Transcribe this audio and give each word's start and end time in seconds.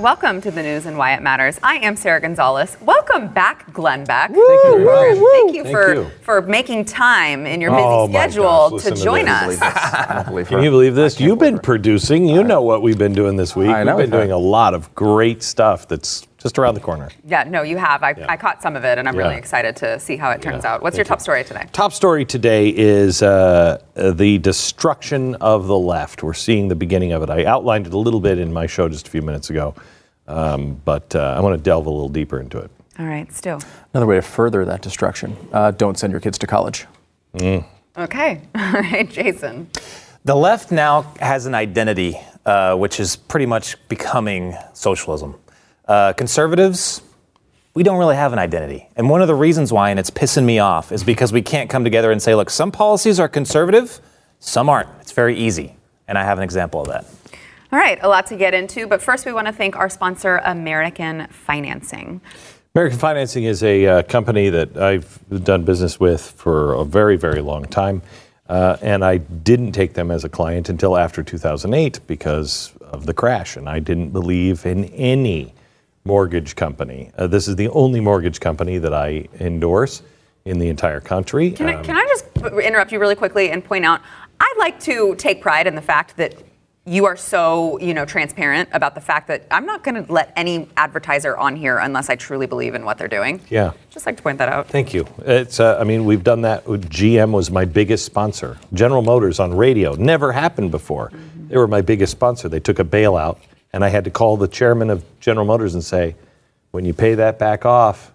Welcome 0.00 0.40
to 0.40 0.50
the 0.50 0.62
news 0.62 0.86
and 0.86 0.96
why 0.96 1.12
it 1.12 1.20
matters. 1.20 1.58
I 1.62 1.74
am 1.76 1.94
Sarah 1.94 2.22
Gonzalez. 2.22 2.74
Welcome 2.80 3.28
back, 3.28 3.70
Glenn 3.74 4.04
Beck. 4.04 4.30
Thank 4.30 4.38
you 4.38 4.76
very 4.82 5.14
much. 5.20 5.30
Thank 5.32 5.54
you 5.56 5.62
Thank 5.64 5.76
for 5.76 5.94
you. 5.94 6.10
for 6.22 6.40
making 6.40 6.86
time 6.86 7.44
in 7.44 7.60
your 7.60 7.70
busy 7.72 7.82
Oh, 7.84 8.08
schedule 8.08 8.78
to 8.78 8.90
to 8.94 8.96
join 8.96 9.26
this. 9.26 9.60
us. 9.60 10.48
Can 10.48 10.62
you 10.62 10.70
believe 10.70 10.94
this? 10.94 11.20
You've 11.20 11.38
been 11.38 11.58
producing. 11.58 12.26
You 12.26 12.42
know 12.42 12.62
what 12.62 12.80
we've 12.80 12.96
been 12.96 13.12
doing 13.12 13.36
this 13.36 13.54
week. 13.54 13.68
I 13.68 13.82
know 13.84 13.94
We've 13.96 14.04
been 14.08 14.18
doing 14.18 14.32
a 14.32 14.38
lot 14.38 14.72
of 14.72 14.94
great 14.94 15.42
stuff 15.42 15.86
that's 15.86 16.26
just 16.38 16.58
around 16.58 16.72
the 16.72 16.80
corner. 16.80 17.10
Yeah, 17.26 17.44
no, 17.44 17.60
you 17.60 17.76
have. 17.76 18.02
I, 18.02 18.14
I 18.26 18.38
caught 18.38 18.62
some 18.62 18.74
of 18.74 18.82
it, 18.82 18.96
and 18.96 19.06
I'm 19.06 19.14
really 19.14 19.36
excited 19.36 19.76
to 19.76 20.00
see 20.00 20.16
how 20.16 20.30
it 20.30 20.40
turns 20.40 20.64
Yeah, 20.64 20.72
out. 20.74 20.82
What's 20.82 20.96
thank 20.96 21.06
your 21.06 21.10
top 21.10 21.18
you. 21.18 21.24
story 21.24 21.44
today? 21.44 21.66
Top 21.72 21.92
story 21.92 22.24
today 22.24 22.70
is 22.70 23.20
uh, 23.22 23.82
uh, 23.96 24.12
the 24.12 24.38
destruction 24.38 25.34
of 25.34 25.66
the 25.66 25.78
left. 25.78 26.22
We're 26.22 26.32
seeing 26.32 26.68
the 26.68 26.74
beginning 26.74 27.12
of 27.12 27.22
it. 27.22 27.28
I 27.28 27.44
outlined 27.44 27.86
it 27.86 27.92
a 27.92 27.98
little 27.98 28.20
bit 28.20 28.38
in 28.38 28.50
my 28.54 28.66
show 28.66 28.88
just 28.88 29.06
a 29.06 29.10
few 29.10 29.20
minutes 29.20 29.50
ago, 29.50 29.74
um, 30.30 30.80
but 30.84 31.14
uh, 31.14 31.34
I 31.36 31.40
want 31.40 31.56
to 31.58 31.62
delve 31.62 31.86
a 31.86 31.90
little 31.90 32.08
deeper 32.08 32.40
into 32.40 32.58
it. 32.58 32.70
All 32.98 33.06
right, 33.06 33.32
Stu. 33.32 33.58
Another 33.94 34.06
way 34.06 34.16
to 34.16 34.22
further 34.22 34.64
that 34.64 34.82
destruction 34.82 35.36
uh, 35.52 35.70
don't 35.70 35.98
send 35.98 36.10
your 36.10 36.20
kids 36.20 36.38
to 36.38 36.46
college. 36.46 36.86
Okay. 37.96 38.40
All 38.54 38.72
right, 38.72 39.08
Jason. 39.08 39.70
The 40.24 40.34
left 40.34 40.70
now 40.70 41.02
has 41.20 41.46
an 41.46 41.54
identity, 41.54 42.20
uh, 42.44 42.76
which 42.76 43.00
is 43.00 43.16
pretty 43.16 43.46
much 43.46 43.76
becoming 43.88 44.54
socialism. 44.74 45.36
Uh, 45.88 46.12
conservatives, 46.12 47.02
we 47.74 47.82
don't 47.82 47.98
really 47.98 48.16
have 48.16 48.32
an 48.32 48.38
identity. 48.38 48.88
And 48.96 49.08
one 49.08 49.22
of 49.22 49.28
the 49.28 49.34
reasons 49.34 49.72
why, 49.72 49.90
and 49.90 49.98
it's 49.98 50.10
pissing 50.10 50.44
me 50.44 50.58
off, 50.58 50.92
is 50.92 51.02
because 51.02 51.32
we 51.32 51.42
can't 51.42 51.70
come 51.70 51.84
together 51.84 52.10
and 52.10 52.20
say, 52.20 52.34
look, 52.34 52.50
some 52.50 52.70
policies 52.70 53.18
are 53.18 53.28
conservative, 53.28 54.00
some 54.40 54.68
aren't. 54.68 54.88
It's 55.00 55.12
very 55.12 55.36
easy. 55.36 55.74
And 56.06 56.18
I 56.18 56.24
have 56.24 56.38
an 56.38 56.44
example 56.44 56.80
of 56.80 56.88
that. 56.88 57.06
All 57.72 57.78
right, 57.78 58.00
a 58.02 58.08
lot 58.08 58.26
to 58.26 58.36
get 58.36 58.52
into, 58.52 58.88
but 58.88 59.00
first 59.00 59.24
we 59.24 59.32
want 59.32 59.46
to 59.46 59.52
thank 59.52 59.76
our 59.76 59.88
sponsor, 59.88 60.40
American 60.44 61.28
Financing. 61.28 62.20
American 62.74 62.98
Financing 62.98 63.44
is 63.44 63.62
a 63.62 63.86
uh, 63.86 64.02
company 64.02 64.48
that 64.48 64.76
I've 64.76 65.20
done 65.44 65.62
business 65.62 66.00
with 66.00 66.32
for 66.32 66.72
a 66.72 66.84
very, 66.84 67.16
very 67.16 67.40
long 67.40 67.64
time. 67.64 68.02
Uh, 68.48 68.76
and 68.82 69.04
I 69.04 69.18
didn't 69.18 69.70
take 69.70 69.94
them 69.94 70.10
as 70.10 70.24
a 70.24 70.28
client 70.28 70.68
until 70.68 70.96
after 70.96 71.22
2008 71.22 72.00
because 72.08 72.72
of 72.80 73.06
the 73.06 73.14
crash. 73.14 73.56
And 73.56 73.68
I 73.68 73.78
didn't 73.78 74.10
believe 74.10 74.66
in 74.66 74.86
any 74.86 75.54
mortgage 76.04 76.56
company. 76.56 77.12
Uh, 77.16 77.28
this 77.28 77.46
is 77.46 77.54
the 77.54 77.68
only 77.68 78.00
mortgage 78.00 78.40
company 78.40 78.78
that 78.78 78.92
I 78.92 79.28
endorse 79.38 80.02
in 80.44 80.58
the 80.58 80.68
entire 80.68 81.00
country. 81.00 81.52
Can, 81.52 81.68
I, 81.68 81.74
Um, 81.74 81.84
can 81.84 81.96
I 81.96 82.04
just 82.08 82.24
interrupt 82.64 82.90
you 82.90 82.98
really 82.98 83.14
quickly 83.14 83.50
and 83.52 83.64
point 83.64 83.84
out? 83.84 84.00
I'd 84.40 84.56
like 84.58 84.80
to 84.80 85.14
take 85.14 85.40
pride 85.40 85.68
in 85.68 85.76
the 85.76 85.82
fact 85.82 86.16
that 86.16 86.34
you 86.86 87.04
are 87.04 87.16
so, 87.16 87.78
you 87.78 87.92
know, 87.92 88.04
transparent 88.04 88.68
about 88.72 88.94
the 88.94 89.00
fact 89.00 89.28
that 89.28 89.46
I'm 89.50 89.66
not 89.66 89.84
going 89.84 90.02
to 90.02 90.12
let 90.12 90.32
any 90.34 90.68
advertiser 90.76 91.36
on 91.36 91.54
here 91.54 91.78
unless 91.78 92.08
I 92.08 92.16
truly 92.16 92.46
believe 92.46 92.74
in 92.74 92.84
what 92.84 92.96
they're 92.96 93.06
doing. 93.08 93.40
yeah. 93.50 93.72
Just 93.90 94.06
like 94.06 94.16
to 94.16 94.22
point 94.22 94.38
that 94.38 94.48
out. 94.48 94.68
Thank 94.68 94.94
you. 94.94 95.06
It's, 95.18 95.60
uh, 95.60 95.76
I 95.78 95.84
mean, 95.84 96.04
we've 96.04 96.24
done 96.24 96.42
that. 96.42 96.64
GM 96.64 97.32
was 97.32 97.50
my 97.50 97.64
biggest 97.64 98.06
sponsor. 98.06 98.58
General 98.72 99.02
Motors 99.02 99.40
on 99.40 99.54
radio 99.54 99.94
never 99.94 100.32
happened 100.32 100.70
before. 100.70 101.12
They 101.48 101.56
were 101.58 101.68
my 101.68 101.82
biggest 101.82 102.12
sponsor. 102.12 102.48
They 102.48 102.60
took 102.60 102.78
a 102.78 102.84
bailout, 102.84 103.38
and 103.72 103.84
I 103.84 103.88
had 103.88 104.04
to 104.04 104.10
call 104.10 104.36
the 104.36 104.48
chairman 104.48 104.88
of 104.88 105.04
General 105.20 105.44
Motors 105.44 105.74
and 105.74 105.84
say, 105.84 106.16
when 106.70 106.84
you 106.84 106.94
pay 106.94 107.14
that 107.14 107.38
back 107.38 107.66
off, 107.66 108.12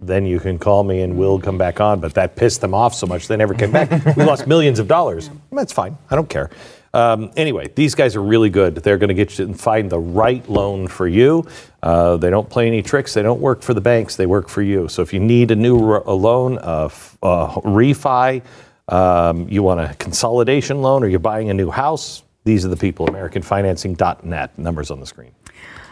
then 0.00 0.26
you 0.26 0.38
can 0.38 0.58
call 0.58 0.84
me 0.84 1.00
and 1.00 1.16
we'll 1.16 1.40
come 1.40 1.58
back 1.58 1.80
on. 1.80 2.00
But 2.00 2.14
that 2.14 2.36
pissed 2.36 2.60
them 2.60 2.74
off 2.74 2.94
so 2.94 3.06
much 3.06 3.28
they 3.28 3.36
never 3.36 3.54
came 3.54 3.72
back. 3.72 3.90
we 4.16 4.24
lost 4.24 4.46
millions 4.46 4.78
of 4.78 4.88
dollars. 4.88 5.30
That's 5.50 5.72
fine. 5.72 5.96
I 6.10 6.16
don't 6.16 6.28
care. 6.28 6.50
Um, 6.94 7.30
anyway, 7.36 7.70
these 7.74 7.94
guys 7.94 8.16
are 8.16 8.22
really 8.22 8.50
good. 8.50 8.76
They're 8.76 8.98
going 8.98 9.08
to 9.08 9.14
get 9.14 9.38
you 9.38 9.44
and 9.44 9.58
find 9.58 9.90
the 9.90 9.98
right 9.98 10.48
loan 10.48 10.88
for 10.88 11.06
you. 11.06 11.46
Uh, 11.82 12.16
they 12.16 12.30
don't 12.30 12.48
play 12.48 12.66
any 12.66 12.82
tricks. 12.82 13.14
They 13.14 13.22
don't 13.22 13.40
work 13.40 13.62
for 13.62 13.74
the 13.74 13.80
banks. 13.80 14.16
They 14.16 14.26
work 14.26 14.48
for 14.48 14.62
you. 14.62 14.88
So 14.88 15.02
if 15.02 15.12
you 15.12 15.20
need 15.20 15.50
a 15.50 15.56
new 15.56 15.78
a 15.78 16.14
loan, 16.14 16.58
a, 16.62 16.90
a 17.22 17.48
refi, 17.64 18.42
um, 18.88 19.48
you 19.48 19.62
want 19.62 19.80
a 19.80 19.94
consolidation 19.94 20.80
loan, 20.80 21.02
or 21.02 21.08
you're 21.08 21.18
buying 21.18 21.50
a 21.50 21.54
new 21.54 21.70
house, 21.70 22.22
these 22.44 22.64
are 22.64 22.68
the 22.68 22.76
people. 22.76 23.06
AmericanFinancing.net. 23.08 24.58
Numbers 24.58 24.90
on 24.90 25.00
the 25.00 25.06
screen. 25.06 25.32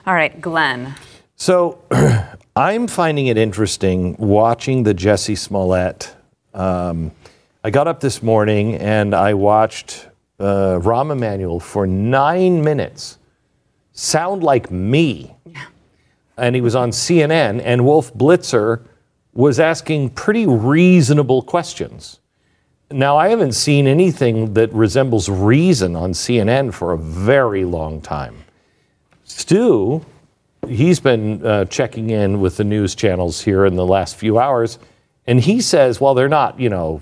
All 0.07 0.15
right, 0.15 0.41
Glenn. 0.41 0.95
So 1.37 1.83
I'm 2.57 2.87
finding 2.87 3.27
it 3.27 3.37
interesting 3.37 4.17
watching 4.19 4.85
the 4.85 4.95
Jussie 4.95 5.37
Smollett. 5.37 6.15
Um, 6.55 7.11
I 7.65 7.71
got 7.71 7.89
up 7.89 8.01
this 8.01 8.23
morning 8.23 8.77
and 8.77 9.15
I 9.15 9.35
watched 9.35 10.07
uh, 10.45 10.79
Rahm 10.81 11.11
Emanuel 11.11 11.59
for 11.59 11.87
nine 11.87 12.63
minutes 12.63 13.19
sound 13.93 14.43
like 14.43 14.71
me. 14.71 15.35
And 16.37 16.55
he 16.55 16.61
was 16.61 16.75
on 16.75 16.91
CNN, 16.91 17.63
and 17.65 17.85
Wolf 17.85 18.13
Blitzer 18.13 18.83
was 19.33 19.61
asking 19.61 20.11
pretty 20.11 20.47
reasonable 20.47 21.43
questions. 21.43 22.19
Now, 22.91 23.17
I 23.17 23.29
haven't 23.29 23.53
seen 23.53 23.87
anything 23.87 24.55
that 24.55 24.73
resembles 24.73 25.29
reason 25.29 25.97
on 25.97 26.13
CNN 26.13 26.75
for 26.75 26.93
a 26.93 26.99
very 26.99 27.65
long 27.65 28.01
time. 28.01 28.45
Stu, 29.23 30.05
he's 30.69 31.01
been 31.01 31.45
uh, 31.47 31.65
checking 31.67 32.11
in 32.11 32.41
with 32.41 32.57
the 32.57 32.65
news 32.65 32.95
channels 32.95 33.41
here 33.41 33.65
in 33.65 33.77
the 33.77 33.87
last 33.87 34.17
few 34.17 34.39
hours, 34.39 34.79
and 35.27 35.41
he 35.41 35.61
says, 35.61 36.01
well, 36.01 36.15
they're 36.15 36.29
not, 36.29 36.61
you 36.61 36.69
know, 36.69 37.01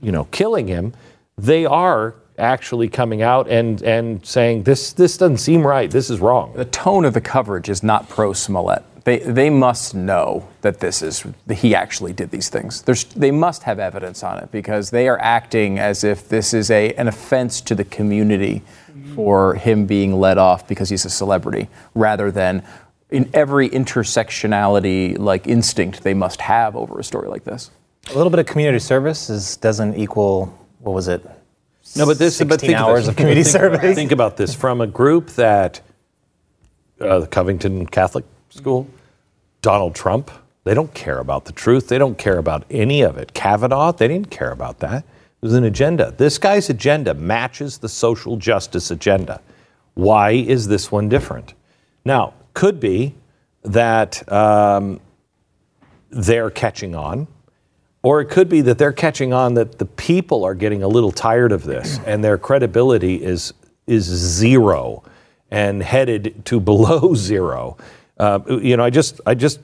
you 0.00 0.12
know, 0.12 0.24
killing 0.24 0.68
him. 0.68 0.94
They 1.36 1.66
are 1.66 2.14
actually 2.38 2.88
coming 2.88 3.22
out 3.22 3.48
and 3.48 3.82
and 3.82 4.24
saying 4.24 4.62
this 4.64 4.92
this 4.92 5.16
doesn't 5.16 5.38
seem 5.38 5.66
right. 5.66 5.90
This 5.90 6.10
is 6.10 6.20
wrong. 6.20 6.52
The 6.54 6.64
tone 6.64 7.04
of 7.04 7.14
the 7.14 7.20
coverage 7.20 7.68
is 7.68 7.82
not 7.82 8.08
pro 8.08 8.32
Smollett. 8.32 8.82
They, 9.04 9.20
they 9.20 9.50
must 9.50 9.94
know 9.94 10.48
that 10.62 10.80
this 10.80 11.00
is 11.00 11.24
that 11.46 11.54
he 11.54 11.76
actually 11.76 12.12
did 12.12 12.32
these 12.32 12.48
things. 12.48 12.82
There's, 12.82 13.04
they 13.04 13.30
must 13.30 13.62
have 13.62 13.78
evidence 13.78 14.24
on 14.24 14.38
it 14.38 14.50
because 14.50 14.90
they 14.90 15.06
are 15.06 15.18
acting 15.20 15.78
as 15.78 16.02
if 16.02 16.28
this 16.28 16.52
is 16.52 16.72
a, 16.72 16.92
an 16.94 17.06
offense 17.06 17.60
to 17.62 17.76
the 17.76 17.84
community 17.84 18.64
for 19.14 19.54
him 19.54 19.86
being 19.86 20.18
let 20.18 20.38
off 20.38 20.66
because 20.66 20.88
he's 20.88 21.04
a 21.04 21.10
celebrity, 21.10 21.68
rather 21.94 22.32
than 22.32 22.64
in 23.10 23.30
every 23.32 23.68
intersectionality 23.68 25.16
like 25.16 25.46
instinct 25.46 26.02
they 26.02 26.14
must 26.14 26.40
have 26.40 26.74
over 26.74 26.98
a 26.98 27.04
story 27.04 27.28
like 27.28 27.44
this. 27.44 27.70
A 28.10 28.16
little 28.16 28.30
bit 28.30 28.40
of 28.40 28.46
community 28.46 28.80
service 28.80 29.30
is, 29.30 29.56
doesn't 29.56 29.94
equal, 29.94 30.46
what 30.80 30.94
was 30.94 31.06
it? 31.06 31.24
No, 31.94 32.06
but 32.06 32.18
this 32.18 32.36
16 32.36 32.48
but 32.48 32.60
think 32.60 32.74
hours 32.74 33.08
of 33.08 33.16
community 33.16 33.44
service. 33.44 33.94
Think 33.94 34.12
about 34.12 34.36
this 34.36 34.54
from 34.54 34.80
a 34.80 34.86
group 34.86 35.30
that 35.30 35.80
uh, 37.00 37.20
the 37.20 37.26
Covington 37.26 37.86
Catholic 37.86 38.24
School, 38.50 38.88
Donald 39.62 39.94
Trump. 39.94 40.30
They 40.64 40.74
don't 40.74 40.92
care 40.94 41.18
about 41.18 41.44
the 41.44 41.52
truth. 41.52 41.88
They 41.88 41.98
don't 41.98 42.18
care 42.18 42.38
about 42.38 42.64
any 42.70 43.02
of 43.02 43.18
it. 43.18 43.34
Kavanaugh, 43.34 43.92
they 43.92 44.08
didn't 44.08 44.30
care 44.30 44.50
about 44.50 44.80
that. 44.80 45.04
It 45.04 45.42
was 45.42 45.54
an 45.54 45.64
agenda. 45.64 46.12
This 46.16 46.38
guy's 46.38 46.68
agenda 46.70 47.14
matches 47.14 47.78
the 47.78 47.88
social 47.88 48.36
justice 48.36 48.90
agenda. 48.90 49.40
Why 49.94 50.32
is 50.32 50.66
this 50.66 50.90
one 50.90 51.08
different? 51.08 51.54
Now, 52.04 52.34
could 52.54 52.80
be 52.80 53.14
that 53.62 54.30
um, 54.32 55.00
they're 56.10 56.50
catching 56.50 56.94
on. 56.94 57.28
Or 58.06 58.20
it 58.20 58.26
could 58.26 58.48
be 58.48 58.60
that 58.60 58.78
they're 58.78 58.92
catching 58.92 59.32
on 59.32 59.54
that 59.54 59.80
the 59.80 59.84
people 59.84 60.44
are 60.44 60.54
getting 60.54 60.84
a 60.84 60.86
little 60.86 61.10
tired 61.10 61.50
of 61.50 61.64
this 61.64 61.98
and 62.06 62.22
their 62.22 62.38
credibility 62.38 63.20
is, 63.20 63.52
is 63.88 64.04
zero 64.04 65.02
and 65.50 65.82
headed 65.82 66.44
to 66.44 66.60
below 66.70 67.16
zero. 67.16 67.76
Uh, 68.16 68.38
you 68.46 68.76
know, 68.76 68.84
I 68.84 68.90
just, 68.90 69.20
I 69.26 69.34
just, 69.34 69.58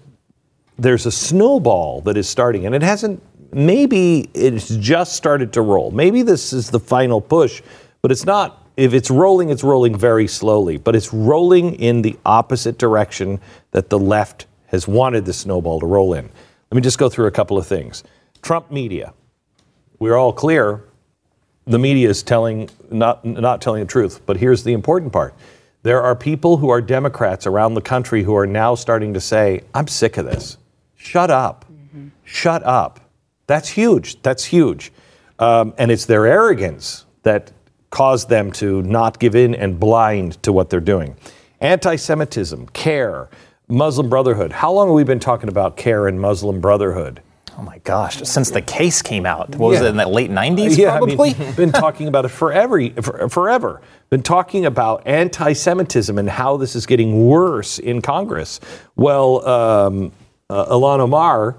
there's 0.76 1.06
a 1.06 1.12
snowball 1.12 2.00
that 2.00 2.16
is 2.16 2.28
starting 2.28 2.66
and 2.66 2.74
it 2.74 2.82
hasn't, 2.82 3.22
maybe 3.52 4.28
it's 4.34 4.70
just 4.70 5.12
started 5.12 5.52
to 5.52 5.60
roll. 5.60 5.92
Maybe 5.92 6.22
this 6.22 6.52
is 6.52 6.68
the 6.68 6.80
final 6.80 7.20
push, 7.20 7.62
but 8.00 8.10
it's 8.10 8.24
not. 8.24 8.66
If 8.76 8.92
it's 8.92 9.08
rolling, 9.08 9.50
it's 9.50 9.62
rolling 9.62 9.96
very 9.96 10.26
slowly, 10.26 10.78
but 10.78 10.96
it's 10.96 11.14
rolling 11.14 11.76
in 11.76 12.02
the 12.02 12.18
opposite 12.26 12.76
direction 12.76 13.38
that 13.70 13.88
the 13.88 14.00
left 14.00 14.46
has 14.66 14.88
wanted 14.88 15.26
the 15.26 15.32
snowball 15.32 15.78
to 15.78 15.86
roll 15.86 16.14
in. 16.14 16.28
Let 16.72 16.74
me 16.74 16.82
just 16.82 16.98
go 16.98 17.08
through 17.08 17.26
a 17.26 17.30
couple 17.30 17.56
of 17.56 17.68
things. 17.68 18.02
Trump 18.42 18.70
media. 18.70 19.14
We're 19.98 20.16
all 20.16 20.32
clear 20.32 20.84
the 21.66 21.78
media 21.78 22.08
is 22.08 22.22
telling 22.22 22.68
not 22.90 23.24
not 23.24 23.62
telling 23.62 23.80
the 23.80 23.86
truth, 23.86 24.20
but 24.26 24.36
here's 24.36 24.64
the 24.64 24.72
important 24.72 25.12
part. 25.12 25.34
There 25.84 26.02
are 26.02 26.14
people 26.14 26.56
who 26.56 26.68
are 26.68 26.80
Democrats 26.80 27.46
around 27.46 27.74
the 27.74 27.80
country 27.80 28.22
who 28.22 28.36
are 28.36 28.46
now 28.46 28.74
starting 28.74 29.14
to 29.14 29.20
say, 29.20 29.62
"I'm 29.74 29.86
sick 29.86 30.16
of 30.16 30.26
this. 30.26 30.58
Shut 30.96 31.30
up. 31.30 31.64
Shut 32.24 32.62
up." 32.64 33.00
That's 33.46 33.68
huge. 33.68 34.20
That's 34.22 34.44
huge. 34.44 34.92
Um, 35.38 35.74
and 35.78 35.90
it's 35.90 36.06
their 36.06 36.26
arrogance 36.26 37.04
that 37.22 37.52
caused 37.90 38.28
them 38.28 38.50
to 38.52 38.82
not 38.82 39.18
give 39.18 39.36
in 39.36 39.54
and 39.54 39.78
blind 39.78 40.42
to 40.42 40.52
what 40.52 40.70
they're 40.70 40.80
doing. 40.80 41.16
Anti 41.60 41.96
Semitism, 41.96 42.68
CAIR, 42.72 43.28
Muslim 43.68 44.08
Brotherhood. 44.08 44.52
How 44.52 44.72
long 44.72 44.88
have 44.88 44.94
we 44.94 45.04
been 45.04 45.20
talking 45.20 45.48
about 45.48 45.76
CAIR 45.76 46.08
and 46.08 46.20
Muslim 46.20 46.60
Brotherhood? 46.60 47.20
Oh 47.58 47.62
my 47.62 47.78
gosh! 47.78 48.22
Since 48.22 48.50
the 48.50 48.62
case 48.62 49.02
came 49.02 49.26
out, 49.26 49.50
what 49.56 49.70
was 49.70 49.80
Yeah. 49.80 49.86
it 49.86 49.90
in 49.90 49.96
the 49.96 50.08
late 50.08 50.30
'90s? 50.42 50.76
Yeah, 50.76 50.96
probably. 50.98 51.34
I 51.34 51.38
mean, 51.38 51.52
been 51.54 51.72
talking 51.72 52.08
about 52.08 52.24
it 52.24 52.28
forever, 52.28 52.88
forever. 53.28 53.80
Been 54.10 54.22
talking 54.22 54.66
about 54.66 55.06
anti-Semitism 55.06 56.18
and 56.18 56.28
how 56.28 56.56
this 56.56 56.74
is 56.76 56.86
getting 56.86 57.26
worse 57.26 57.78
in 57.78 58.02
Congress. 58.02 58.60
Well, 58.96 59.46
um, 59.46 60.12
uh, 60.50 60.66
Omar 60.68 61.56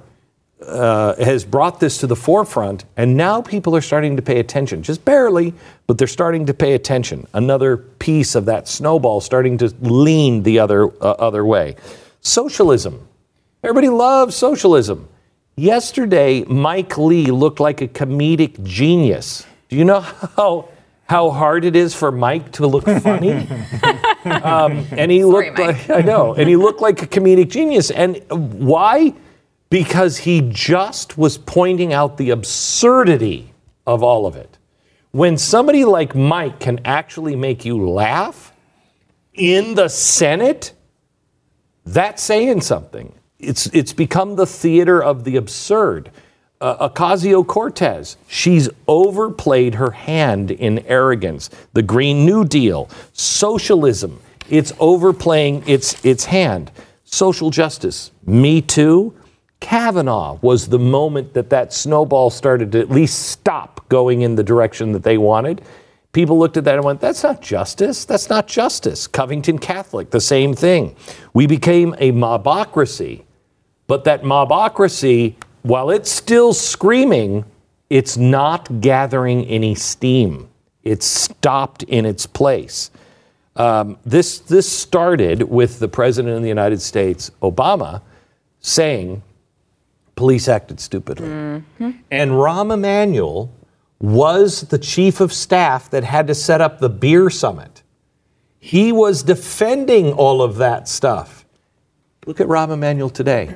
uh, 0.66 1.16
has 1.24 1.44
brought 1.46 1.80
this 1.80 1.98
to 2.00 2.08
the 2.08 2.16
forefront, 2.16 2.86
and 2.98 3.18
now 3.18 3.42
people 3.42 3.76
are 3.76 3.82
starting 3.82 4.16
to 4.16 4.22
pay 4.22 4.40
attention. 4.40 4.82
Just 4.84 5.04
barely, 5.06 5.54
but 5.88 5.98
they're 5.98 6.08
starting 6.08 6.46
to 6.48 6.54
pay 6.54 6.74
attention. 6.74 7.28
Another 7.34 7.78
piece 7.78 8.36
of 8.36 8.46
that 8.46 8.68
snowball 8.68 9.20
starting 9.22 9.58
to 9.60 9.74
lean 9.82 10.44
the 10.44 10.60
other 10.60 10.88
uh, 11.04 11.12
other 11.20 11.46
way. 11.46 11.76
Socialism. 12.22 13.08
Everybody 13.64 13.90
loves 13.90 14.36
socialism. 14.36 15.08
Yesterday, 15.56 16.44
Mike 16.46 16.98
Lee 16.98 17.28
looked 17.28 17.60
like 17.60 17.82
a 17.82 17.88
comedic 17.88 18.64
genius. 18.64 19.46
Do 19.70 19.76
you 19.76 19.86
know 19.86 20.00
how 20.02 20.70
how 21.06 21.30
hard 21.30 21.64
it 21.66 21.76
is 21.76 21.94
for 21.94 22.12
Mike 22.12 22.54
to 22.54 22.66
look 22.66 22.86
funny? 22.86 23.32
um, 24.26 24.88
and 24.92 25.12
he 25.12 25.22
Sorry, 25.22 25.50
looked 25.50 25.58
Mike. 25.60 25.88
like 25.88 25.90
I 25.90 26.02
know, 26.02 26.34
and 26.34 26.50
he 26.50 26.56
looked 26.56 26.82
like 26.82 27.02
a 27.04 27.08
comedic 27.08 27.50
genius. 27.50 27.92
And 27.92 28.22
why? 28.30 29.14
Because 29.70 30.18
he 30.18 30.42
just 30.52 31.18
was 31.18 31.38
pointing 31.38 31.94
out 31.94 32.18
the 32.18 32.32
absurdity 32.32 33.54
of 33.86 34.02
all 34.04 34.26
of 34.26 34.36
it. 34.36 34.58
When 35.12 35.38
somebody 35.38 35.86
like 35.86 36.16
Mike 36.16 36.60
can 36.60 36.80
actually 36.86 37.36
make 37.36 37.66
you 37.66 37.90
laugh 37.90 38.54
in 39.34 39.76
the 39.76 39.88
Senate, 39.88 40.74
that's 41.86 42.24
saying 42.24 42.62
something. 42.62 43.14
It's, 43.44 43.68
it's 43.68 43.94
become 43.94 44.36
the 44.36 44.46
theater 44.46 45.04
of 45.04 45.24
the 45.24 45.36
absurd. 45.36 46.12
Uh, 46.62 46.90
Ocasio 46.90 47.46
Cortez, 47.46 48.18
she's 48.28 48.70
overplayed 48.88 49.76
her 49.76 49.92
hand 49.92 50.50
in 50.52 50.80
arrogance. 50.88 51.50
The 51.74 51.82
Green 51.82 52.26
New 52.26 52.46
Deal, 52.46 52.90
socialism, 53.12 54.22
it's 54.50 54.72
overplaying 54.80 55.68
its, 55.68 56.04
its 56.06 56.26
hand. 56.26 56.72
Social 57.04 57.50
justice, 57.50 58.12
Me 58.26 58.62
Too, 58.62 59.14
Kavanaugh 59.60 60.40
was 60.42 60.68
the 60.68 60.80
moment 60.80 61.34
that 61.34 61.50
that 61.50 61.74
snowball 61.74 62.30
started 62.30 62.72
to 62.74 62.80
at 62.80 62.90
least 62.90 63.30
stop 63.30 63.88
going 63.90 64.22
in 64.22 64.36
the 64.36 64.44
direction 64.44 64.92
that 64.92 65.04
they 65.04 65.18
wanted. 65.18 65.62
People 66.12 66.38
looked 66.38 66.58
at 66.58 66.64
that 66.66 66.76
and 66.76 66.84
went, 66.84 67.02
that's 67.02 67.24
not 67.24 67.42
justice. 67.42 68.06
That's 68.06 68.30
not 68.30 68.48
justice. 68.48 69.08
Covington 69.08 69.58
Catholic, 69.58 70.12
the 70.12 70.22
same 70.22 70.54
thing. 70.54 70.96
We 71.34 71.48
became 71.48 71.96
a 71.98 72.12
mobocracy, 72.12 73.24
but 73.88 74.04
that 74.06 74.24
mobocracy, 74.24 75.36
while 75.62 75.90
it's 75.90 76.12
still 76.12 76.54
screaming, 76.54 77.46
it's 77.90 78.18
not 78.18 78.82
gathering 78.82 79.46
any 79.46 79.76
steam. 79.76 80.50
It's 80.84 81.06
stopped 81.06 81.84
in 81.84 82.06
its 82.06 82.26
place. 82.26 82.92
Um, 83.56 83.98
this, 84.04 84.40
this 84.40 84.70
started 84.72 85.44
with 85.44 85.80
the 85.80 85.88
President 85.88 86.36
of 86.36 86.42
the 86.42 86.48
United 86.50 86.82
States, 86.82 87.30
Obama, 87.42 88.02
saying, 88.62 89.22
police 90.16 90.48
acted 90.48 90.80
stupidly. 90.80 91.28
And 92.12 92.32
Rahm 92.32 92.74
Emanuel 92.74 93.52
was 94.00 94.62
the 94.62 94.78
chief 94.78 95.22
of 95.22 95.32
staff 95.32 95.90
that 95.92 96.04
had 96.04 96.28
to 96.28 96.36
set 96.36 96.62
up 96.62 96.80
the 96.80 96.90
beer 96.90 97.30
summit. 97.30 97.84
He 98.60 98.92
was 98.92 99.24
defending 99.24 100.14
all 100.14 100.42
of 100.42 100.58
that 100.58 100.88
stuff. 100.88 101.43
Look 102.26 102.40
at 102.40 102.48
Rahm 102.48 102.72
Emanuel 102.72 103.10
today. 103.10 103.54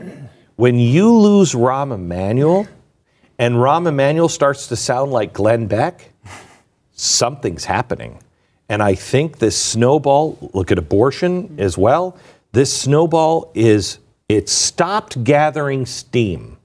When 0.58 0.78
you 0.78 1.14
lose 1.14 1.54
Rahm 1.54 1.94
Emanuel 1.94 2.68
and 3.40 3.56
Rahm 3.56 3.88
Emanuel 3.88 4.28
starts 4.28 4.68
to 4.68 4.76
sound 4.76 5.12
like 5.12 5.32
Glenn 5.32 5.68
Beck, 5.68 6.12
something's 6.92 7.64
happening. 7.64 8.20
And 8.68 8.84
I 8.84 8.96
think 8.96 9.38
this 9.38 9.56
snowball, 9.56 10.52
look 10.54 10.70
at 10.72 10.78
abortion 10.78 11.56
as 11.58 11.78
well. 11.78 12.18
This 12.52 12.78
snowball 12.78 13.52
is, 13.54 14.00
it 14.28 14.50
stopped 14.50 15.24
gathering 15.24 15.86
steam 15.86 16.58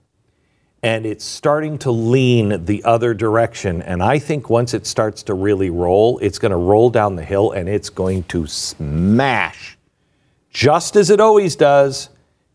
and 0.82 1.06
it's 1.06 1.25
starting 1.25 1.78
to 1.78 1.93
lean 1.93 2.64
the 2.64 2.82
other 2.82 3.14
direction. 3.14 3.81
And 3.82 4.02
I 4.02 4.19
think 4.19 4.50
once 4.50 4.75
it 4.75 4.88
starts 4.88 5.22
to 5.25 5.34
really 5.34 5.70
roll, 5.70 6.19
it's 6.19 6.40
going 6.40 6.50
to 6.50 6.56
roll 6.56 6.90
down 6.90 7.14
the 7.14 7.25
hill 7.25 7.52
and 7.52 7.69
it's 7.69 7.90
going 7.90 8.25
to 8.25 8.49
smash, 8.49 9.78
just 10.52 10.96
as 10.96 11.10
it 11.10 11.20
always 11.20 11.56
does. 11.56 12.08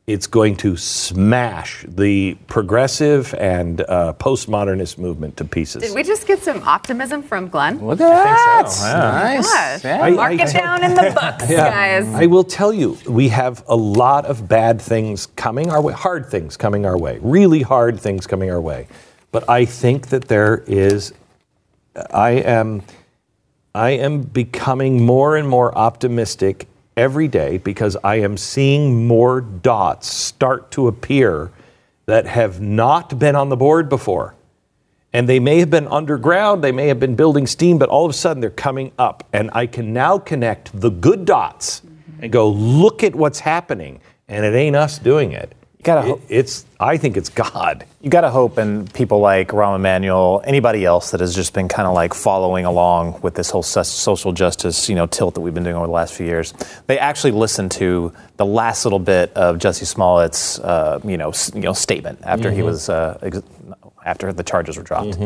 It's 0.05 0.25
going 0.25 0.55
to 0.57 0.77
smash 0.77 1.83
the 1.85 2.35
progressive 2.47 3.33
and 3.33 3.81
uh, 3.81 4.13
postmodernist 4.17 4.97
movement 4.97 5.35
to 5.35 5.43
pieces. 5.43 5.81
Did 5.83 5.93
we 5.93 6.01
just 6.01 6.25
get 6.25 6.39
some 6.41 6.63
optimism 6.63 7.21
from 7.21 7.49
Glenn? 7.49 7.85
Look 7.85 7.99
at 7.99 8.07
that. 8.07 8.61
think 8.67 8.69
so, 8.69 8.85
yeah. 8.87 8.93
Nice. 9.01 9.53
Gosh, 9.53 9.83
Yeah. 9.83 10.01
I- 10.01 10.09
mark 10.11 10.31
I- 10.39 10.43
it 10.45 10.53
down 10.53 10.83
in 10.85 10.93
the 10.93 11.01
books, 11.21 11.49
guys. 11.49 12.07
I 12.07 12.25
will 12.25 12.45
tell 12.45 12.71
you, 12.71 12.97
we 13.09 13.27
have 13.27 13.65
a 13.67 13.75
lot 13.75 14.25
of 14.27 14.47
bad 14.47 14.81
things 14.81 15.25
coming 15.35 15.69
our 15.69 15.81
way, 15.81 15.91
hard 15.91 16.27
things 16.27 16.55
coming 16.55 16.85
our 16.85 16.97
way, 16.97 17.19
really 17.21 17.61
hard 17.61 17.99
things 17.99 18.25
coming 18.25 18.49
our 18.49 18.61
way. 18.61 18.87
But 19.33 19.49
I 19.49 19.65
think 19.65 20.07
that 20.07 20.29
there 20.29 20.63
is, 20.67 21.11
I 22.11 22.29
am, 22.29 22.81
I 23.75 23.89
am 23.89 24.21
becoming 24.21 25.05
more 25.05 25.35
and 25.35 25.49
more 25.49 25.77
optimistic 25.77 26.65
every 26.97 27.27
day 27.27 27.59
because 27.59 27.95
I 28.03 28.15
am 28.15 28.35
seeing 28.35 29.07
more 29.07 29.39
dots 29.39 30.07
start 30.07 30.71
to 30.71 30.87
appear 30.87 31.51
that 32.07 32.25
have 32.25 32.59
not 32.59 33.17
been 33.19 33.35
on 33.35 33.49
the 33.49 33.55
board 33.55 33.87
before. 33.87 34.33
And 35.13 35.29
they 35.29 35.39
may 35.39 35.59
have 35.59 35.69
been 35.69 35.87
underground, 35.87 36.63
they 36.63 36.71
may 36.71 36.87
have 36.87 36.99
been 36.99 37.15
building 37.15 37.47
steam, 37.47 37.77
but 37.77 37.89
all 37.89 38.05
of 38.05 38.09
a 38.09 38.13
sudden 38.13 38.41
they're 38.41 38.49
coming 38.49 38.91
up. 38.97 39.23
And 39.31 39.49
I 39.53 39.67
can 39.67 39.93
now 39.93 40.17
connect 40.17 40.79
the 40.79 40.89
good 40.89 41.23
dots 41.25 41.81
and 42.21 42.31
go, 42.31 42.49
look 42.49 43.03
at 43.03 43.15
what's 43.15 43.39
happening. 43.39 44.01
And 44.27 44.43
it 44.43 44.53
ain't 44.55 44.75
us 44.75 44.99
doing 44.99 45.31
it. 45.31 45.53
Gotta 45.87 46.15
It- 46.15 46.19
it's, 46.27 46.65
I 46.81 46.97
think 46.97 47.15
it's 47.15 47.29
God. 47.29 47.85
You 48.01 48.09
got 48.09 48.21
to 48.21 48.29
hope, 48.29 48.57
and 48.57 48.93
people 48.93 49.19
like 49.21 49.47
Rahm 49.49 49.75
Emanuel, 49.77 50.41
anybody 50.45 50.83
else 50.83 51.11
that 51.11 51.21
has 51.21 51.33
just 51.33 51.53
been 51.53 51.67
kind 51.69 51.87
of 51.87 51.93
like 51.93 52.13
following 52.13 52.65
along 52.65 53.19
with 53.21 53.35
this 53.35 53.49
whole 53.49 53.63
so- 53.63 53.83
social 53.83 54.33
justice, 54.33 54.89
you 54.89 54.95
know, 54.95 55.07
tilt 55.07 55.33
that 55.35 55.41
we've 55.41 55.53
been 55.53 55.63
doing 55.63 55.77
over 55.77 55.87
the 55.87 55.93
last 55.93 56.13
few 56.13 56.25
years, 56.25 56.53
they 56.87 56.99
actually 56.99 57.31
listen 57.31 57.69
to 57.69 58.11
the 58.35 58.45
last 58.45 58.83
little 58.85 58.99
bit 58.99 59.31
of 59.33 59.57
Jussie 59.59 59.85
Smollett's, 59.87 60.59
uh, 60.59 60.99
you 61.05 61.17
know, 61.17 61.29
s- 61.29 61.51
you 61.55 61.61
know, 61.61 61.73
statement 61.73 62.19
after 62.23 62.51
he 62.51 62.61
was 62.63 62.89
uh, 62.89 63.17
ex- 63.21 63.41
after 64.05 64.33
the 64.33 64.43
charges 64.43 64.75
were 64.77 64.83
dropped. 64.83 65.17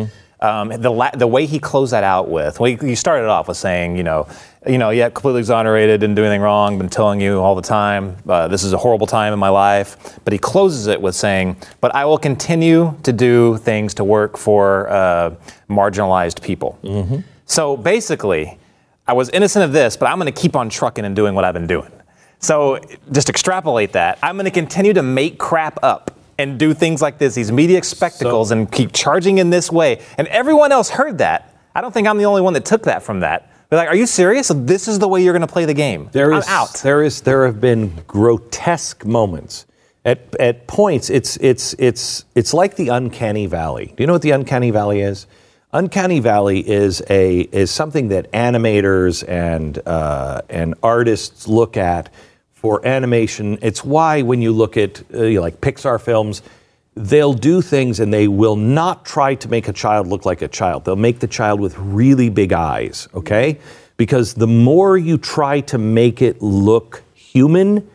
Um, 0.44 0.70
the 0.70 0.90
la- 0.90 1.12
the 1.12 1.28
way 1.28 1.46
he 1.46 1.60
closed 1.60 1.94
that 1.94 2.04
out 2.04 2.28
with, 2.30 2.60
well, 2.60 2.76
he 2.76 2.96
started 2.96 3.28
off 3.28 3.48
with 3.48 3.58
saying, 3.58 3.96
you 3.96 4.04
know, 4.04 4.28
you 4.68 4.80
know, 4.80 4.90
yeah, 4.90 5.10
completely 5.10 5.40
exonerated, 5.40 6.00
didn't 6.02 6.16
do 6.16 6.24
anything 6.24 6.42
wrong, 6.42 6.78
been 6.80 6.90
telling 6.90 7.22
you 7.22 7.40
all 7.40 7.54
the 7.56 7.62
time, 7.62 8.18
uh, 8.28 8.48
this 8.48 8.64
is 8.64 8.74
a 8.74 8.78
horrible 8.78 9.06
time 9.08 9.34
in 9.34 9.40
my 9.40 9.50
life. 9.50 10.20
But 10.24 10.34
he 10.34 10.40
closes 10.40 10.88
it 10.88 11.00
with 11.02 11.16
saying, 11.16 11.58
but 11.80 11.94
I 11.94 12.06
will 12.06 12.18
continue 12.18 12.96
to 13.04 13.14
do 13.14 13.58
things 13.58 13.94
to 13.96 14.04
work 14.04 14.38
for 14.38 14.90
uh, 14.90 15.36
marginalized 15.70 16.42
people. 16.42 16.80
So 17.46 17.78
basically, 17.78 18.58
I 19.08 19.14
was 19.14 19.30
innocent 19.30 19.66
of 19.66 19.74
this, 19.74 19.98
but 19.98 20.08
I'm 20.08 20.18
going 20.20 20.32
to 20.32 20.42
keep 20.42 20.56
on 20.56 20.70
trucking 20.70 21.06
and 21.06 21.16
doing 21.16 21.36
what 21.36 21.44
I've 21.44 21.54
been 21.54 21.68
doing. 21.68 21.92
So 22.40 22.80
just 23.12 23.30
extrapolate 23.30 23.92
that. 23.94 24.18
I'm 24.24 24.36
going 24.36 24.46
to 24.46 24.52
continue 24.52 24.94
to 24.94 25.04
make 25.04 25.38
crap 25.38 25.80
up 25.84 26.18
and 26.42 26.60
do 26.60 26.74
things 26.74 27.02
like 27.02 27.18
this, 27.18 27.36
these 27.36 27.52
media 27.52 27.84
spectacles, 27.84 28.50
So- 28.50 28.56
and 28.56 28.72
keep 28.72 28.92
charging 28.94 29.38
in 29.38 29.50
this 29.50 29.72
way. 29.72 30.00
And 30.18 30.28
everyone 30.28 30.72
else 30.72 30.90
heard 30.90 31.20
that. 31.20 31.56
I 31.76 31.82
don't 31.82 31.94
think 31.94 32.08
I'm 32.08 32.18
the 32.18 32.26
only 32.26 32.42
one 32.42 32.54
that 32.54 32.66
took 32.66 32.84
that 32.84 33.04
from 33.04 33.22
that. 33.22 33.50
They're 33.70 33.80
like, 33.80 33.88
"Are 33.88 33.96
you 33.96 34.06
serious? 34.06 34.48
So 34.48 34.54
this 34.54 34.90
is 34.90 35.00
the 35.00 35.08
way 35.08 35.24
you're 35.24 35.34
going 35.34 35.48
to 35.48 35.54
play 35.54 35.64
the 35.66 35.74
game?" 35.74 36.10
There 36.12 36.34
I'm 36.34 36.40
is, 36.40 36.48
out. 36.50 36.74
There 36.84 37.02
is, 37.04 37.22
there 37.22 37.46
have 37.46 37.62
been 37.62 37.94
grotesque 38.08 39.06
moments. 39.06 39.66
At, 40.04 40.36
at 40.40 40.66
points, 40.68 41.10
it's, 41.12 41.38
it's, 41.38 41.76
it's, 41.78 42.26
it's 42.34 42.54
like 42.56 42.76
the 42.76 42.90
uncanny 42.90 43.46
valley. 43.46 43.94
Do 43.96 44.02
you 44.04 44.08
know 44.08 44.14
what 44.14 44.24
the 44.24 44.32
uncanny 44.32 44.72
valley 44.72 45.02
is? 45.02 45.28
Uncanny 45.74 46.20
valley 46.20 46.60
is 46.68 47.02
a 47.10 47.42
is 47.54 47.72
something 47.72 48.10
that 48.10 48.30
animators 48.34 49.24
and 49.26 49.80
uh, 49.88 50.42
and 50.50 50.76
artists 50.84 51.48
look 51.48 51.78
at 51.78 52.10
for 52.62 52.86
animation. 52.86 53.58
It's 53.64 53.84
why 53.84 54.22
when 54.22 54.40
you 54.40 54.52
look 54.52 54.78
at 54.78 55.02
uh, 55.12 55.24
you 55.24 55.36
know, 55.38 55.42
like 55.42 55.62
Pixar 55.62 56.00
films, 56.00 56.44
they'll 56.96 57.34
do 57.34 57.60
things 57.60 58.00
and 58.00 58.14
they 58.14 58.28
will 58.28 58.56
not 58.56 59.04
try 59.04 59.34
to 59.34 59.50
make 59.50 59.68
a 59.68 59.74
child 59.74 60.06
look 60.06 60.28
like 60.28 60.44
a 60.44 60.48
child. 60.48 60.86
They'll 60.86 60.96
make 60.96 61.20
the 61.22 61.28
child 61.28 61.60
with 61.60 61.76
really 61.80 62.30
big 62.30 62.54
eyes, 62.54 63.08
okay? 63.16 63.58
Because 63.98 64.36
the 64.36 64.46
more 64.46 64.96
you 64.96 65.18
try 65.18 65.62
to 65.62 65.80
make 65.80 66.22
it 66.22 66.40
look 66.40 67.02
human, 67.16 67.90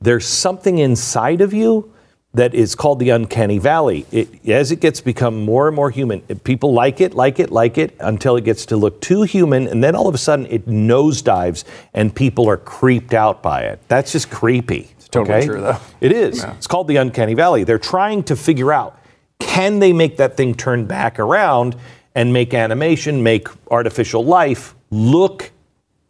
there's 0.00 0.26
something 0.26 0.78
inside 0.78 1.40
of 1.40 1.52
you 1.52 1.91
that 2.34 2.54
is 2.54 2.74
called 2.74 2.98
the 2.98 3.10
uncanny 3.10 3.58
valley. 3.58 4.06
It, 4.10 4.48
as 4.48 4.72
it 4.72 4.80
gets 4.80 5.00
become 5.00 5.44
more 5.44 5.66
and 5.66 5.76
more 5.76 5.90
human, 5.90 6.20
people 6.44 6.72
like 6.72 7.00
it, 7.00 7.14
like 7.14 7.38
it, 7.38 7.50
like 7.50 7.76
it, 7.76 7.94
until 8.00 8.36
it 8.36 8.44
gets 8.44 8.64
to 8.66 8.76
look 8.76 9.00
too 9.02 9.22
human, 9.22 9.68
and 9.68 9.84
then 9.84 9.94
all 9.94 10.08
of 10.08 10.14
a 10.14 10.18
sudden 10.18 10.46
it 10.46 10.66
nosedives, 10.66 11.64
and 11.92 12.14
people 12.14 12.48
are 12.48 12.56
creeped 12.56 13.12
out 13.12 13.42
by 13.42 13.62
it. 13.62 13.80
That's 13.88 14.12
just 14.12 14.30
creepy. 14.30 14.90
It's 14.96 15.08
totally 15.08 15.44
true, 15.44 15.60
though. 15.60 15.78
It 16.00 16.12
is. 16.12 16.42
It's 16.42 16.66
called 16.66 16.88
the 16.88 16.96
uncanny 16.96 17.34
valley. 17.34 17.64
They're 17.64 17.78
trying 17.78 18.22
to 18.24 18.36
figure 18.36 18.72
out 18.72 18.98
Can 19.38 19.80
they 19.80 19.92
make 19.92 20.16
that 20.16 20.36
thing 20.36 20.54
turn 20.54 20.86
back 20.86 21.18
around 21.18 21.76
and 22.14 22.32
make 22.32 22.54
animation, 22.54 23.22
make 23.22 23.48
artificial 23.70 24.24
life 24.24 24.74
look 24.90 25.50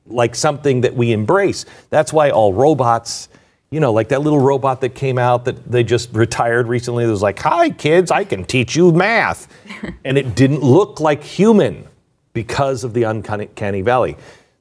like 0.07 0.35
something 0.37 0.83
that 0.83 0.95
we 0.95 1.12
embrace? 1.12 1.64
That's 1.91 2.12
why 2.12 2.31
all 2.31 2.52
robots, 2.52 3.29
you 3.73 3.81
know, 3.81 3.91
like 3.91 4.11
that 4.11 4.21
little 4.21 4.38
robot 4.38 4.83
that 4.83 4.91
came 4.91 5.19
out 5.19 5.47
that 5.47 5.64
they 5.64 5.83
just 5.83 6.12
retired 6.12 6.69
recently 6.69 7.07
that 7.07 7.11
was 7.11 7.23
like, 7.23 7.38
Hi, 7.38 7.71
kids, 7.71 8.11
I 8.11 8.23
can 8.23 8.45
teach 8.45 8.76
you 8.76 8.93
math. 8.93 9.49
and 10.05 10.19
it 10.19 10.37
didn't 10.37 10.61
look 10.61 11.00
like 11.00 11.25
human 11.25 11.88
because 12.35 12.85
of 12.85 12.93
the 12.93 13.05
uncanny 13.05 13.81
valley. 13.81 14.17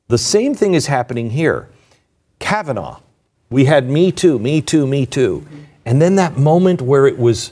The 0.07 0.17
same 0.17 0.55
thing 0.55 0.73
is 0.75 0.87
happening 0.87 1.29
here. 1.29 1.67
Kavanaugh, 2.39 3.01
we 3.49 3.65
had 3.65 3.89
Me 3.89 4.13
Too, 4.13 4.39
Me 4.39 4.61
Too, 4.61 4.87
Me 4.87 5.05
Too. 5.05 5.41
Mm-hmm. 5.41 5.59
And 5.85 6.01
then 6.01 6.15
that 6.15 6.37
moment 6.37 6.81
where 6.81 7.05
it 7.05 7.19
was, 7.19 7.51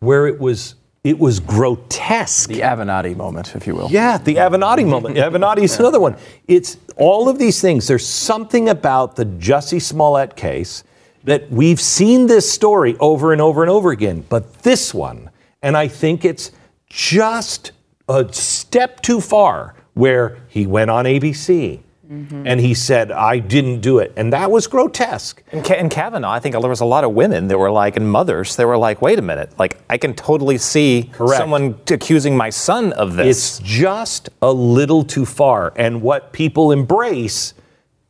where 0.00 0.26
it 0.26 0.38
was, 0.38 0.74
it 1.04 1.18
was 1.18 1.40
grotesque. 1.40 2.48
The 2.48 2.60
Avenatti 2.60 3.16
moment, 3.16 3.56
if 3.56 3.66
you 3.66 3.74
will. 3.74 3.88
Yeah, 3.90 4.18
the 4.18 4.36
Avenatti 4.36 4.86
moment. 4.86 5.16
Avenatti 5.16 5.62
is 5.62 5.76
another 5.78 5.98
one. 5.98 6.16
It's 6.46 6.76
all 6.96 7.28
of 7.28 7.38
these 7.38 7.60
things. 7.60 7.88
There's 7.88 8.06
something 8.06 8.68
about 8.68 9.16
the 9.16 9.26
Jussie 9.26 9.82
Smollett 9.82 10.36
case 10.36 10.84
that 11.24 11.50
we've 11.50 11.80
seen 11.80 12.26
this 12.26 12.50
story 12.50 12.96
over 12.98 13.32
and 13.32 13.40
over 13.40 13.62
and 13.62 13.70
over 13.70 13.90
again, 13.90 14.24
but 14.28 14.62
this 14.62 14.92
one, 14.92 15.30
and 15.60 15.76
I 15.76 15.88
think 15.88 16.24
it's 16.24 16.50
just 16.88 17.72
a 18.08 18.32
step 18.32 19.00
too 19.02 19.20
far 19.20 19.74
where 19.94 20.38
he 20.48 20.66
went 20.66 20.90
on 20.90 21.04
ABC. 21.04 21.80
Mm-hmm. 22.12 22.46
And 22.46 22.60
he 22.60 22.74
said, 22.74 23.10
I 23.10 23.38
didn't 23.38 23.80
do 23.80 23.98
it. 23.98 24.12
And 24.16 24.32
that 24.34 24.50
was 24.50 24.66
grotesque. 24.66 25.42
And, 25.50 25.66
in 25.70 25.88
Kavanaugh, 25.88 26.30
I 26.30 26.40
think 26.40 26.54
there 26.54 26.68
was 26.68 26.82
a 26.82 26.84
lot 26.84 27.04
of 27.04 27.12
women 27.12 27.48
that 27.48 27.56
were 27.56 27.70
like, 27.70 27.96
and 27.96 28.10
mothers, 28.10 28.56
they 28.56 28.66
were 28.66 28.76
like, 28.76 29.00
wait 29.00 29.18
a 29.18 29.22
minute, 29.22 29.58
like 29.58 29.78
I 29.88 29.96
can 29.96 30.12
totally 30.12 30.58
see 30.58 31.10
Correct. 31.12 31.38
someone 31.38 31.80
accusing 31.90 32.36
my 32.36 32.50
son 32.50 32.92
of 32.92 33.16
this. 33.16 33.58
It's 33.58 33.58
just 33.60 34.28
a 34.42 34.52
little 34.52 35.04
too 35.04 35.24
far. 35.24 35.72
And 35.76 36.02
what 36.02 36.32
people 36.34 36.70
embrace, 36.70 37.54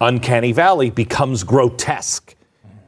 Uncanny 0.00 0.50
Valley, 0.50 0.90
becomes 0.90 1.44
grotesque. 1.44 2.35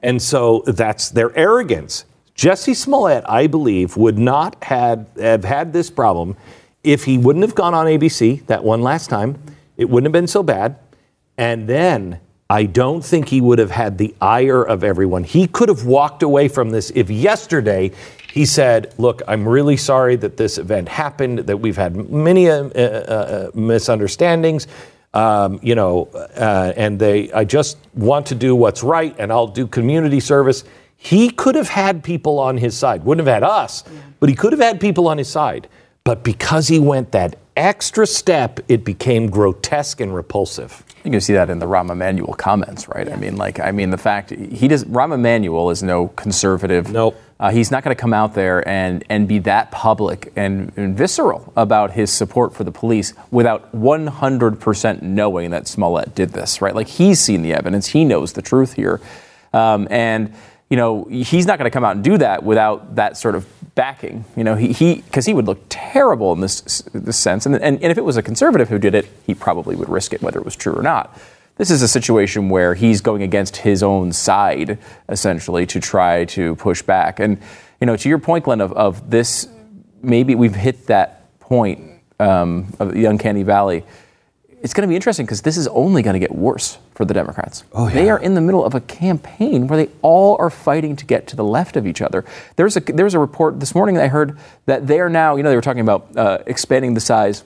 And 0.03 0.21
so 0.21 0.65
that's 0.67 1.11
their 1.11 1.37
arrogance. 1.39 2.07
Jussie 2.37 2.75
Smollett, 2.75 3.25
I 3.29 3.47
believe, 3.47 3.97
would 3.97 4.19
not 4.19 4.63
had, 4.65 5.07
have 5.21 5.45
had 5.45 5.73
this 5.73 5.91
problem 5.91 6.37
if 6.83 7.05
he 7.05 7.19
wouldn't 7.19 7.45
have 7.45 7.55
gone 7.55 7.73
on 7.73 7.87
ABC 7.87 8.45
that 8.47 8.65
one 8.65 8.83
last 8.83 9.09
time. 9.09 9.41
It 9.77 9.89
wouldn't 9.89 10.07
have 10.07 10.13
been 10.13 10.27
so 10.27 10.43
bad. 10.43 10.77
And 11.37 11.69
then 11.69 12.21
I 12.49 12.65
don't 12.65 13.05
think 13.05 13.29
he 13.29 13.41
would 13.41 13.59
have 13.59 13.71
had 13.71 13.99
the 13.99 14.15
ire 14.21 14.63
of 14.63 14.85
everyone. 14.85 15.25
He 15.25 15.47
could 15.47 15.69
have 15.69 15.85
walked 15.85 16.23
away 16.23 16.49
from 16.49 16.71
this 16.71 16.91
if 16.91 17.11
yesterday 17.11 17.91
he 18.33 18.45
said, 18.45 18.93
Look, 18.99 19.23
I'm 19.27 19.47
really 19.49 19.77
sorry 19.77 20.17
that 20.17 20.37
this 20.37 20.59
event 20.59 20.89
happened, 20.89 21.41
that 21.41 21.57
we've 21.57 21.77
had 21.77 21.97
many 22.11 22.49
uh, 22.49 22.65
uh, 22.65 22.79
uh, 22.79 23.51
misunderstandings. 23.55 24.67
Um, 25.15 25.61
you 25.63 25.77
know, 25.77 26.09
uh, 26.13 26.73
and 26.77 26.99
they, 26.99 27.31
I 27.33 27.45
just 27.45 27.79
want 27.95 28.27
to 28.27 28.35
do 28.35 28.57
what's 28.57 28.83
right, 28.83 29.15
and 29.17 29.33
I'll 29.33 29.47
do 29.47 29.69
community 29.69 30.19
service. 30.19 30.65
He 30.97 31.31
could 31.31 31.55
have 31.55 31.69
had 31.69 32.03
people 32.03 32.41
on 32.41 32.57
his 32.57 32.77
side. 32.77 33.05
Wouldn't 33.05 33.25
have 33.25 33.35
had 33.35 33.45
us, 33.45 33.85
but 34.19 34.29
he 34.29 34.35
could 34.35 34.53
have 34.53 34.61
had 34.61 34.81
people 34.81 35.07
on 35.07 35.19
his 35.19 35.29
side. 35.29 35.69
But 36.03 36.25
because 36.25 36.67
he 36.67 36.81
went 36.81 37.13
that 37.13 37.39
extra 37.57 38.07
step, 38.07 38.61
it 38.69 38.85
became 38.85 39.29
grotesque 39.29 40.01
and 40.01 40.15
repulsive. 40.15 40.85
You 41.05 41.11
can 41.11 41.21
see 41.21 41.35
that 41.35 41.51
in 41.51 41.59
the 41.59 41.67
Rahm 41.67 41.91
Emanuel 41.91 42.33
comments, 42.35 42.89
right? 42.89 43.11
I 43.11 43.17
mean, 43.17 43.37
like, 43.37 43.61
I 43.61 43.73
mean, 43.73 43.91
the 43.91 43.99
fact 43.99 44.31
he 44.31 44.69
does. 44.69 44.85
Rahm 44.85 45.13
Emanuel 45.13 45.71
is 45.71 45.83
no 45.83 46.09
conservative. 46.09 46.91
Nope. 46.91 47.21
Uh, 47.39 47.51
he's 47.51 47.71
not 47.71 47.85
going 47.85 47.95
to 47.95 48.01
come 48.01 48.15
out 48.15 48.35
there 48.35 48.67
and 48.67 49.05
and 49.11 49.29
be 49.29 49.39
that 49.41 49.71
public 49.71 50.33
and, 50.37 50.73
and 50.77 50.97
visceral 50.97 51.53
about 51.57 51.91
his 51.91 52.11
support 52.11 52.55
for 52.55 52.65
the 52.65 52.71
police 52.71 53.13
without 53.31 53.71
100% 53.73 55.03
knowing 55.03 55.51
that 55.51 55.67
Smollett 55.69 56.15
did 56.15 56.31
this, 56.31 56.63
right? 56.63 56.75
Like, 56.75 56.89
he's 56.89 57.21
seen 57.21 57.43
the 57.43 57.53
evidence. 57.53 57.89
He 57.89 58.05
knows 58.05 58.33
the 58.33 58.43
truth 58.43 58.73
here, 58.73 59.01
um, 59.53 59.87
and 59.91 60.33
you 60.75 60.77
know, 60.77 61.05
he's 61.05 61.47
not 61.47 61.57
going 61.57 61.71
to 61.71 61.73
come 61.73 61.85
out 61.85 61.95
and 61.95 62.03
do 62.03 62.19
that 62.19 62.43
without 62.43 62.97
that 62.97 63.17
sort 63.17 63.37
of 63.37 63.47
backing. 63.77 64.25
You 64.37 64.43
know, 64.43 64.57
he 64.57 64.97
because 64.97 65.25
he, 65.25 65.33
would 65.33 65.47
look 65.47 65.65
terrible 65.69 66.33
in 66.33 66.41
this 66.41 66.83
this 66.93 67.17
sense. 67.17 67.47
And, 67.47 67.55
and 67.55 67.81
and 67.81 67.93
if 67.93 67.97
it 67.97 68.05
was 68.05 68.17
a 68.17 68.23
conservative 68.25 68.69
who 68.69 68.81
did 68.81 68.93
it, 68.93 69.07
he 69.25 69.37
probably 69.37 69.77
would 69.77 69.89
risk 69.89 70.13
it, 70.13 70.21
whether 70.21 70.41
it 70.41 70.45
was 70.45 70.57
true 70.57 70.73
or 70.73 70.83
not. 70.83 71.17
This 71.59 71.71
is 71.71 71.81
a 71.81 71.87
situation 71.87 72.49
where 72.49 72.75
he's 72.75 73.01
going 73.01 73.23
against 73.23 73.59
his 73.59 73.85
own 73.85 74.13
side, 74.13 74.79
essentially, 75.09 75.65
to 75.67 75.79
try 75.79 76.25
to 76.25 76.57
push 76.57 76.83
back. 76.83 77.21
And 77.21 77.39
you 77.81 77.87
know, 77.87 77.97
to 77.97 78.09
your 78.09 78.19
point, 78.19 78.47
Glenn, 78.47 78.61
of, 78.61 78.73
of 78.73 79.09
this, 79.09 79.47
maybe 80.03 80.35
we've 80.35 80.57
hit 80.57 80.89
that 80.89 81.39
point 81.39 81.89
um, 82.19 82.75
of 82.81 82.93
the 82.93 83.05
uncanny 83.05 83.45
valley. 83.45 83.85
It's 84.65 84.73
going 84.73 84.83
to 84.83 84.89
be 84.89 84.97
interesting 84.97 85.27
because 85.27 85.43
this 85.43 85.59
is 85.59 85.69
only 85.69 86.01
going 86.01 86.15
to 86.15 86.19
get 86.19 86.35
worse 86.35 86.79
for 86.95 87.05
the 87.05 87.13
Democrats. 87.13 87.65
Oh, 87.75 87.87
yeah. 87.87 87.95
They 87.95 88.09
are 88.09 88.19
in 88.19 88.33
the 88.33 88.41
middle 88.41 88.65
of 88.65 88.75
a 88.75 88.81
campaign 88.81 89.67
where 89.67 89.77
they 89.77 89.93
all 90.01 90.39
are 90.41 90.49
fighting 90.49 90.97
to 90.97 91.05
get 91.05 91.27
to 91.29 91.37
the 91.37 91.45
left 91.45 91.77
of 91.77 91.87
each 91.87 92.01
other. 92.01 92.25
There's 92.57 92.75
a 92.79 92.81
there's 92.81 93.13
a 93.13 93.19
report 93.19 93.61
this 93.61 93.75
morning 93.75 93.97
that 93.97 94.05
I 94.05 94.09
heard 94.09 94.39
that 94.65 94.87
they 94.87 95.01
are 95.01 95.11
now, 95.11 95.37
you 95.37 95.43
know, 95.43 95.51
they 95.51 95.55
were 95.55 95.61
talking 95.61 95.83
about 95.83 96.17
uh, 96.17 96.39
expanding 96.47 96.95
the 96.95 97.01
size 97.01 97.45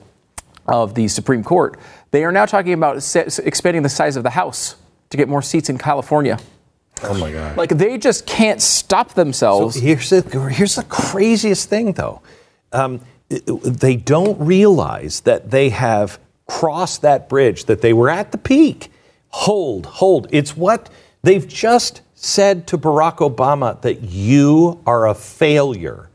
of 0.69 0.95
the 0.95 1.09
Supreme 1.09 1.43
Court. 1.43 1.77
They 2.13 2.25
are 2.25 2.31
now 2.31 2.47
talking 2.47 2.73
about 2.73 3.03
se- 3.03 3.43
expanding 3.45 3.83
the 3.83 3.89
size 3.89 4.15
of 4.17 4.23
the 4.23 4.31
House 4.31 4.77
to 5.11 5.17
get 5.17 5.29
more 5.29 5.43
seats 5.43 5.69
in 5.69 5.77
California. 5.77 6.39
Oh 7.03 7.19
my 7.19 7.33
God. 7.33 7.57
Like 7.57 7.71
they 7.71 7.99
just 7.99 8.27
can't 8.27 8.63
stop 8.63 9.15
themselves. 9.15 9.75
So 9.75 9.81
here's 9.81 10.11
the 10.11 10.23
here's 10.53 10.77
the 10.77 10.85
craziest 10.85 11.69
thing, 11.69 11.95
though. 11.95 12.23
Um, 12.73 13.01
they 13.29 13.97
don't 13.97 14.39
realize 14.41 15.23
that 15.23 15.51
they 15.51 15.71
have 15.71 16.21
crossed 16.49 17.03
that 17.03 17.29
bridge. 17.29 17.67
That 17.67 17.83
they 17.83 17.93
were 17.93 18.11
at 18.11 18.33
the 18.33 18.39
peak. 18.39 18.91
Hold, 19.29 19.87
hold. 19.87 20.27
It's 20.31 20.57
what 20.57 20.91
they've 21.23 21.47
just 21.47 22.03
said 22.15 22.67
to 22.67 22.79
Barack 22.79 23.19
Obama 23.19 23.81
that 23.83 24.03
you 24.03 24.81
are 24.87 25.07
a 25.07 25.15
failure. 25.15 26.09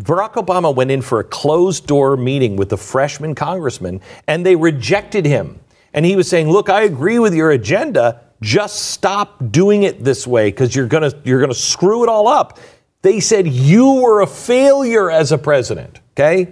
Barack 0.00 0.34
Obama 0.34 0.74
went 0.74 0.90
in 0.90 1.00
for 1.00 1.20
a 1.20 1.24
closed 1.24 1.86
door 1.86 2.16
meeting 2.16 2.56
with 2.56 2.68
the 2.68 2.76
freshman 2.76 3.34
congressman 3.34 4.00
and 4.26 4.44
they 4.44 4.56
rejected 4.56 5.24
him. 5.24 5.60
And 5.94 6.04
he 6.04 6.16
was 6.16 6.28
saying, 6.28 6.50
"Look, 6.50 6.68
I 6.68 6.82
agree 6.82 7.18
with 7.18 7.34
your 7.34 7.50
agenda. 7.50 8.20
Just 8.42 8.90
stop 8.90 9.50
doing 9.50 9.84
it 9.84 10.04
this 10.04 10.26
way 10.26 10.50
because 10.50 10.76
you're 10.76 10.86
going 10.88 11.10
you're 11.24 11.38
going 11.38 11.52
to 11.52 11.58
screw 11.58 12.02
it 12.02 12.08
all 12.10 12.28
up." 12.28 12.58
They 13.00 13.20
said 13.20 13.46
you 13.46 13.92
were 14.02 14.20
a 14.20 14.26
failure 14.26 15.10
as 15.10 15.32
a 15.32 15.38
president, 15.38 16.00
okay? 16.12 16.48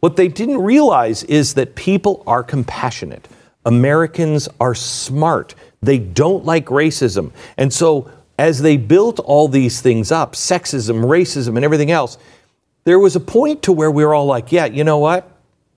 What 0.00 0.16
they 0.16 0.28
didn't 0.28 0.60
realize 0.60 1.24
is 1.24 1.54
that 1.54 1.74
people 1.74 2.22
are 2.26 2.42
compassionate. 2.42 3.28
Americans 3.64 4.48
are 4.60 4.74
smart. 4.74 5.54
They 5.82 5.98
don't 5.98 6.44
like 6.44 6.66
racism. 6.66 7.32
And 7.56 7.72
so 7.72 8.10
as 8.38 8.60
they 8.60 8.76
built 8.76 9.18
all 9.18 9.48
these 9.48 9.80
things 9.80 10.12
up, 10.12 10.34
sexism, 10.34 11.04
racism 11.04 11.56
and 11.56 11.64
everything 11.64 11.90
else, 11.90 12.18
there 12.84 12.98
was 12.98 13.16
a 13.16 13.20
point 13.20 13.62
to 13.64 13.72
where 13.72 13.90
we 13.90 14.04
were 14.04 14.14
all 14.14 14.26
like, 14.26 14.52
yeah, 14.52 14.66
you 14.66 14.84
know 14.84 14.98
what? 14.98 15.28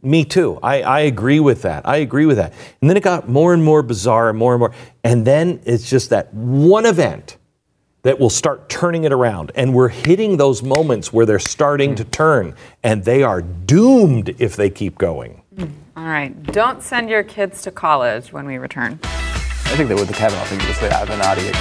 Me 0.02 0.24
too. 0.24 0.60
I, 0.62 0.82
I 0.84 1.00
agree 1.02 1.40
with 1.40 1.64
that. 1.64 1.88
I 1.88 1.98
agree 1.98 2.26
with 2.26 2.38
that. 2.38 2.54
And 2.82 2.90
then 2.90 2.96
it 2.96 3.04
got 3.04 3.28
more 3.28 3.54
and 3.54 3.64
more 3.64 3.82
bizarre 3.82 4.30
and 4.30 4.38
more 4.38 4.54
and 4.54 4.60
more. 4.60 4.74
And 5.04 5.26
then 5.26 5.60
it's 5.66 5.90
just 5.90 6.12
that 6.12 6.34
one 6.34 6.86
event 6.86 7.38
that 8.04 8.20
will 8.20 8.30
start 8.30 8.70
turning 8.70 9.04
it 9.04 9.12
around. 9.12 9.52
And 9.56 9.74
we're 9.74 9.90
hitting 9.90 10.38
those 10.38 10.64
moments 10.64 11.12
where 11.12 11.26
they're 11.26 11.40
starting 11.40 11.96
to 11.96 12.04
turn, 12.04 12.56
and 12.84 13.04
they 13.04 13.24
are 13.24 13.42
doomed 13.42 14.36
if 14.40 14.56
they 14.56 14.70
keep 14.70 14.98
going. 14.98 15.42
All 15.98 16.06
right. 16.06 16.42
Don't 16.44 16.82
send 16.82 17.10
your 17.10 17.24
kids 17.24 17.62
to 17.64 17.72
college 17.72 18.32
when 18.32 18.46
we 18.46 18.58
return. 18.58 19.00
I 19.04 19.76
think 19.76 19.88
they 19.88 19.96
would 19.96 20.08
the 20.08 20.14
Kavanaugh 20.14 20.46
thing 20.46 20.58
was 20.68 20.80
the 20.80 20.88
Avenatti. 20.88 21.52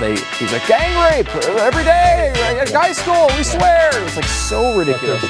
they, 0.00 0.16
he's 0.38 0.52
like 0.52 0.66
gang 0.66 0.96
rape 1.12 1.32
every 1.60 1.84
day, 1.84 2.32
at 2.34 2.68
high 2.70 2.92
school. 2.92 3.28
We 3.36 3.44
swear. 3.44 3.90
It 3.96 4.02
was 4.02 4.16
like 4.16 4.24
so 4.24 4.76
ridiculous. 4.76 5.22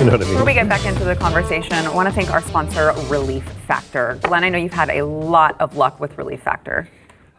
You 0.00 0.06
know 0.06 0.12
what 0.12 0.22
I 0.22 0.24
mean? 0.24 0.32
Before 0.32 0.46
we 0.46 0.54
get 0.54 0.66
back 0.66 0.86
into 0.86 1.04
the 1.04 1.14
conversation, 1.14 1.74
I 1.74 1.94
want 1.94 2.08
to 2.08 2.14
thank 2.14 2.30
our 2.30 2.40
sponsor, 2.40 2.94
Relief 3.10 3.44
Factor. 3.44 4.18
Glenn, 4.22 4.44
I 4.44 4.48
know 4.48 4.56
you've 4.56 4.72
had 4.72 4.88
a 4.88 5.02
lot 5.04 5.60
of 5.60 5.76
luck 5.76 6.00
with 6.00 6.16
Relief 6.16 6.40
Factor. 6.40 6.88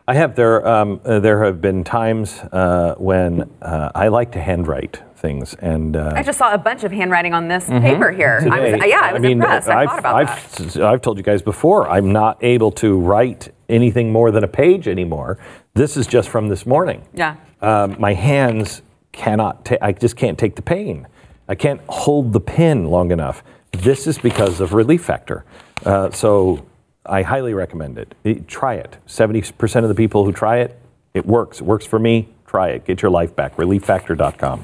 I 0.07 0.13
have 0.13 0.35
there. 0.35 0.67
Um, 0.67 1.01
uh, 1.03 1.19
there 1.19 1.43
have 1.43 1.59
been 1.59 1.83
times 1.83 2.37
uh, 2.51 2.93
when 2.99 3.49
uh, 3.63 3.91
I 3.95 4.09
like 4.09 4.33
to 4.33 4.39
handwrite 4.39 5.01
things, 5.15 5.55
and 5.55 5.95
uh, 5.95 6.13
I 6.15 6.21
just 6.21 6.37
saw 6.37 6.53
a 6.53 6.57
bunch 6.59 6.83
of 6.83 6.91
handwriting 6.91 7.33
on 7.33 7.47
this 7.47 7.65
paper 7.65 8.11
here. 8.11 8.47
I 8.51 8.59
was, 8.59 8.73
today, 8.73 8.89
yeah, 8.89 8.99
I 9.01 9.13
was 9.13 9.21
mean, 9.23 9.31
impressed. 9.33 9.67
I 9.67 9.81
I've, 9.81 9.89
thought 9.89 9.99
about 9.99 10.15
I've, 10.15 10.73
that. 10.73 10.83
I've 10.83 11.01
told 11.01 11.17
you 11.17 11.23
guys 11.23 11.41
before, 11.41 11.89
I'm 11.89 12.11
not 12.11 12.37
able 12.43 12.71
to 12.73 12.99
write 12.99 13.51
anything 13.69 14.11
more 14.11 14.29
than 14.29 14.43
a 14.43 14.47
page 14.47 14.87
anymore. 14.87 15.39
This 15.73 15.97
is 15.97 16.05
just 16.05 16.29
from 16.29 16.47
this 16.47 16.67
morning. 16.67 17.07
Yeah. 17.15 17.37
Um, 17.59 17.95
my 17.97 18.13
hands 18.13 18.83
cannot. 19.13 19.65
Ta- 19.65 19.77
I 19.81 19.93
just 19.93 20.15
can't 20.15 20.37
take 20.37 20.55
the 20.55 20.61
pain. 20.61 21.07
I 21.51 21.55
can't 21.55 21.81
hold 21.89 22.31
the 22.31 22.39
pen 22.39 22.85
long 22.85 23.11
enough. 23.11 23.43
This 23.73 24.07
is 24.07 24.17
because 24.17 24.61
of 24.61 24.73
Relief 24.73 25.03
Factor. 25.03 25.43
Uh, 25.85 26.09
so 26.11 26.65
I 27.05 27.23
highly 27.23 27.53
recommend 27.53 27.97
it. 27.97 28.15
It- 28.23 28.47
Try 28.47 28.75
it. 28.75 28.95
70% 29.05 29.83
of 29.83 29.89
the 29.89 29.95
people 29.95 30.23
who 30.23 30.31
try 30.31 30.59
it, 30.59 30.79
it 31.13 31.25
works. 31.25 31.59
It 31.59 31.65
works 31.65 31.85
for 31.85 31.99
me. 31.99 32.29
Try 32.47 32.69
it. 32.69 32.85
Get 32.85 33.01
your 33.01 33.11
life 33.11 33.35
back. 33.35 33.57
ReliefFactor.com. 33.57 34.63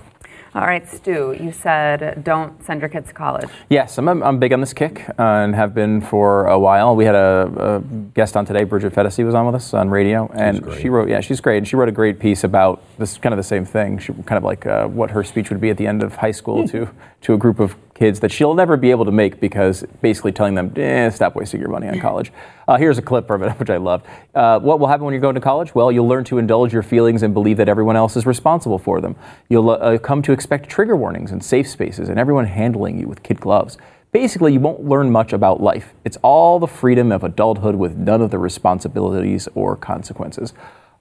All 0.58 0.66
right, 0.66 0.90
Stu, 0.90 1.38
you 1.40 1.52
said 1.52 2.24
don't 2.24 2.64
send 2.66 2.82
your 2.82 2.90
kids 2.90 3.10
to 3.10 3.14
college. 3.14 3.48
Yes, 3.70 4.00
I'm, 4.00 4.08
I'm 4.08 4.40
big 4.40 4.54
on 4.54 4.60
this 4.60 4.74
kick 4.74 5.08
uh, 5.08 5.14
and 5.22 5.54
have 5.54 5.76
been 5.76 6.02
for 6.02 6.48
a 6.48 6.58
while. 6.58 6.96
We 6.96 7.06
had 7.06 7.14
a, 7.14 7.52
a 7.60 7.80
guest 8.16 8.36
on 8.36 8.44
today, 8.44 8.64
Bridget 8.64 8.92
Phetasy 8.92 9.24
was 9.24 9.36
on 9.36 9.46
with 9.46 9.54
us 9.54 9.76
on 9.76 9.92
radio, 9.92 10.32
and 10.34 10.66
she 10.82 10.90
wrote, 10.90 11.10
yeah, 11.10 11.20
she's 11.20 11.42
great, 11.42 11.60
and 11.60 11.68
she 11.68 11.76
wrote 11.76 11.90
a 11.90 11.92
great 11.92 12.20
piece 12.20 12.44
about 12.44 12.82
this 12.98 13.20
kind 13.20 13.34
of 13.34 13.38
the 13.38 13.44
same 13.44 13.66
thing, 13.66 14.00
she, 14.00 14.14
kind 14.14 14.40
of 14.40 14.44
like 14.44 14.66
uh, 14.66 14.88
what 14.88 15.12
her 15.12 15.24
speech 15.24 15.52
would 15.52 15.62
be 15.62 15.70
at 15.70 15.78
the 15.78 15.86
end 15.86 16.02
of 16.02 16.16
high 16.16 16.32
school 16.32 16.68
to 16.70 16.90
to 17.22 17.34
a 17.36 17.38
group 17.38 17.60
of 17.60 17.76
kids 17.98 18.20
that 18.20 18.32
she'll 18.32 18.54
never 18.54 18.78
be 18.78 18.92
able 18.92 19.06
to 19.06 19.12
make 19.12 19.40
because 19.40 19.84
basically 20.02 20.32
telling 20.32 20.54
them, 20.54 20.72
eh, 20.76 21.10
stop 21.10 21.36
wasting 21.36 21.60
your 21.60 21.70
money 21.70 21.88
on 21.88 22.00
college. 22.00 22.32
Uh, 22.68 22.78
here's 22.78 22.98
a 22.98 23.02
clip 23.02 23.30
of 23.30 23.42
it, 23.42 23.52
which 23.60 23.70
I 23.70 23.78
loved. 23.78 24.06
Uh, 24.36 24.60
what 24.60 24.80
will 24.80 24.88
happen 24.88 25.06
when 25.06 25.14
you're 25.14 25.22
going 25.22 25.36
to 25.36 25.42
college? 25.42 25.74
Well, 25.74 25.92
you'll 25.92 26.08
learn 26.08 26.24
to 26.26 26.38
indulge 26.38 26.72
your 26.72 26.84
feelings 26.84 27.24
and 27.24 27.34
believe 27.34 27.58
that 27.58 27.68
everyone 27.68 27.96
else 27.96 28.16
is 28.16 28.26
responsible 28.26 28.78
for 28.78 29.02
them. 29.02 29.16
You'll 29.50 29.72
uh, 29.72 29.98
come 29.98 30.22
to 30.24 30.32
expect 30.32 30.70
trigger 30.70 30.96
warnings 30.96 31.32
and 31.32 31.44
safe 31.44 31.68
spaces 31.68 32.08
and 32.08 32.20
everyone 32.20 32.46
handling 32.46 33.00
you 33.00 33.08
with 33.08 33.24
kid 33.24 33.42
gloves. 33.42 33.78
Basically, 34.12 34.54
you 34.54 34.60
won't 34.60 34.86
learn 34.86 35.12
much 35.12 35.34
about 35.34 35.62
life. 35.62 35.94
It's 36.06 36.18
all 36.22 36.60
the 36.60 36.68
freedom 36.68 37.12
of 37.12 37.24
adulthood 37.24 37.76
with 37.76 37.98
none 37.98 38.22
of 38.22 38.32
the 38.32 38.38
responsibilities 38.38 39.50
or 39.54 39.76
consequences. 39.76 40.54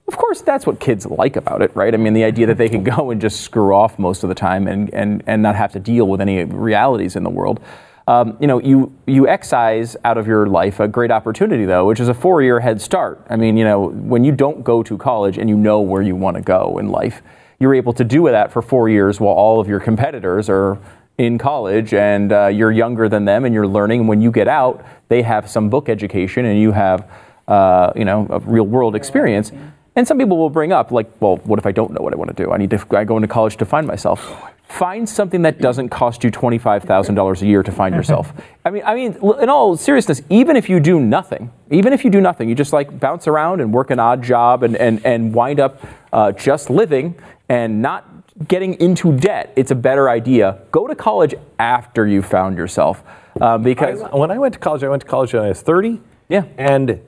Of 0.07 0.15
course, 0.15 0.41
that's 0.41 0.65
what 0.65 0.79
kids 0.79 1.05
like 1.05 1.35
about 1.35 1.61
it, 1.61 1.75
right? 1.75 1.93
I 1.93 1.97
mean, 1.97 2.13
the 2.13 2.23
idea 2.23 2.45
that 2.47 2.57
they 2.57 2.69
can 2.69 2.83
go 2.83 3.11
and 3.11 3.19
just 3.19 3.41
screw 3.41 3.75
off 3.75 3.99
most 3.99 4.23
of 4.23 4.29
the 4.29 4.35
time 4.35 4.67
and, 4.67 4.93
and, 4.93 5.21
and 5.27 5.41
not 5.41 5.55
have 5.55 5.73
to 5.73 5.79
deal 5.79 6.07
with 6.07 6.21
any 6.21 6.43
realities 6.45 7.15
in 7.15 7.23
the 7.23 7.29
world. 7.29 7.59
Um, 8.07 8.37
you 8.39 8.47
know, 8.47 8.61
you, 8.61 8.95
you 9.05 9.27
excise 9.27 9.97
out 10.05 10.17
of 10.17 10.27
your 10.27 10.47
life 10.47 10.79
a 10.79 10.87
great 10.87 11.11
opportunity, 11.11 11.65
though, 11.65 11.85
which 11.85 11.99
is 11.99 12.07
a 12.07 12.13
four 12.13 12.41
year 12.41 12.61
head 12.61 12.81
start. 12.81 13.21
I 13.29 13.35
mean, 13.35 13.57
you 13.57 13.65
know, 13.65 13.89
when 13.89 14.23
you 14.23 14.31
don't 14.31 14.63
go 14.63 14.81
to 14.81 14.97
college 14.97 15.37
and 15.37 15.49
you 15.49 15.57
know 15.57 15.81
where 15.81 16.01
you 16.01 16.15
want 16.15 16.37
to 16.37 16.41
go 16.41 16.77
in 16.77 16.87
life, 16.87 17.21
you're 17.59 17.75
able 17.75 17.91
to 17.93 18.05
do 18.05 18.23
that 18.29 18.53
for 18.53 18.61
four 18.61 18.87
years 18.87 19.19
while 19.19 19.33
all 19.33 19.59
of 19.59 19.67
your 19.67 19.81
competitors 19.81 20.49
are 20.49 20.77
in 21.17 21.37
college 21.37 21.93
and 21.93 22.31
uh, 22.31 22.47
you're 22.47 22.71
younger 22.71 23.09
than 23.09 23.25
them 23.25 23.43
and 23.43 23.53
you're 23.53 23.67
learning. 23.67 24.07
When 24.07 24.21
you 24.21 24.31
get 24.31 24.47
out, 24.47 24.85
they 25.09 25.21
have 25.23 25.49
some 25.49 25.69
book 25.69 25.89
education 25.89 26.45
and 26.45 26.57
you 26.61 26.71
have, 26.71 27.11
uh, 27.49 27.91
you 27.93 28.05
know, 28.05 28.25
a 28.29 28.39
real 28.39 28.65
world 28.65 28.95
experience. 28.95 29.51
And 29.97 30.07
some 30.07 30.19
people 30.19 30.37
will 30.37 30.51
bring 30.51 30.71
up, 30.71 30.91
like, 30.91 31.09
well, 31.19 31.37
what 31.37 31.57
if 31.57 31.65
I 31.65 31.71
don't 31.71 31.91
know 31.91 32.01
what 32.01 32.13
I 32.13 32.17
want 32.17 32.29
to 32.29 32.43
do? 32.43 32.51
I 32.51 32.57
need 32.57 32.69
to 32.69 32.85
I 32.95 33.03
go 33.03 33.17
into 33.17 33.27
college 33.27 33.57
to 33.57 33.65
find 33.65 33.87
myself. 33.87 34.53
Find 34.69 35.09
something 35.09 35.41
that 35.41 35.59
doesn't 35.59 35.89
cost 35.89 36.23
you 36.23 36.29
twenty-five 36.29 36.83
thousand 36.83 37.15
dollars 37.15 37.41
a 37.41 37.47
year 37.47 37.63
to 37.63 37.71
find 37.71 37.95
yourself. 37.95 38.31
I 38.65 38.69
mean, 38.69 38.83
I 38.85 38.93
mean, 38.93 39.17
in 39.41 39.49
all 39.49 39.75
seriousness, 39.75 40.21
even 40.29 40.55
if 40.55 40.69
you 40.69 40.79
do 40.79 40.99
nothing, 40.99 41.51
even 41.71 41.93
if 41.93 42.03
you 42.03 42.11
do 42.11 42.21
nothing, 42.21 42.47
you 42.47 42.53
just 42.53 42.73
like 42.73 42.99
bounce 42.99 43.27
around 43.27 43.59
and 43.59 43.73
work 43.73 43.89
an 43.89 43.97
odd 43.99 44.21
job 44.21 44.61
and 44.61 44.75
and 44.75 45.03
and 45.03 45.33
wind 45.33 45.59
up 45.59 45.81
uh, 46.13 46.31
just 46.31 46.69
living 46.69 47.15
and 47.49 47.81
not 47.81 48.05
getting 48.47 48.75
into 48.79 49.17
debt. 49.17 49.51
It's 49.55 49.71
a 49.71 49.75
better 49.75 50.11
idea. 50.11 50.59
Go 50.69 50.85
to 50.85 50.93
college 50.93 51.33
after 51.57 52.05
you 52.05 52.21
found 52.21 52.55
yourself, 52.55 53.01
uh, 53.41 53.57
because 53.57 54.03
when 54.13 54.29
I 54.29 54.37
went 54.37 54.53
to 54.53 54.59
college, 54.59 54.83
I 54.83 54.89
went 54.89 55.01
to 55.01 55.07
college 55.07 55.33
when 55.33 55.41
I 55.41 55.49
was 55.49 55.61
30. 55.63 56.01
Yeah. 56.29 56.43
And 56.57 57.01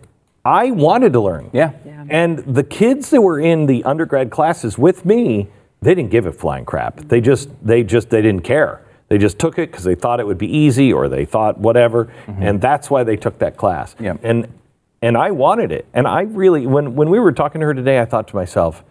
I 0.46 0.72
wanted 0.72 1.14
to 1.14 1.20
learn. 1.20 1.50
Yeah. 1.54 1.74
Yeah. 1.86 2.06
And 2.10 2.40
the 2.40 2.64
kids 2.64 3.10
that 3.10 3.22
were 3.22 3.40
in 3.40 3.66
the 3.66 3.84
undergrad 3.84 4.32
classes 4.32 4.78
with 4.78 5.06
me, 5.06 5.48
they 5.82 5.94
didn't 5.96 6.12
give 6.12 6.26
a 6.26 6.32
flying 6.32 6.66
crap. 6.66 6.98
They 6.98 7.22
just, 7.22 7.50
they 7.66 7.84
just, 7.84 8.10
they 8.10 8.22
didn't 8.22 8.44
care. 8.44 8.84
They 9.10 9.18
just 9.18 9.40
took 9.40 9.58
it 9.58 9.72
because 9.72 9.84
they 9.84 9.96
thought 9.96 10.20
it 10.20 10.28
would 10.28 10.38
be 10.38 10.56
easy 10.56 10.94
or 10.94 11.10
they 11.10 11.26
thought 11.26 11.58
whatever, 11.58 12.06
mm-hmm. 12.06 12.44
and 12.44 12.62
that's 12.62 12.90
why 12.92 13.04
they 13.04 13.18
took 13.18 13.40
that 13.40 13.58
class. 13.58 13.96
Yeah. 14.00 14.18
And 14.22 14.48
and 15.02 15.18
I 15.18 15.32
wanted 15.32 15.72
it. 15.72 15.88
And 15.94 16.08
I 16.08 16.22
really, 16.22 16.68
when 16.68 16.96
when 16.96 17.10
we 17.10 17.20
were 17.20 17.32
talking 17.32 17.60
to 17.62 17.68
her 17.68 17.74
today, 17.74 18.00
I 18.00 18.06
thought 18.06 18.28
to 18.30 18.36
myself, 18.36 18.84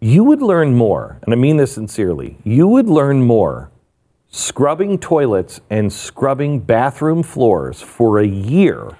you 0.00 0.22
would 0.24 0.42
learn 0.42 0.74
more, 0.74 1.18
and 1.22 1.32
I 1.32 1.36
mean 1.36 1.56
this 1.56 1.72
sincerely. 1.72 2.36
You 2.44 2.68
would 2.68 2.88
learn 2.88 3.22
more 3.22 3.70
scrubbing 4.30 4.98
toilets 4.98 5.62
and 5.70 5.90
scrubbing 5.90 6.60
bathroom 6.60 7.22
floors 7.22 7.80
for 7.80 8.18
a 8.18 8.26
year 8.26 8.98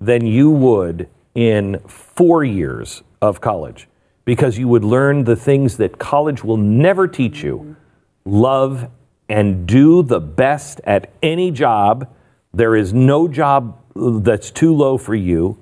than 0.00 0.26
you 0.26 0.50
would 0.50 1.08
in 1.34 1.78
four 1.86 2.44
years 2.44 3.02
of 3.22 3.40
college 3.40 3.88
because 4.24 4.58
you 4.58 4.68
would 4.68 4.84
learn 4.84 5.24
the 5.24 5.36
things 5.36 5.76
that 5.76 5.98
college 5.98 6.44
will 6.44 6.56
never 6.56 7.08
teach 7.08 7.42
you 7.42 7.76
love 8.24 8.88
and 9.28 9.66
do 9.66 10.02
the 10.02 10.20
best 10.20 10.80
at 10.84 11.10
any 11.22 11.50
job. 11.50 12.08
There 12.52 12.74
is 12.74 12.92
no 12.92 13.28
job 13.28 13.78
that's 13.94 14.50
too 14.50 14.74
low 14.74 14.98
for 14.98 15.14
you, 15.14 15.58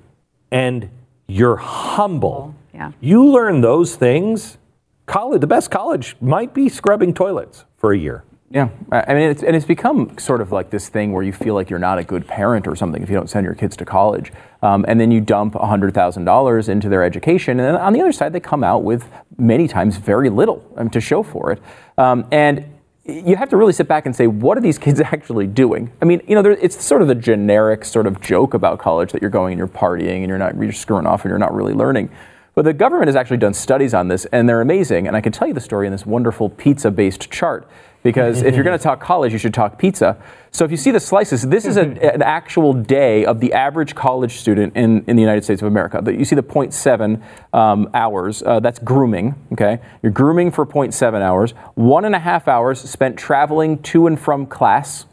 and 0.51 0.89
you're 1.27 1.55
humble. 1.55 2.55
Yeah. 2.73 2.91
You 2.99 3.25
learn 3.25 3.61
those 3.61 3.95
things. 3.95 4.57
College, 5.05 5.41
the 5.41 5.47
best 5.47 5.71
college 5.71 6.15
might 6.21 6.53
be 6.53 6.69
scrubbing 6.69 7.13
toilets 7.13 7.65
for 7.77 7.93
a 7.93 7.97
year. 7.97 8.23
Yeah, 8.51 8.69
I 8.91 9.13
mean, 9.13 9.29
it's, 9.29 9.43
and 9.43 9.55
it's 9.55 9.65
become 9.65 10.17
sort 10.17 10.41
of 10.41 10.51
like 10.51 10.71
this 10.71 10.89
thing 10.89 11.11
where 11.11 11.21
you 11.21 11.31
feel 11.31 11.53
like 11.53 11.69
you're 11.69 11.77
not 11.77 11.99
a 11.99 12.03
good 12.03 12.27
parent 12.27 12.67
or 12.67 12.75
something 12.75 13.03
if 13.03 13.07
you 13.07 13.15
don't 13.15 13.29
send 13.29 13.45
your 13.45 13.53
kids 13.53 13.77
to 13.77 13.85
college, 13.85 14.31
um, 14.63 14.85
and 14.87 14.99
then 14.99 15.11
you 15.11 15.21
dump 15.21 15.53
hundred 15.53 15.93
thousand 15.93 16.25
dollars 16.25 16.67
into 16.67 16.89
their 16.89 17.03
education, 17.03 17.59
and 17.59 17.75
then 17.75 17.75
on 17.75 17.93
the 17.93 18.01
other 18.01 18.11
side, 18.11 18.33
they 18.33 18.39
come 18.39 18.63
out 18.63 18.83
with 18.83 19.07
many 19.37 19.67
times 19.67 19.97
very 19.97 20.31
little 20.31 20.65
um, 20.77 20.89
to 20.89 20.99
show 20.99 21.21
for 21.21 21.51
it, 21.51 21.61
um, 21.99 22.25
and 22.31 22.65
you 23.05 23.35
have 23.35 23.49
to 23.49 23.57
really 23.57 23.73
sit 23.73 23.87
back 23.87 24.07
and 24.07 24.15
say, 24.15 24.25
what 24.25 24.57
are 24.57 24.61
these 24.61 24.77
kids 24.85 24.99
actually 24.99 25.45
doing? 25.45 25.91
I 26.01 26.05
mean, 26.05 26.19
you 26.27 26.33
know, 26.33 26.41
there, 26.41 26.53
it's 26.53 26.83
sort 26.83 27.03
of 27.03 27.07
the 27.07 27.15
generic 27.15 27.85
sort 27.85 28.07
of 28.07 28.19
joke 28.19 28.55
about 28.55 28.79
college 28.79 29.11
that 29.11 29.21
you're 29.21 29.31
going 29.31 29.53
and 29.53 29.59
you're 29.59 29.67
partying 29.67 30.21
and 30.21 30.27
you're 30.27 30.39
not 30.39 30.55
you're 30.55 30.71
screwing 30.71 31.05
off 31.05 31.23
and 31.23 31.29
you're 31.29 31.37
not 31.37 31.53
really 31.53 31.73
learning. 31.73 32.09
But 32.55 32.65
the 32.65 32.73
government 32.73 33.07
has 33.07 33.15
actually 33.15 33.37
done 33.37 33.53
studies 33.53 33.93
on 33.93 34.07
this, 34.07 34.25
and 34.25 34.49
they're 34.49 34.61
amazing. 34.61 35.07
And 35.07 35.15
I 35.15 35.21
can 35.21 35.31
tell 35.31 35.47
you 35.47 35.53
the 35.53 35.61
story 35.61 35.85
in 35.85 35.91
this 35.91 36.05
wonderful 36.05 36.49
pizza 36.49 36.89
based 36.89 37.29
chart. 37.29 37.69
Because 38.01 38.41
if 38.41 38.55
you're 38.55 38.63
going 38.63 38.77
to 38.77 38.83
talk 38.83 39.01
college, 39.01 39.33
you 39.33 39.37
should 39.37 39.53
talk 39.53 39.77
pizza. 39.77 40.17
So 40.51 40.63
if 40.63 40.71
you 40.71 40.77
see 40.77 40.91
the 40.91 41.01
slices, 41.01 41.43
this 41.43 41.65
is 41.65 41.75
a, 41.75 41.81
an 41.81 42.21
actual 42.21 42.73
day 42.73 43.25
of 43.25 43.41
the 43.41 43.51
average 43.53 43.93
college 43.93 44.37
student 44.37 44.75
in, 44.75 45.03
in 45.05 45.17
the 45.17 45.21
United 45.21 45.43
States 45.43 45.61
of 45.61 45.67
America. 45.67 46.01
You 46.11 46.23
see 46.23 46.35
the 46.35 46.41
0.7 46.43 47.21
um, 47.53 47.89
hours, 47.93 48.41
uh, 48.43 48.61
that's 48.61 48.79
grooming, 48.79 49.35
okay? 49.51 49.79
You're 50.01 50.13
grooming 50.13 50.51
for 50.51 50.65
0.7 50.65 51.21
hours. 51.21 51.51
One 51.75 52.05
and 52.05 52.15
a 52.15 52.19
half 52.19 52.47
hours 52.47 52.79
spent 52.79 53.17
traveling 53.17 53.81
to 53.83 54.07
and 54.07 54.19
from 54.19 54.45
class. 54.45 55.05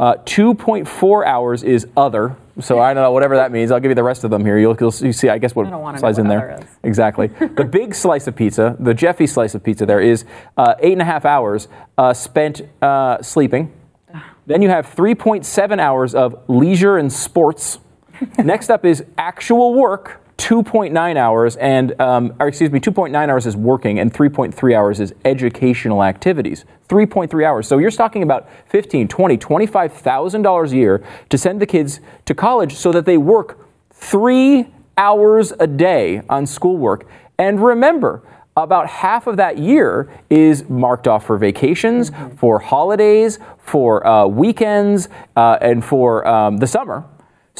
Uh, 0.00 0.14
2.4 0.24 1.26
hours 1.26 1.62
is 1.62 1.86
other. 1.94 2.34
So 2.58 2.78
I 2.78 2.94
don't 2.94 3.02
know, 3.02 3.12
whatever 3.12 3.36
that 3.36 3.52
means. 3.52 3.70
I'll 3.70 3.80
give 3.80 3.90
you 3.90 3.94
the 3.94 4.02
rest 4.02 4.24
of 4.24 4.30
them 4.30 4.46
here. 4.46 4.58
You'll, 4.58 4.74
you'll 4.80 4.90
see, 4.90 5.28
I 5.28 5.36
guess, 5.36 5.54
what 5.54 5.66
I 5.66 5.98
slides 5.98 6.18
in 6.18 6.26
there. 6.26 6.66
Exactly. 6.82 7.26
the 7.26 7.64
big 7.70 7.94
slice 7.94 8.26
of 8.26 8.34
pizza, 8.34 8.76
the 8.80 8.94
Jeffy 8.94 9.26
slice 9.26 9.54
of 9.54 9.62
pizza, 9.62 9.84
there 9.84 10.00
is 10.00 10.24
uh, 10.56 10.74
eight 10.78 10.94
and 10.94 11.02
a 11.02 11.04
half 11.04 11.26
hours 11.26 11.68
uh, 11.98 12.14
spent 12.14 12.62
uh, 12.80 13.20
sleeping. 13.20 13.72
Then 14.46 14.62
you 14.62 14.70
have 14.70 14.86
3.7 14.86 15.78
hours 15.78 16.14
of 16.14 16.34
leisure 16.48 16.96
and 16.96 17.12
sports. 17.12 17.78
Next 18.38 18.70
up 18.70 18.86
is 18.86 19.04
actual 19.18 19.74
work, 19.74 20.19
2.9 20.40 21.16
hours, 21.16 21.56
and 21.56 22.00
um, 22.00 22.34
or 22.40 22.48
excuse 22.48 22.70
me, 22.70 22.80
2.9 22.80 23.14
hours 23.28 23.46
is 23.46 23.56
working, 23.56 23.98
and 23.98 24.10
3.3 24.10 24.74
hours 24.74 24.98
is 24.98 25.12
educational 25.26 26.02
activities. 26.02 26.64
3.3 26.88 27.44
hours. 27.44 27.68
So 27.68 27.76
you're 27.76 27.90
talking 27.90 28.22
about 28.22 28.48
15, 28.68 29.06
20, 29.06 29.36
25 29.36 29.92
thousand 29.92 30.42
dollars 30.42 30.72
a 30.72 30.76
year 30.76 31.04
to 31.28 31.36
send 31.36 31.60
the 31.60 31.66
kids 31.66 32.00
to 32.24 32.34
college 32.34 32.74
so 32.74 32.90
that 32.90 33.04
they 33.04 33.18
work 33.18 33.58
three 33.92 34.66
hours 34.96 35.52
a 35.60 35.66
day 35.66 36.22
on 36.30 36.46
schoolwork. 36.46 37.06
And 37.38 37.62
remember, 37.62 38.22
about 38.56 38.86
half 38.86 39.26
of 39.26 39.36
that 39.36 39.58
year 39.58 40.10
is 40.30 40.70
marked 40.70 41.06
off 41.06 41.26
for 41.26 41.36
vacations, 41.36 42.10
for 42.38 42.58
holidays, 42.58 43.38
for 43.58 44.06
uh, 44.06 44.26
weekends, 44.26 45.10
uh, 45.36 45.58
and 45.60 45.84
for 45.84 46.26
um, 46.26 46.56
the 46.56 46.66
summer. 46.66 47.04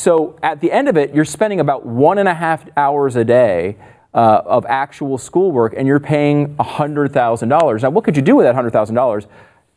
So 0.00 0.38
at 0.42 0.62
the 0.62 0.72
end 0.72 0.88
of 0.88 0.96
it, 0.96 1.14
you're 1.14 1.26
spending 1.26 1.60
about 1.60 1.84
one 1.84 2.16
and 2.16 2.26
a 2.26 2.32
half 2.32 2.64
hours 2.74 3.16
a 3.16 3.24
day 3.24 3.76
uh, 4.14 4.40
of 4.46 4.64
actual 4.64 5.18
schoolwork, 5.18 5.74
and 5.76 5.86
you're 5.86 6.00
paying 6.00 6.56
$100,000. 6.56 7.82
Now, 7.82 7.90
what 7.90 8.04
could 8.04 8.16
you 8.16 8.22
do 8.22 8.34
with 8.34 8.46
that 8.46 8.54
$100,000? 8.54 9.26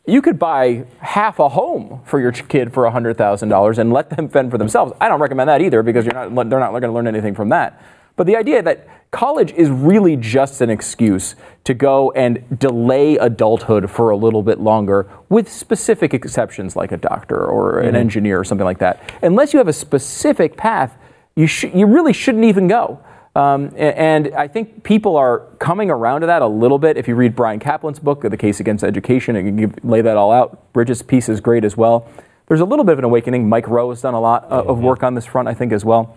You 0.06 0.22
could 0.22 0.38
buy 0.38 0.86
half 1.00 1.38
a 1.40 1.50
home 1.50 2.00
for 2.06 2.20
your 2.20 2.32
kid 2.32 2.72
for 2.72 2.84
$100,000 2.84 3.78
and 3.78 3.92
let 3.92 4.08
them 4.08 4.30
fend 4.30 4.50
for 4.50 4.56
themselves. 4.56 4.94
I 4.98 5.10
don't 5.10 5.20
recommend 5.20 5.50
that 5.50 5.60
either 5.60 5.82
because 5.82 6.06
not, 6.06 6.34
they're 6.48 6.58
not 6.58 6.70
going 6.70 6.84
to 6.84 6.92
learn 6.92 7.06
anything 7.06 7.34
from 7.34 7.50
that. 7.50 7.82
But 8.16 8.26
the 8.26 8.36
idea 8.36 8.62
that 8.62 8.88
college 9.14 9.52
is 9.52 9.70
really 9.70 10.16
just 10.16 10.60
an 10.60 10.68
excuse 10.68 11.36
to 11.62 11.72
go 11.72 12.10
and 12.12 12.58
delay 12.58 13.16
adulthood 13.16 13.88
for 13.88 14.10
a 14.10 14.16
little 14.16 14.42
bit 14.42 14.58
longer 14.58 15.08
with 15.28 15.48
specific 15.48 16.12
exceptions 16.12 16.74
like 16.74 16.90
a 16.90 16.96
doctor 16.96 17.46
or 17.46 17.78
an 17.78 17.94
engineer 17.94 18.40
or 18.40 18.44
something 18.44 18.64
like 18.64 18.78
that. 18.78 19.14
Unless 19.22 19.52
you 19.52 19.58
have 19.58 19.68
a 19.68 19.72
specific 19.72 20.56
path, 20.56 20.98
you, 21.36 21.46
sh- 21.46 21.72
you 21.72 21.86
really 21.86 22.12
shouldn't 22.12 22.44
even 22.44 22.66
go. 22.66 22.98
Um, 23.36 23.72
and 23.76 24.34
I 24.34 24.48
think 24.48 24.82
people 24.82 25.16
are 25.16 25.46
coming 25.60 25.90
around 25.90 26.22
to 26.22 26.26
that 26.26 26.42
a 26.42 26.46
little 26.48 26.78
bit. 26.78 26.96
If 26.96 27.06
you 27.06 27.14
read 27.14 27.36
Bryan 27.36 27.60
Caplan's 27.60 28.00
book, 28.00 28.22
The 28.22 28.36
Case 28.36 28.58
Against 28.58 28.82
Education, 28.82 29.36
it 29.36 29.44
can 29.44 29.56
give, 29.56 29.84
lay 29.84 30.00
that 30.00 30.16
all 30.16 30.32
out. 30.32 30.72
Bridges' 30.72 31.02
piece 31.02 31.28
is 31.28 31.40
great 31.40 31.64
as 31.64 31.76
well. 31.76 32.08
There's 32.48 32.60
a 32.60 32.64
little 32.64 32.84
bit 32.84 32.94
of 32.94 32.98
an 32.98 33.04
awakening. 33.04 33.48
Mike 33.48 33.68
Rowe 33.68 33.90
has 33.90 34.02
done 34.02 34.14
a 34.14 34.20
lot 34.20 34.50
uh, 34.50 34.64
of 34.64 34.80
work 34.80 35.04
on 35.04 35.14
this 35.14 35.24
front, 35.24 35.46
I 35.46 35.54
think, 35.54 35.72
as 35.72 35.84
well. 35.84 36.16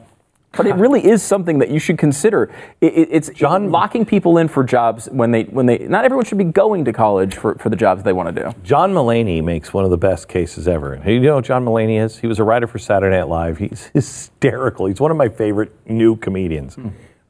But 0.58 0.68
it 0.68 0.76
really 0.76 1.06
is 1.06 1.24
something 1.24 1.60
that 1.60 1.70
you 1.70 1.80
should 1.80 1.98
consider. 1.98 2.52
It, 2.82 2.94
it, 2.94 3.10
it's 3.12 3.30
John- 3.30 3.72
locking 3.72 4.06
people 4.06 4.38
in 4.38 4.48
for 4.48 4.64
jobs 4.64 5.08
when 5.12 5.32
they 5.32 5.44
when 5.44 5.66
they 5.68 5.78
not 5.80 6.04
everyone 6.04 6.26
should 6.26 6.38
be 6.38 6.44
going 6.44 6.84
to 6.86 6.94
college 6.94 7.36
for, 7.36 7.56
for 7.56 7.70
the 7.70 7.76
jobs 7.76 8.04
they 8.04 8.14
want 8.14 8.36
to 8.36 8.44
do. 8.44 8.54
John 8.64 8.94
Mulaney 8.94 9.44
makes 9.44 9.74
one 9.74 9.86
of 9.86 9.92
the 9.92 9.98
best 9.98 10.28
cases 10.28 10.68
ever. 10.68 10.94
And 10.94 11.06
You 11.06 11.20
know 11.20 11.36
who 11.36 11.42
John 11.42 11.64
Mulaney 11.64 12.04
is? 12.04 12.18
He 12.18 12.28
was 12.28 12.40
a 12.40 12.44
writer 12.44 12.68
for 12.68 12.80
Saturday 12.80 13.16
Night 13.16 13.28
Live. 13.28 13.58
He's 13.60 13.86
hysterical. 13.94 14.88
He's 14.88 15.00
one 15.00 15.12
of 15.12 15.18
my 15.18 15.30
favorite 15.30 15.72
new 15.88 16.16
comedians. 16.16 16.78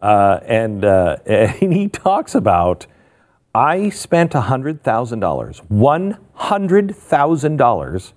Uh, 0.02 0.40
and, 0.46 0.86
uh, 0.86 1.18
and 1.26 1.74
he 1.74 1.88
talks 1.88 2.36
about 2.36 2.86
I 3.56 3.90
spent 3.90 4.34
$100,000, 4.34 5.62
$100,000 6.88 8.14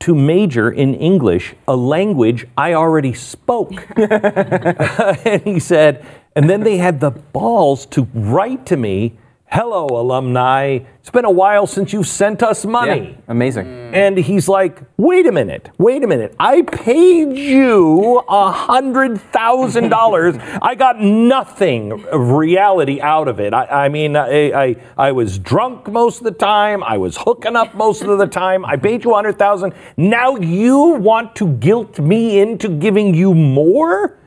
to 0.00 0.14
major 0.14 0.70
in 0.70 0.94
English, 0.94 1.54
a 1.66 1.76
language 1.76 2.46
I 2.56 2.74
already 2.74 3.14
spoke. 3.14 3.72
and 3.96 5.42
he 5.42 5.58
said, 5.58 6.04
and 6.34 6.50
then 6.50 6.62
they 6.62 6.76
had 6.76 7.00
the 7.00 7.10
balls 7.10 7.86
to 7.86 8.06
write 8.14 8.66
to 8.66 8.76
me, 8.76 9.18
hello, 9.48 9.86
alumni. 9.86 10.80
It's 11.00 11.10
been 11.10 11.24
a 11.24 11.30
while 11.30 11.66
since 11.66 11.92
you 11.92 12.02
sent 12.02 12.42
us 12.42 12.64
money. 12.64 13.10
Yeah, 13.10 13.20
amazing. 13.28 13.66
Mm. 13.66 13.94
And 13.94 14.18
he's 14.18 14.48
like, 14.48 14.82
wait 14.96 15.26
a 15.26 15.32
minute, 15.32 15.70
wait 15.78 16.04
a 16.04 16.06
minute. 16.06 16.34
I 16.38 16.62
paid 16.62 17.36
you 17.36 18.22
a 18.28 18.50
hundred 18.50 19.20
thousand 19.32 19.88
dollars. 19.88 20.36
I 20.60 20.74
got 20.74 21.00
nothing 21.00 21.92
of 21.92 22.30
reality 22.30 23.00
out 23.00 23.28
of 23.28 23.40
it. 23.40 23.54
I, 23.54 23.86
I 23.86 23.88
mean, 23.88 24.16
I, 24.16 24.52
I 24.52 24.76
I 24.96 25.12
was 25.12 25.38
drunk 25.38 25.88
most 25.88 26.18
of 26.18 26.24
the 26.24 26.32
time. 26.32 26.84
I 26.84 26.98
was 26.98 27.16
hooking 27.16 27.56
up 27.56 27.74
most 27.74 28.02
of 28.02 28.18
the 28.18 28.26
time. 28.26 28.64
I 28.64 28.76
paid 28.76 29.04
you 29.04 29.12
a 29.12 29.14
hundred 29.14 29.38
thousand. 29.38 29.74
Now 29.96 30.36
you 30.36 30.78
want 30.78 31.34
to 31.36 31.48
guilt 31.54 31.98
me 31.98 32.40
into 32.40 32.68
giving 32.68 33.14
you 33.14 33.34
more? 33.34 34.18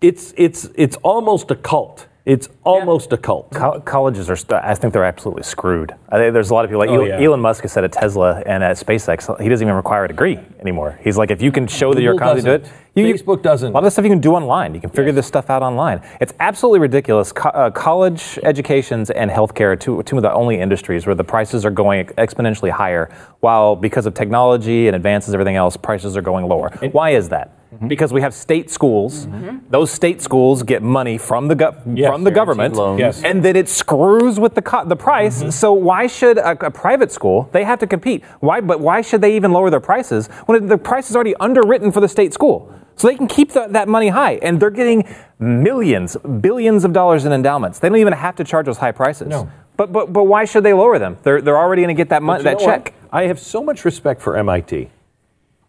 It's 0.00 0.32
it's 0.36 0.68
it's 0.74 0.96
almost 0.96 1.50
a 1.50 1.56
cult. 1.56 2.07
It's 2.28 2.50
almost 2.62 3.10
a 3.14 3.16
cult. 3.16 3.50
Co- 3.52 3.80
colleges 3.80 4.28
are, 4.28 4.36
st- 4.36 4.62
I 4.62 4.74
think 4.74 4.92
they're 4.92 5.02
absolutely 5.02 5.44
screwed. 5.44 5.94
I 6.10 6.18
think 6.18 6.34
there's 6.34 6.50
a 6.50 6.54
lot 6.54 6.66
of 6.66 6.70
people 6.70 6.80
like 6.80 6.90
Oh, 6.90 6.96
Elon, 6.96 7.06
yeah. 7.08 7.26
Elon 7.26 7.40
Musk 7.40 7.62
has 7.62 7.72
said 7.72 7.84
at 7.84 7.92
Tesla 7.92 8.42
and 8.44 8.62
at 8.62 8.76
SpaceX, 8.76 9.40
he 9.40 9.48
doesn't 9.48 9.66
even 9.66 9.74
require 9.74 10.04
a 10.04 10.08
degree 10.08 10.38
anymore. 10.60 10.98
He's 11.02 11.16
like, 11.16 11.30
if 11.30 11.40
you 11.40 11.50
can 11.50 11.66
show 11.66 11.94
that 11.94 12.02
you're 12.02 12.12
Google 12.12 12.26
competent 12.28 12.64
to 12.64 12.68
do 12.68 12.74
it, 12.74 12.82
you, 12.98 13.14
Facebook 13.14 13.42
doesn't. 13.42 13.70
A 13.70 13.72
lot 13.72 13.80
of 13.80 13.84
the 13.84 13.90
stuff 13.90 14.04
you 14.04 14.10
can 14.10 14.20
do 14.20 14.32
online. 14.32 14.74
You 14.74 14.80
can 14.80 14.90
figure 14.90 15.12
this 15.12 15.26
stuff 15.26 15.50
out 15.50 15.62
online. 15.62 16.02
It's 16.20 16.34
absolutely 16.40 16.80
ridiculous. 16.80 17.32
Co- 17.32 17.50
uh, 17.50 17.70
college 17.70 18.38
educations 18.42 19.10
and 19.10 19.30
healthcare 19.30 19.72
are 19.72 19.76
two, 19.76 20.02
two 20.04 20.16
of 20.16 20.22
the 20.22 20.32
only 20.32 20.58
industries 20.60 21.06
where 21.06 21.14
the 21.14 21.24
prices 21.24 21.64
are 21.64 21.70
going 21.70 22.06
exponentially 22.06 22.70
higher, 22.70 23.10
while 23.40 23.76
because 23.76 24.06
of 24.06 24.14
technology 24.14 24.86
and 24.86 24.96
advances, 24.96 25.34
everything 25.34 25.56
else, 25.56 25.76
prices 25.76 26.16
are 26.16 26.22
going 26.22 26.46
lower. 26.46 26.70
Why 26.92 27.10
is 27.10 27.28
that? 27.30 27.54
Mm-hmm. 27.74 27.88
Because 27.88 28.14
we 28.14 28.22
have 28.22 28.32
state 28.32 28.70
schools. 28.70 29.28
Those 29.68 29.90
state 29.90 30.22
schools 30.22 30.62
get 30.62 30.82
money 30.82 31.18
from 31.18 31.48
the 31.48 31.54
go- 31.54 31.76
Yes, 31.94 32.08
from 32.10 32.24
the 32.24 32.30
government, 32.30 32.74
loans. 32.74 32.98
Yes. 32.98 33.22
and 33.22 33.44
then 33.44 33.56
it 33.56 33.68
screws 33.68 34.40
with 34.40 34.54
the 34.54 34.62
co- 34.62 34.86
the 34.86 34.96
price. 34.96 35.40
Mm-hmm. 35.40 35.50
So 35.50 35.74
why 35.74 36.06
should 36.06 36.38
a, 36.38 36.52
a 36.64 36.70
private 36.70 37.12
school 37.12 37.50
they 37.52 37.64
have 37.64 37.78
to 37.80 37.86
compete? 37.86 38.24
Why? 38.40 38.62
But 38.62 38.80
why 38.80 39.02
should 39.02 39.20
they 39.20 39.36
even 39.36 39.52
lower 39.52 39.68
their 39.68 39.80
prices 39.80 40.28
when 40.46 40.66
the 40.66 40.78
price 40.78 41.10
is 41.10 41.14
already 41.14 41.34
underwritten 41.36 41.92
for 41.92 42.00
the 42.00 42.08
state 42.08 42.32
school? 42.32 42.72
So 42.98 43.06
they 43.06 43.14
can 43.14 43.28
keep 43.28 43.52
the, 43.52 43.68
that 43.68 43.88
money 43.88 44.08
high, 44.08 44.34
and 44.42 44.60
they're 44.60 44.70
getting 44.70 45.08
millions, 45.38 46.16
billions 46.16 46.84
of 46.84 46.92
dollars 46.92 47.24
in 47.24 47.32
endowments. 47.32 47.78
They 47.78 47.88
don't 47.88 47.98
even 47.98 48.12
have 48.12 48.36
to 48.36 48.44
charge 48.44 48.66
those 48.66 48.78
high 48.78 48.92
prices. 48.92 49.28
No. 49.28 49.50
But 49.76 49.92
but 49.92 50.12
but 50.12 50.24
why 50.24 50.44
should 50.44 50.64
they 50.64 50.74
lower 50.74 50.98
them? 50.98 51.16
They're 51.22 51.40
they're 51.40 51.56
already 51.56 51.82
going 51.82 51.94
to 51.94 52.00
get 52.00 52.08
that 52.08 52.22
money, 52.22 52.42
that 52.42 52.58
know 52.58 52.64
what? 52.64 52.84
check. 52.84 52.94
I 53.12 53.24
have 53.24 53.38
so 53.38 53.62
much 53.62 53.84
respect 53.84 54.20
for 54.20 54.36
MIT. 54.36 54.90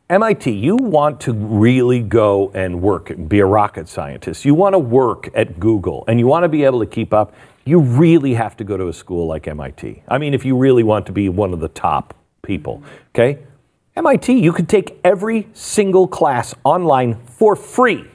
MIT, 0.10 0.50
you 0.50 0.76
want 0.76 1.22
to 1.22 1.34
really 1.34 2.00
go 2.00 2.50
and 2.56 2.82
work, 2.82 3.12
and 3.12 3.30
be 3.30 3.40
a 3.40 3.46
rocket 3.46 3.88
scientist. 3.88 4.44
You 4.44 4.56
want 4.56 4.74
to 4.74 4.80
work 4.80 5.30
at 5.36 5.60
Google 5.60 6.04
and 6.08 6.20
you 6.20 6.26
want 6.26 6.44
to 6.44 6.50
be 6.50 6.64
able 6.64 6.80
to 6.80 6.88
keep 6.88 7.14
up. 7.14 7.36
You 7.64 7.80
really 7.80 8.34
have 8.34 8.58
to 8.58 8.64
go 8.64 8.76
to 8.76 8.88
a 8.88 8.94
school 8.94 9.28
like 9.28 9.48
MIT. 9.48 10.02
I 10.08 10.18
mean, 10.18 10.34
if 10.34 10.44
you 10.44 10.58
really 10.58 10.82
want 10.82 11.06
to 11.06 11.12
be 11.12 11.30
one 11.30 11.54
of 11.54 11.60
the 11.60 11.68
top 11.68 12.16
people, 12.42 12.82
okay? 13.14 13.38
MIT, 14.00 14.40
you 14.40 14.54
could 14.54 14.70
take 14.70 14.98
every 15.04 15.50
single 15.52 16.08
class 16.08 16.56
online 16.64 17.20
for 17.26 17.54
free. 17.54 18.06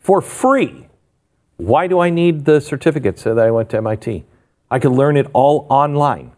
For 0.00 0.20
free. 0.20 0.88
Why 1.58 1.86
do 1.86 2.00
I 2.00 2.10
need 2.10 2.44
the 2.44 2.60
certificate 2.60 3.16
so 3.16 3.32
that 3.32 3.46
I 3.46 3.52
went 3.52 3.70
to 3.70 3.76
MIT? 3.76 4.24
I 4.68 4.80
could 4.80 4.90
learn 4.90 5.16
it 5.16 5.28
all 5.32 5.68
online 5.70 6.32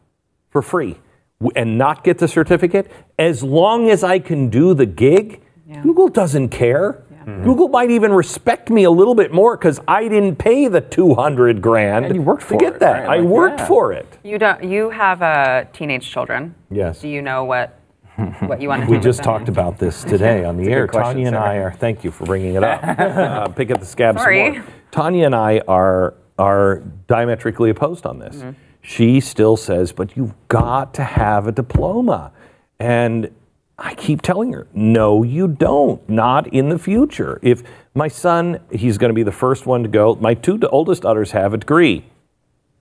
for 0.51 0.61
free 0.61 0.99
and 1.57 1.79
not 1.79 2.05
get 2.05 2.19
the 2.19 2.29
certificate 2.29 2.91
as 3.19 3.43
long 3.43 3.89
as 3.89 4.05
I 4.05 4.19
can 4.19 4.51
do 4.51 4.75
the 4.75 4.85
gig. 4.85 5.41
Google 5.83 6.09
doesn't 6.09 6.51
care. 6.51 7.03
Google 7.25 7.69
might 7.69 7.91
even 7.91 8.13
respect 8.13 8.69
me 8.69 8.85
a 8.85 8.91
little 8.91 9.15
bit 9.15 9.33
more 9.33 9.57
because 9.57 9.81
I 9.89 10.09
didn't 10.09 10.37
pay 10.37 10.69
the 10.69 10.81
200 10.83 11.63
grand 11.63 12.07
And 12.07 12.15
you 12.15 12.23
worked 12.23 12.43
to 12.43 12.49
for 12.49 12.59
get 12.59 12.75
it, 12.75 12.81
that. 12.81 13.07
right? 13.09 13.21
I 13.21 13.23
worked 13.23 13.61
yeah. 13.61 13.67
for 13.67 13.93
it. 13.93 14.19
You 14.23 14.39
don't. 14.39 14.65
You 14.65 14.91
have 14.91 15.21
uh, 15.23 15.65
teenage 15.75 16.11
children. 16.11 16.55
Yes. 16.71 17.01
Do 17.01 17.09
you 17.09 17.21
know 17.21 17.45
what 17.45 17.78
what 18.19 18.61
you 18.61 18.69
want 18.69 18.85
to 18.85 18.91
We 18.91 18.99
just 18.99 19.19
them? 19.19 19.25
talked 19.25 19.49
about 19.49 19.79
this 19.79 20.03
today 20.15 20.45
on 20.45 20.57
the 20.57 20.69
air. 20.71 20.87
question, 20.87 21.15
Tania 21.17 21.29
and. 21.29 21.37
I 21.37 21.57
are. 21.57 21.73
Thank 21.73 22.05
you 22.05 22.11
for 22.11 22.25
bringing 22.25 22.55
it 22.55 22.65
up. 22.65 22.83
uh, 22.85 23.49
pick 23.49 23.71
up 23.71 23.81
the 23.81 23.87
scab 23.87 24.17
some 24.17 24.25
Sorry. 24.25 24.53
more. 24.53 24.65
Tania 24.91 25.27
and 25.27 25.35
I 25.35 25.61
are 25.69 26.15
are 26.39 26.83
diametrically 27.09 27.71
opposed 27.71 28.07
on 28.07 28.19
this. 28.19 28.37
Mm-hmm. 28.37 28.51
She 28.83 29.21
still 29.21 29.57
says, 29.57 29.93
"But 29.93 30.17
you've 30.17 30.35
got 30.49 30.95
to 30.95 31.05
have 31.05 31.47
a 31.47 31.53
diploma," 31.53 32.33
and 32.79 33.31
I 33.79 33.95
keep 33.95 34.23
telling 34.23 34.53
her, 34.53 34.67
"No, 34.73 35.23
you 35.23 35.49
don't. 35.49 36.07
Not 36.09 36.47
in 36.49 36.69
the 36.69 36.79
future. 36.79 37.39
If 37.43 37.63
my 37.95 38.09
son, 38.09 38.61
he's 38.71 38.99
going 38.99 39.11
to 39.11 39.15
be 39.15 39.25
the 39.25 39.33
first 39.33 39.67
one 39.67 39.83
to 39.83 39.89
go. 39.89 40.15
My 40.17 40.35
two 40.35 40.59
oldest 40.71 41.03
daughters 41.03 41.33
have 41.33 41.55
a 41.55 41.59
degree. 41.59 42.05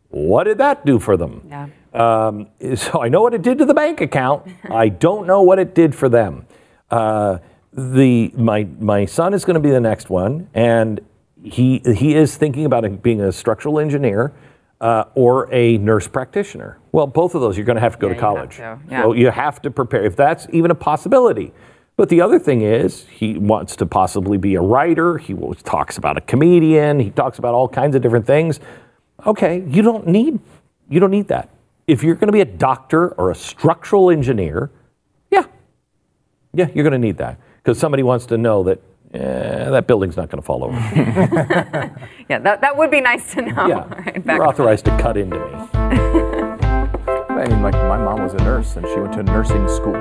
What 0.10 0.45
did 0.45 0.60
that 0.60 0.86
do 0.86 1.00
for 1.00 1.17
them? 1.17 1.41
Yeah. 1.50 1.67
Um, 1.97 2.47
so 2.75 3.01
I 3.01 3.10
know 3.10 3.21
what 3.21 3.33
it 3.33 3.41
did 3.41 3.57
to 3.60 3.65
the 3.65 3.73
bank 3.73 4.01
account. 4.01 4.47
I 4.69 4.89
don't 4.89 5.27
know 5.27 5.41
what 5.41 5.60
it 5.60 5.73
did 5.75 5.95
for 5.95 6.10
them. 6.10 6.45
Uh, 6.89 7.39
the 7.73 8.31
my 8.36 8.63
my 8.79 9.05
son 9.05 9.33
is 9.33 9.45
going 9.45 9.55
to 9.55 9.60
be 9.60 9.69
the 9.69 9.79
next 9.79 10.10
one, 10.10 10.49
and 10.53 11.01
he 11.43 11.81
he 11.95 12.15
is 12.15 12.36
thinking 12.38 12.65
about 12.65 13.01
being 13.03 13.21
a 13.21 13.31
structural 13.31 13.79
engineer 13.79 14.33
uh, 14.81 15.05
or 15.15 15.53
a 15.53 15.77
nurse 15.79 16.07
practitioner. 16.07 16.79
Well, 16.91 17.07
both 17.07 17.36
of 17.36 17.41
those 17.41 17.57
you're 17.57 17.65
going 17.65 17.75
to 17.75 17.81
have 17.81 17.93
to 17.93 17.99
go 17.99 18.07
Yeah, 18.07 18.13
to 18.13 18.15
you 18.15 18.21
college. 18.21 18.55
to, 18.57 18.79
yeah. 18.89 19.03
So 19.03 19.13
you 19.13 19.29
have 19.29 19.62
to 19.63 19.71
prepare 19.71 20.05
if 20.05 20.15
that's 20.15 20.47
even 20.51 20.71
a 20.71 20.75
possibility. 20.75 21.53
But 21.97 22.10
the 22.10 22.21
other 22.21 22.38
thing 22.38 22.62
is, 22.62 23.05
he 23.07 23.39
wants 23.39 23.75
to 23.77 23.86
possibly 23.88 24.38
be 24.38 24.53
a 24.53 24.62
writer. 24.62 25.17
He 25.17 25.36
talks 25.63 25.97
about 25.97 26.15
a 26.15 26.21
comedian. 26.21 26.99
He 26.99 27.10
talks 27.10 27.39
about 27.39 27.55
all 27.55 27.67
kinds 27.67 27.95
of 27.95 28.03
different 28.03 28.27
things. 28.27 28.60
Okay, 29.25 29.63
you 29.67 29.81
don't 29.81 30.07
need 30.07 30.39
you 30.89 30.99
don't 30.99 31.12
need 31.12 31.27
that. 31.27 31.49
If 31.88 32.04
you're 32.04 32.15
going 32.15 32.28
to 32.28 32.34
be 32.34 32.41
a 32.41 32.45
doctor 32.45 33.10
or 33.13 33.32
a 33.32 33.36
structural 33.36 34.10
engineer, 34.12 34.69
yeah, 35.32 35.45
yeah, 36.54 36.67
you're 36.76 36.84
going 36.84 36.91
to 36.91 37.00
need 37.00 37.17
that 37.19 37.39
because 37.63 37.80
somebody 37.80 38.04
wants 38.04 38.26
to 38.26 38.38
know 38.38 38.62
that 38.63 38.82
eh, 39.13 39.69
that 39.69 39.88
building's 39.88 40.17
not 40.17 40.30
going 40.30 40.41
to 40.41 40.45
fall 40.45 40.65
over. 40.65 40.76
Yeah, 42.30 42.39
that, 42.39 42.60
that 42.60 42.76
would 42.76 42.91
be 42.91 43.00
nice 43.00 43.34
to 43.36 43.41
know. 43.41 43.67
yeah, 43.67 43.88
right, 44.06 44.26
you're 44.26 44.45
authorized 44.45 44.84
to 44.84 44.91
cut 44.97 45.15
into 45.15 45.39
me. 45.39 45.45
I 45.45 45.69
mean, 47.47 47.62
like 47.62 47.73
my 47.73 47.97
mom 47.97 48.21
was 48.21 48.34
a 48.34 48.38
nurse 48.39 48.76
and 48.76 48.86
she 48.86 49.00
went 49.00 49.13
to 49.13 49.23
nursing 49.23 49.65
school. 49.69 49.93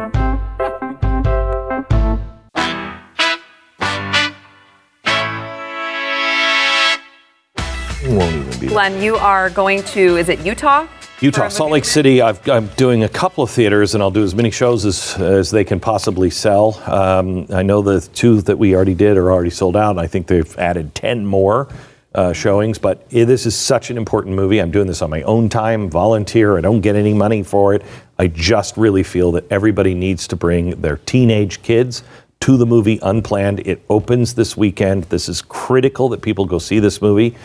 Won't 8.13 8.35
even 8.35 8.51
be. 8.51 8.57
there. 8.57 8.69
Glenn, 8.71 9.01
you 9.01 9.15
are 9.15 9.51
going 9.51 9.85
to, 9.85 10.17
is 10.17 10.29
it 10.29 10.41
Utah? 10.41 10.89
Utah, 11.21 11.49
Salt 11.49 11.71
Lake 11.71 11.87
City. 11.87 12.21
I've, 12.21 12.47
I'm 12.47 12.67
doing 12.77 13.03
a 13.03 13.09
couple 13.09 13.43
of 13.43 13.51
theaters, 13.51 13.95
and 13.95 14.03
I'll 14.03 14.11
do 14.11 14.23
as 14.23 14.35
many 14.35 14.51
shows 14.51 14.85
as, 14.85 15.15
as 15.15 15.51
they 15.51 15.65
can 15.65 15.81
possibly 15.81 16.29
sell. 16.29 16.75
Um, 16.85 17.47
I 17.49 17.63
know 17.63 17.81
the 17.81 18.03
two 18.03 18.43
that 18.43 18.59
we 18.59 18.77
already 18.77 18.93
did 18.93 19.17
are 19.17 19.33
already 19.33 19.49
sold 19.49 19.79
out. 19.79 19.93
and 19.93 20.01
I 20.01 20.09
think 20.09 20.27
they've 20.27 20.59
added 20.59 20.95
10 20.95 21.25
more 21.25 21.69
uh, 22.15 22.35
showings, 22.35 22.77
but 22.77 23.07
i 23.15 23.25
this 23.25 23.47
is 23.47 23.57
such 23.57 23.89
an 23.89 23.97
important 23.97 24.37
movie. 24.37 24.59
I'm 24.59 24.71
doing 24.71 24.87
this 24.87 25.01
on 25.01 25.09
my 25.09 25.23
own 25.23 25.49
time, 25.49 25.89
volunteer. 25.89 26.59
I 26.59 26.61
don't 26.61 26.83
get 26.83 26.97
any 26.97 27.15
money 27.15 27.43
for 27.43 27.73
it. 27.73 27.83
I 28.19 28.27
just 28.27 28.77
really 28.77 29.03
feel 29.03 29.33
that 29.33 29.51
everybody 29.51 29.95
needs 29.95 30.29
to 30.29 30.37
bring 30.37 30.83
their 30.83 30.99
teenage 30.99 31.63
kids 31.63 32.03
to 32.41 32.59
the 32.59 32.67
movie 32.67 32.99
unplanned. 33.03 33.61
It 33.61 33.83
opens 33.89 34.35
this 34.35 34.55
weekend. 34.55 35.05
This 35.05 35.31
is 35.31 35.41
critical 35.41 36.11
that 36.11 36.21
people 36.21 36.45
go 36.45 36.59
see 36.59 36.79
this 36.79 37.01
movie 37.01 37.37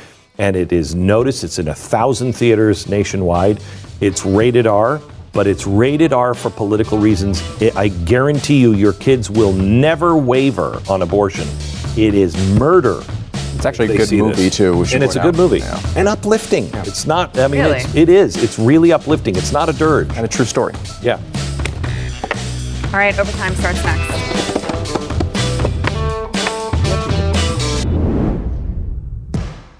and 0.42 0.56
it 0.56 0.74
is 0.74 0.96
noticed. 0.96 1.44
It's 1.44 1.60
in 1.60 1.68
a 1.68 1.76
thousand 1.76 2.34
theaters 2.34 2.90
nationwide. 2.90 3.62
It's 4.02 4.26
rated 4.26 4.66
R, 4.66 5.00
but 5.34 5.46
it's 5.46 5.68
rated 5.68 6.12
R 6.14 6.34
for 6.34 6.50
political 6.50 6.98
reasons. 6.98 7.42
I 7.62 7.72
I 7.76 7.88
guarantee 7.90 8.60
you, 8.60 8.74
your 8.74 8.94
kids 8.94 9.30
will 9.30 9.54
never 9.54 10.18
waver 10.18 10.82
on 10.90 11.04
abortion. 11.04 11.48
It 11.96 12.16
is 12.16 12.36
murder. 12.60 13.04
It's 13.56 13.66
actually 13.68 13.94
a 13.94 13.98
good 13.98 14.12
movie 14.14 14.50
this. 14.50 14.58
too. 14.58 14.74
and 14.96 15.04
it's 15.04 15.16
a 15.16 15.20
point 15.20 15.36
good 15.36 15.36
out. 15.36 15.50
movie 15.52 15.60
Yeah. 15.60 15.80
and 15.96 16.08
uplifting. 16.08 16.70
It's 16.74 17.06
not. 17.06 17.38
I 17.38 17.48
mean, 17.48 17.62
Really? 17.62 17.78
it's, 17.78 17.94
it 17.96 18.10
is. 18.10 18.44
It's 18.44 18.58
really 18.58 18.92
uplifting. 18.92 19.36
It's 19.36 19.52
not 19.52 19.70
a 19.70 19.74
dirge. 19.74 20.10
And 20.18 20.26
a 20.26 20.28
true 20.28 20.46
story. 20.46 20.74
Yeah. 21.04 21.20
All 22.86 22.98
right, 23.00 23.18
overtime 23.20 23.54
starts 23.56 23.84
next. 23.84 24.51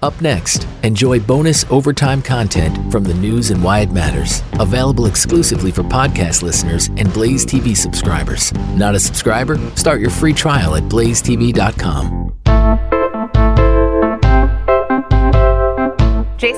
Up 0.02 0.20
next, 0.20 0.66
enjoy 0.82 1.20
bonus 1.20 1.64
overtime 1.70 2.22
content 2.22 2.90
from 2.90 3.04
the 3.04 3.14
news 3.14 3.50
and 3.50 3.62
why 3.62 3.80
it 3.80 3.92
matters. 3.92 4.42
Available 4.54 5.06
exclusively 5.06 5.70
for 5.70 5.82
podcast 5.82 6.42
listeners 6.42 6.88
and 6.96 7.12
Blaze 7.12 7.46
TV 7.46 7.76
subscribers. 7.76 8.52
Not 8.74 8.94
a 8.94 9.00
subscriber? 9.00 9.58
Start 9.76 10.00
your 10.00 10.10
free 10.10 10.32
trial 10.32 10.74
at 10.74 10.84
blazetv.com. 10.84 12.21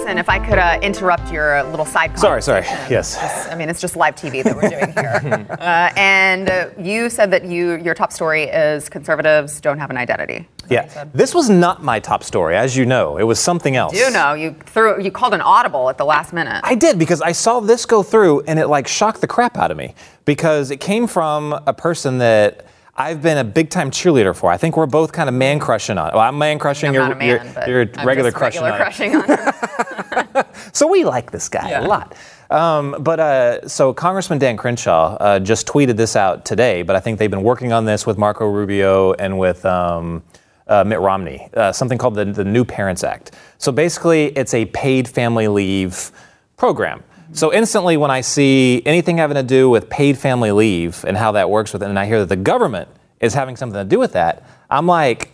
Jason, 0.05 0.19
if 0.19 0.29
I 0.29 0.38
could 0.38 0.59
uh, 0.59 0.79
interrupt 0.83 1.33
your 1.33 1.62
little 1.64 1.87
side 1.87 2.14
comment. 2.14 2.21
Sorry, 2.21 2.43
sorry. 2.43 2.62
Yes. 2.90 3.14
Just- 3.19 3.51
I 3.51 3.55
mean, 3.55 3.71
it's 3.71 3.81
just 3.81 3.97
live 3.97 4.14
TV 4.14 4.43
that 4.45 4.55
we're 4.55 4.69
doing 4.69 4.93
here. 4.93 5.47
uh, 5.61 5.93
and 5.97 6.51
uh, 6.51 6.69
you 6.79 7.09
said 7.09 7.31
that 7.31 7.45
you 7.45 7.77
your 7.77 7.95
top 7.95 8.12
story 8.12 8.45
is 8.45 8.88
conservatives 8.88 9.61
don't 9.61 9.79
have 9.79 9.90
an 9.90 9.97
identity. 9.97 10.47
Is 10.64 10.69
that 10.69 10.87
what 10.88 10.95
you 10.95 11.01
Yeah. 11.01 11.05
This 11.14 11.35
was 11.35 11.49
not 11.49 11.83
my 11.83 12.01
top 12.01 12.23
story, 12.23 12.55
as 12.55 12.77
you 12.77 12.85
know. 12.85 13.17
It 13.17 13.23
was 13.23 13.40
something 13.40 13.77
else. 13.77 13.95
You 13.95 14.11
know, 14.11 14.35
you 14.35 14.55
threw 14.67 15.03
you 15.03 15.11
called 15.11 15.33
an 15.33 15.40
audible 15.40 15.88
at 15.88 15.97
the 15.97 16.05
last 16.05 16.33
minute. 16.33 16.61
I 16.64 16.75
did 16.75 16.99
because 16.99 17.23
I 17.23 17.33
saw 17.33 17.61
this 17.61 17.87
go 17.87 18.03
through 18.03 18.43
and 18.43 18.59
it 18.59 18.67
like 18.67 18.87
shocked 18.87 19.23
the 19.23 19.27
crap 19.27 19.57
out 19.57 19.71
of 19.71 19.77
me 19.77 19.95
because 20.27 20.71
it 20.71 20.81
came 20.81 21.07
from 21.07 21.53
a 21.67 21.73
person 21.73 22.19
that 22.19 22.67
I've 22.97 23.23
been 23.23 23.39
a 23.39 23.45
big 23.45 23.71
time 23.71 23.91
cheerleader 23.91 24.37
for. 24.37 24.51
I 24.53 24.57
think 24.57 24.77
we're 24.77 24.87
both 24.87 25.13
kind 25.13 25.29
of 25.29 25.35
man 25.35 25.59
crushing 25.59 25.99
on. 25.99 26.11
Well, 26.13 26.21
I'm 26.21 26.39
man 26.39 26.59
crushing. 26.59 26.89
I'm 26.89 26.95
you're, 26.95 27.03
not 27.03 27.13
a 27.13 27.17
man, 27.17 27.69
you're 27.69 27.89
I'm 27.97 28.07
regular 28.07 28.31
crushing 28.31 28.63
regular 28.63 28.85
on. 28.85 28.93
crushing 28.93 29.17
on. 29.17 30.45
So 30.73 30.89
we 30.89 31.05
like 31.05 31.31
this 31.31 31.49
guy 31.49 31.71
Yeah. 31.71 31.87
a 31.87 31.87
lot. 31.87 32.17
Um, 32.51 32.97
but 33.01 33.21
uh, 33.21 33.69
so 33.69 33.93
Congressman 33.93 34.39
Dan 34.39 34.57
Crenshaw 34.57 35.17
uh, 35.21 35.39
just 35.41 35.67
tweeted 35.67 35.97
this 35.97 36.17
out 36.17 36.45
today, 36.45 36.83
but 36.83 36.97
I 36.97 37.01
think 37.01 37.19
they've 37.19 37.31
been 37.31 37.43
working 37.45 37.73
on 37.73 37.85
this 37.85 38.07
with 38.07 38.19
Marco 38.19 38.47
Rubio 38.49 39.13
and 39.15 39.39
with 39.39 39.65
um, 39.65 40.23
uh, 40.67 40.83
Mitt 40.85 41.01
Romney, 41.01 41.49
uh, 41.55 41.71
something 41.73 41.97
called 41.99 42.15
the, 42.17 42.25
the 42.25 42.45
New 42.45 42.65
Parents 42.65 43.05
Act. 43.05 43.33
So 43.59 43.71
basically, 43.71 44.27
it's 44.37 44.55
a 44.55 44.67
paid 44.67 45.09
family 45.09 45.47
leave 45.49 46.11
program. 46.57 47.03
So 47.35 47.53
instantly, 47.53 47.97
when 47.97 48.12
I 48.12 48.20
see 48.20 48.81
anything 48.87 49.18
having 49.18 49.35
to 49.35 49.42
do 49.42 49.68
with 49.68 49.90
paid 49.90 50.16
family 50.16 50.53
leave 50.53 51.05
and 51.05 51.16
how 51.16 51.33
that 51.33 51.51
works 51.51 51.73
with 51.73 51.83
it, 51.83 51.88
and 51.88 51.99
I 51.99 52.07
hear 52.07 52.20
that 52.20 52.29
the 52.29 52.37
government 52.37 52.88
is 53.20 53.35
having 53.35 53.57
something 53.57 53.79
to 53.79 53.85
do 53.85 53.99
with 53.99 54.12
that, 54.12 54.44
I'm 54.70 54.87
like, 54.87 55.31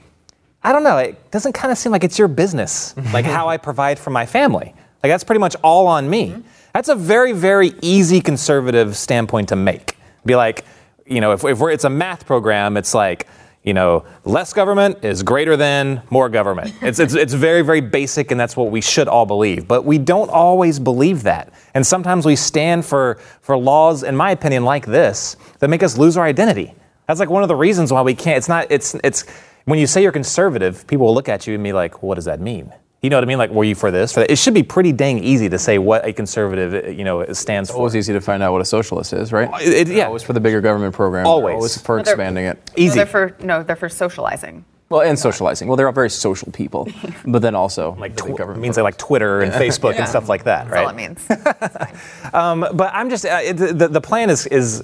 I 0.62 0.72
don't 0.72 0.82
know. 0.82 0.96
It 0.96 1.30
doesn't 1.30 1.52
kind 1.52 1.70
of 1.70 1.76
seem 1.76 1.92
like 1.92 2.02
it's 2.02 2.18
your 2.18 2.28
business, 2.28 2.94
like 3.12 3.26
how 3.26 3.48
I 3.48 3.58
provide 3.58 3.98
for 3.98 4.08
my 4.08 4.24
family. 4.24 4.74
Like 5.02 5.10
that's 5.10 5.24
pretty 5.24 5.40
much 5.40 5.56
all 5.62 5.86
on 5.86 6.08
me. 6.08 6.30
Mm-hmm. 6.30 6.40
That's 6.72 6.88
a 6.88 6.94
very, 6.94 7.32
very 7.32 7.74
easy 7.82 8.20
conservative 8.20 8.96
standpoint 8.96 9.50
to 9.50 9.56
make. 9.56 9.96
Be 10.24 10.36
like, 10.36 10.64
you 11.04 11.20
know, 11.20 11.32
if, 11.32 11.44
if 11.44 11.58
we're, 11.58 11.70
it's 11.70 11.84
a 11.84 11.90
math 11.90 12.26
program, 12.26 12.76
it's 12.76 12.94
like, 12.94 13.26
you 13.62 13.74
know, 13.74 14.04
less 14.24 14.52
government 14.52 15.04
is 15.04 15.22
greater 15.22 15.56
than 15.56 16.02
more 16.10 16.28
government. 16.28 16.72
It's, 16.82 16.98
it's, 16.98 17.14
it's 17.14 17.34
very, 17.34 17.62
very 17.62 17.82
basic, 17.82 18.30
and 18.30 18.40
that's 18.40 18.56
what 18.56 18.70
we 18.70 18.80
should 18.80 19.06
all 19.06 19.26
believe. 19.26 19.68
But 19.68 19.84
we 19.84 19.98
don't 19.98 20.30
always 20.30 20.78
believe 20.78 21.24
that. 21.24 21.52
And 21.74 21.86
sometimes 21.86 22.24
we 22.24 22.36
stand 22.36 22.86
for, 22.86 23.18
for 23.42 23.56
laws, 23.56 24.02
in 24.02 24.16
my 24.16 24.30
opinion, 24.30 24.64
like 24.64 24.86
this, 24.86 25.36
that 25.58 25.68
make 25.68 25.82
us 25.82 25.98
lose 25.98 26.16
our 26.16 26.24
identity. 26.24 26.74
That's 27.06 27.20
like 27.20 27.28
one 27.28 27.42
of 27.42 27.48
the 27.48 27.56
reasons 27.56 27.92
why 27.92 28.02
we 28.02 28.14
can't. 28.14 28.38
It's 28.38 28.48
not. 28.48 28.70
It's 28.70 28.94
it's 29.02 29.24
when 29.64 29.80
you 29.80 29.88
say 29.88 30.00
you're 30.00 30.12
conservative, 30.12 30.86
people 30.86 31.06
will 31.06 31.14
look 31.14 31.28
at 31.28 31.44
you 31.44 31.54
and 31.54 31.64
be 31.64 31.72
like, 31.72 32.04
"What 32.04 32.14
does 32.14 32.26
that 32.26 32.40
mean?" 32.40 32.72
You 33.02 33.08
know 33.08 33.16
what 33.16 33.24
I 33.24 33.26
mean? 33.26 33.38
Like, 33.38 33.50
were 33.50 33.64
you 33.64 33.74
for 33.74 33.90
this? 33.90 34.12
For 34.12 34.20
that? 34.20 34.30
It 34.30 34.36
should 34.36 34.52
be 34.52 34.62
pretty 34.62 34.92
dang 34.92 35.24
easy 35.24 35.48
to 35.48 35.58
say 35.58 35.78
what 35.78 36.04
a 36.06 36.12
conservative, 36.12 36.84
uh, 36.84 36.88
you 36.90 37.02
know, 37.04 37.24
stands 37.32 37.70
for. 37.70 37.78
Always 37.78 37.96
easy 37.96 38.12
to 38.12 38.20
find 38.20 38.42
out 38.42 38.52
what 38.52 38.60
a 38.60 38.64
socialist 38.66 39.14
is, 39.14 39.32
right? 39.32 39.48
It- 39.62 39.88
it- 39.88 39.94
yeah. 39.94 40.04
Always 40.06 40.22
for 40.22 40.34
the 40.34 40.40
bigger 40.40 40.60
government 40.60 40.94
program. 40.94 41.24
They're 41.24 41.32
Always. 41.32 41.54
Always 41.54 41.78
for 41.80 41.96
They're- 42.02 42.12
expanding 42.12 42.44
it. 42.44 42.56
No, 42.56 42.72
Easy. 42.84 42.96
they're 42.96 43.06
for 43.06 43.34
no, 43.40 43.62
they're 43.62 43.74
for 43.76 43.88
socializing. 43.88 44.64
Well, 44.90 45.02
and 45.02 45.16
socializing. 45.18 45.68
Well, 45.68 45.76
they're 45.76 45.86
all 45.86 45.92
very 45.94 46.10
social 46.10 46.50
people, 46.52 46.88
but 47.24 47.40
then 47.42 47.54
also 47.54 47.94
like 47.98 48.16
tw- 48.16 48.36
government 48.36 48.60
means 48.60 48.74
they 48.76 48.82
like 48.82 48.98
Twitter 48.98 49.40
and 49.40 49.52
Facebook 49.52 49.94
Yeah. 49.94 50.00
and 50.00 50.08
stuff 50.08 50.28
like 50.28 50.44
that, 50.44 50.64
That's 50.68 50.74
right? 50.74 50.84
all 50.84 50.90
it 50.90 50.96
means. 50.96 51.26
But 52.76 52.90
I'm 52.92 53.08
just 53.08 53.24
uh, 53.24 53.38
it, 53.42 53.54
the, 53.54 53.88
the 53.88 54.00
plan 54.00 54.30
is 54.30 54.46
is. 54.48 54.82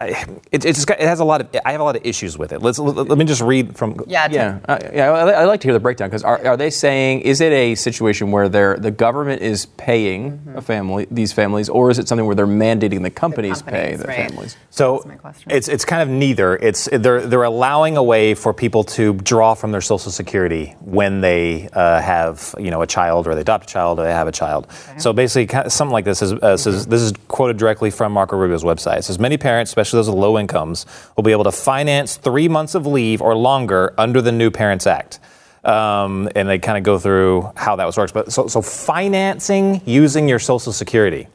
I- 0.00 0.26
It, 0.52 0.64
it 0.64 0.74
just 0.74 0.86
got, 0.86 1.00
it 1.00 1.06
has 1.06 1.20
a 1.20 1.24
lot 1.24 1.40
of 1.40 1.48
I 1.64 1.72
have 1.72 1.80
a 1.80 1.84
lot 1.84 1.96
of 1.96 2.04
issues 2.04 2.38
with 2.38 2.52
it. 2.52 2.62
Let's 2.62 2.78
let, 2.78 3.08
let 3.08 3.18
me 3.18 3.24
just 3.24 3.40
read 3.42 3.76
from 3.76 4.00
Yeah. 4.06 4.28
Yeah, 4.30 4.58
uh, 4.68 4.78
yeah. 4.92 5.10
I, 5.10 5.30
I 5.30 5.44
like 5.44 5.60
to 5.60 5.66
hear 5.68 5.72
the 5.72 5.80
breakdown 5.80 6.08
because 6.08 6.22
are, 6.22 6.44
are 6.46 6.56
they 6.56 6.70
saying 6.70 7.20
is 7.22 7.40
it 7.40 7.52
a 7.52 7.74
situation 7.74 8.30
where 8.30 8.48
they're 8.48 8.76
the 8.76 8.90
government 8.90 9.42
is 9.42 9.66
paying 9.66 10.40
a 10.54 10.60
family 10.62 11.06
these 11.10 11.32
families, 11.32 11.68
or 11.68 11.90
is 11.90 11.98
it 11.98 12.08
something 12.08 12.26
where 12.26 12.34
they're 12.34 12.46
mandating 12.46 13.02
the 13.02 13.10
companies, 13.10 13.62
pay 13.62 13.70
companies, 13.70 14.00
the 14.00 14.06
right. 14.08 14.16
families? 14.30 14.56
So 14.70 14.96
That's 14.96 15.06
my 15.06 15.14
question. 15.16 15.50
it's 15.50 15.68
it's 15.68 15.84
kind 15.84 16.02
of 16.02 16.08
neither. 16.08 16.56
It's 16.56 16.88
they're 16.92 17.26
they're 17.26 17.44
allowing 17.44 17.96
a 17.96 18.02
way 18.02 18.34
for 18.34 18.52
people 18.52 18.84
to 18.84 19.14
draw 19.14 19.54
from 19.54 19.72
their 19.72 19.80
Social 19.80 20.12
Security 20.12 20.74
when 20.80 21.20
they 21.22 21.68
uh, 21.72 22.00
have 22.00 22.54
you 22.58 22.70
know 22.70 22.82
a 22.82 22.86
child 22.86 23.26
or 23.26 23.34
they 23.34 23.40
adopt 23.40 23.64
a 23.64 23.72
child 23.72 23.98
or 23.98 24.04
they 24.04 24.12
have 24.12 24.28
a 24.28 24.32
child. 24.32 24.66
So 24.98 25.12
basically, 25.12 25.48
something 25.70 25.92
like 25.92 26.04
this 26.04 26.20
is 26.22 26.32
uh, 26.32 26.56
says, 26.56 26.86
this 26.86 27.00
is 27.00 27.12
quoted 27.28 27.56
directly 27.56 27.90
from 27.90 28.12
Marco 28.12 28.36
Rubio's 28.36 28.64
website. 28.64 28.98
It 28.98 29.02
says 29.04 29.18
many 29.18 29.36
parents, 29.38 29.70
especially 29.70 29.85
those 29.92 30.08
with 30.08 30.18
low 30.18 30.38
incomes, 30.38 30.86
will 31.16 31.22
be 31.22 31.32
able 31.32 31.44
to 31.44 31.52
finance 31.52 32.16
three 32.16 32.48
months 32.48 32.74
of 32.74 32.86
leave 32.86 33.22
or 33.22 33.36
longer 33.36 33.94
under 33.96 34.20
the 34.20 34.32
New 34.32 34.50
Parents 34.50 34.86
Act. 34.86 35.20
Um, 35.64 36.28
and 36.36 36.48
they 36.48 36.58
kind 36.58 36.78
of 36.78 36.84
go 36.84 36.98
through 36.98 37.50
how 37.56 37.76
that 37.76 37.96
works. 37.96 38.12
But 38.12 38.32
so, 38.32 38.46
so 38.46 38.62
financing 38.62 39.82
using 39.84 40.28
your 40.28 40.38
Social 40.38 40.72
Security. 40.72 41.28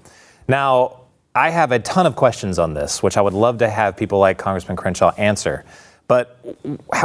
Now, 0.48 1.02
I 1.36 1.50
have 1.50 1.72
a 1.72 1.80
ton 1.80 2.06
of 2.06 2.16
questions 2.16 2.60
on 2.60 2.74
this, 2.74 3.02
which 3.02 3.18
I 3.18 3.22
would 3.22 3.34
love 3.34 3.60
to 3.60 3.70
have 3.70 3.96
people 3.98 4.20
like 4.20 4.38
Congressman 4.38 4.78
Crenshaw 4.78 5.12
answer. 5.18 5.66
But 6.08 6.40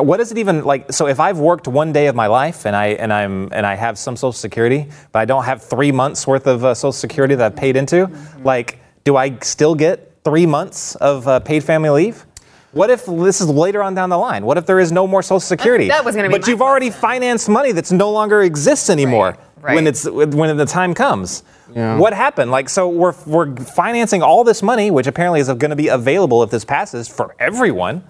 what 0.00 0.18
is 0.18 0.32
it 0.32 0.38
even 0.38 0.64
like? 0.64 0.92
So 0.92 1.06
if 1.06 1.20
I've 1.20 1.38
worked 1.38 1.68
one 1.68 1.92
day 1.92 2.09
of 2.09 2.16
my 2.16 2.26
life 2.26 2.66
and 2.66 2.74
I 2.74 2.87
and 2.87 3.12
I'm 3.12 3.52
and 3.52 3.64
I 3.64 3.76
have 3.76 3.98
some 3.98 4.16
Social 4.16 4.32
Security, 4.32 4.88
but 5.12 5.20
I 5.20 5.24
don't 5.26 5.44
have 5.44 5.62
three 5.62 5.92
months 5.92 6.26
worth 6.26 6.48
of 6.48 6.64
uh, 6.64 6.74
Social 6.74 6.90
Security 6.90 7.37
that 7.37 7.46
I've 7.46 7.56
paid 7.56 7.76
into, 7.76 8.11
like, 8.42 8.80
do 9.04 9.16
I 9.16 9.38
still 9.42 9.76
get 9.76 10.06
three 10.27 10.45
months 10.45 10.97
of 10.97 11.29
uh, 11.29 11.39
paid 11.39 11.62
family 11.62 11.89
leave? 11.89 12.27
What 12.73 12.91
if 12.91 13.07
this 13.07 13.41
is 13.41 13.49
later 13.49 13.81
on 13.81 13.95
down 13.95 14.11
the 14.11 14.19
line? 14.19 14.45
What 14.45 14.59
if 14.59 14.67
there 14.67 14.81
is 14.81 14.91
no 14.91 15.07
more 15.07 15.23
Social 15.23 15.39
Security? 15.39 15.87
that 15.87 16.05
was 16.05 16.17
gonna 16.17 16.29
be 16.29 16.33
But 16.33 16.43
my 16.43 16.49
you've 16.49 16.61
already 16.61 16.91
financed 16.91 17.49
money 17.49 17.71
that's 17.71 17.93
no 17.93 18.11
longer 18.11 18.43
exists 18.43 18.91
anymore 18.91 19.39
Right, 19.61 19.77
when 19.77 19.87
it's 19.87 20.05
when 20.05 20.57
the 20.57 20.67
time 20.67 20.95
comes. 20.95 21.45
Yeah. 21.73 21.97
What 21.97 22.12
happened? 22.12 22.51
Like, 22.51 22.69
so 22.69 22.89
we're 22.89 23.15
we're 23.25 23.55
financing 23.57 24.21
all 24.21 24.43
this 24.43 24.62
money, 24.62 24.91
which 24.91 25.07
apparently 25.07 25.41
is 25.41 25.47
going 25.47 25.71
to 25.71 25.77
be 25.77 25.89
available 25.89 26.43
if 26.43 26.51
this 26.51 26.65
passes 26.65 27.09
for 27.09 27.37
everyone. 27.39 28.03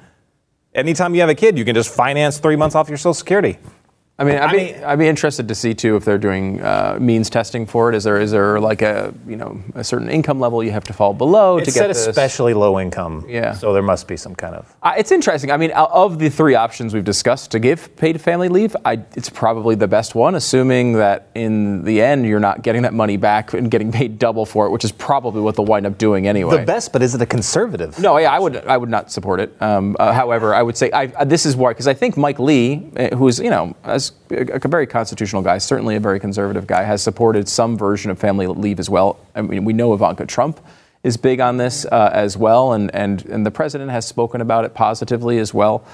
Anytime 0.75 1.15
you 1.15 1.21
have 1.21 1.31
a 1.31 1.35
kid, 1.35 1.57
you 1.59 1.65
can 1.65 1.75
just 1.75 1.95
finance 1.95 2.39
three 2.39 2.57
months 2.57 2.75
off 2.75 2.89
your 2.89 2.99
Social 2.99 3.15
Security. 3.15 3.59
I 4.19 4.25
mean, 4.25 4.37
I'd 4.37 4.49
I 4.49 4.53
be, 4.53 4.57
mean- 4.73 4.85
I'd 4.85 4.99
be 4.99 5.09
interested 5.09 5.47
to 5.49 5.55
see 5.55 5.75
too 5.75 5.97
if 5.97 6.07
they're 6.07 6.17
doing 6.17 6.63
uh, 6.63 6.97
means 6.99 7.29
testing 7.29 7.67
for 7.67 7.91
it. 7.91 7.95
Is 7.95 8.05
there 8.05 8.19
is 8.19 8.31
there 8.31 8.59
like 8.59 8.81
a 8.81 9.13
you 9.29 9.37
know 9.37 9.63
a 9.75 9.85
certain 9.85 10.09
income 10.09 10.41
level 10.41 10.65
you 10.65 10.71
have 10.71 10.85
to 10.85 10.95
fall 10.95 11.13
below 11.13 11.61
to 11.61 11.71
get 11.71 11.89
this? 11.89 12.07
especially 12.07 12.55
low 12.55 12.81
income. 12.81 13.27
Yeah. 13.29 13.53
So 13.53 13.75
there 13.75 13.83
must 13.83 14.09
be 14.09 14.17
some 14.17 14.35
kind 14.35 14.55
of. 14.55 14.75
Uh, 14.83 14.95
it's 14.97 15.13
interesting. 15.13 15.51
I 15.51 15.59
mean, 15.59 15.71
of 15.73 16.19
the 16.19 16.31
three 16.31 16.55
options 16.55 16.95
we've 16.95 17.05
discussed 17.05 17.51
to 17.51 17.59
give 17.59 17.95
paid 17.97 18.19
family 18.19 18.49
leave, 18.49 18.75
I, 18.87 19.03
it's 19.17 19.29
probably 19.29 19.75
the 19.75 19.89
best 19.89 20.15
one, 20.15 20.35
assuming 20.35 20.95
that 20.95 21.29
in 21.35 21.85
the 21.85 22.01
end 22.01 22.25
you're 22.25 22.41
not 22.41 22.63
getting 22.63 22.83
that 22.83 22.95
money 22.95 23.19
back 23.19 23.53
and 23.53 23.71
getting 23.71 23.93
paid 23.93 24.19
double 24.19 24.47
for 24.47 24.65
it, 24.67 24.71
which 24.71 24.85
is 24.85 24.93
probably 24.93 25.43
what 25.43 25.57
they'll 25.57 25.67
wind 25.67 25.85
up 25.85 25.99
doing 25.99 26.27
anyway. 26.27 26.57
The 26.61 26.65
best, 26.65 26.91
but 26.91 27.03
is 27.03 27.15
it 27.15 27.21
a 27.21 27.27
conservative? 27.27 27.99
No, 27.99 28.17
yeah, 28.17 28.33
I 28.33 28.39
would, 28.39 28.57
I 28.65 28.79
would 28.79 28.89
not 28.89 29.13
support 29.13 29.41
it. 29.41 29.55
Um, 29.61 29.95
uh, 29.99 30.13
however, 30.15 30.55
I 30.55 30.63
would 30.63 30.79
say 30.79 30.91
I, 30.91 31.25
this 31.25 31.45
is 31.45 31.55
why, 31.55 31.73
because 31.73 31.87
I 31.87 31.93
think 31.93 32.17
Mike 32.17 32.39
Lee, 32.39 32.91
uh, 32.97 33.15
who 33.15 33.29
is, 33.29 33.39
you 33.39 33.51
know, 33.51 33.77
as 33.85 34.06
a, 34.31 34.59
a 34.65 34.69
very 34.69 34.87
constitutional 34.87 35.43
guy, 35.43 35.59
certainly 35.59 35.97
a 35.97 36.01
very 36.01 36.21
conservative 36.21 36.67
guy, 36.67 36.83
has 36.83 37.03
supported 37.03 37.49
some 37.49 37.77
version 37.77 38.11
of 38.11 38.19
family 38.19 38.47
leave 38.47 38.79
as 38.79 38.91
well. 38.91 39.19
I 39.35 39.43
mean, 39.43 39.65
we 39.65 39.73
know 39.73 39.95
Ivanka 39.95 40.27
Trump 40.27 40.61
is 41.03 41.17
big 41.17 41.41
on 41.41 41.57
this 41.57 41.85
uh, 41.85 42.11
as 42.13 42.37
well, 42.37 42.73
and, 42.73 42.95
and 42.95 43.25
and 43.27 43.47
the 43.47 43.51
president 43.51 43.91
has 43.91 44.07
spoken 44.07 44.41
about 44.41 44.65
it 44.65 44.75
positively 44.75 45.39
as 45.39 45.55
well. 45.55 45.85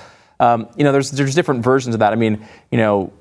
Um, 0.40 0.68
you 0.77 0.85
know, 0.85 0.92
there's 0.92 1.11
there's 1.11 1.35
different 1.35 1.62
versions 1.64 1.94
of 1.94 2.01
that. 2.01 2.12
I 2.12 2.16
mean, 2.16 2.46
you 2.70 2.79
know. 2.79 3.12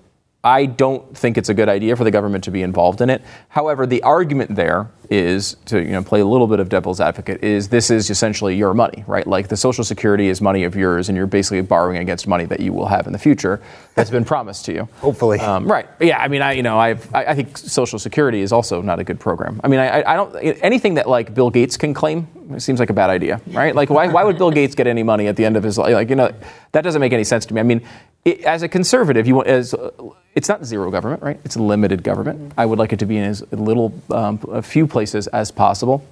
I 0.43 0.65
don't 0.65 1.15
think 1.15 1.37
it's 1.37 1.49
a 1.49 1.53
good 1.53 1.69
idea 1.69 1.95
for 1.95 2.03
the 2.03 2.09
government 2.09 2.45
to 2.45 2.51
be 2.51 2.63
involved 2.63 2.99
in 2.99 3.11
it. 3.11 3.21
However, 3.49 3.85
the 3.85 4.01
argument 4.01 4.55
there 4.55 4.89
is 5.11 5.57
to 5.65 5.79
you 5.83 5.91
know 5.91 6.01
play 6.01 6.21
a 6.21 6.25
little 6.25 6.47
bit 6.47 6.61
of 6.61 6.69
devil's 6.69 7.01
advocate 7.01 7.43
is 7.43 7.67
this 7.67 7.91
is 7.91 8.09
essentially 8.09 8.55
your 8.55 8.73
money, 8.73 9.03
right? 9.07 9.27
Like 9.27 9.49
the 9.49 9.57
Social 9.57 9.83
Security 9.83 10.29
is 10.29 10.41
money 10.41 10.63
of 10.63 10.75
yours, 10.75 11.09
and 11.09 11.17
you're 11.17 11.27
basically 11.27 11.61
borrowing 11.61 11.97
against 11.97 12.27
money 12.27 12.45
that 12.45 12.61
you 12.61 12.71
will 12.71 12.87
have 12.87 13.07
in 13.07 13.13
the 13.13 13.19
future 13.19 13.61
that's 13.93 14.09
been 14.09 14.23
promised 14.23 14.63
to 14.65 14.73
you. 14.73 14.87
Hopefully. 15.01 15.39
um, 15.39 15.69
right? 15.69 15.87
Yeah, 15.99 16.17
I 16.17 16.29
mean, 16.29 16.41
I 16.41 16.53
you 16.53 16.63
know, 16.63 16.79
I've, 16.79 17.13
I, 17.13 17.25
I 17.25 17.35
think 17.35 17.57
Social 17.57 17.99
Security 17.99 18.39
is 18.39 18.53
also 18.53 18.81
not 18.81 18.99
a 18.99 19.03
good 19.03 19.19
program. 19.19 19.59
I 19.63 19.67
mean, 19.67 19.81
I, 19.81 20.01
I 20.01 20.15
don't 20.15 20.33
anything 20.63 20.93
that 20.93 21.09
like 21.09 21.33
Bill 21.33 21.49
Gates 21.49 21.75
can 21.75 21.93
claim 21.93 22.27
it 22.55 22.61
seems 22.61 22.79
like 22.79 22.89
a 22.89 22.93
bad 22.93 23.09
idea, 23.09 23.41
right? 23.47 23.75
Like, 23.75 23.89
why, 23.89 24.07
why 24.07 24.23
would 24.23 24.37
Bill 24.37 24.51
Gates 24.51 24.75
get 24.75 24.87
any 24.87 25.03
money 25.03 25.27
at 25.27 25.35
the 25.35 25.45
end 25.45 25.57
of 25.57 25.63
his 25.63 25.77
life? 25.77 25.93
Like, 25.93 26.09
you 26.09 26.15
know, 26.15 26.31
that 26.71 26.81
doesn't 26.81 27.01
make 27.01 27.13
any 27.13 27.23
sense 27.23 27.45
to 27.47 27.53
me. 27.53 27.59
I 27.59 27.63
mean, 27.63 27.81
it, 28.25 28.41
as 28.41 28.63
a 28.63 28.67
conservative, 28.67 29.27
you 29.27 29.35
want 29.35 29.47
as 29.47 29.73
uh, 29.73 29.91
it's 30.35 30.47
not 30.47 30.63
zero 30.63 30.91
government, 30.91 31.23
right? 31.23 31.39
It's 31.43 31.57
limited 31.57 32.03
government. 32.03 32.53
I 32.57 32.65
would 32.65 32.79
like 32.79 32.93
it 32.93 32.99
to 32.99 33.05
be 33.05 33.17
in 33.17 33.23
as 33.23 33.43
little, 33.51 33.93
um, 34.11 34.39
a 34.49 34.61
few 34.61 34.87
places 34.87 35.00
as 35.05 35.51
possible. 35.51 36.03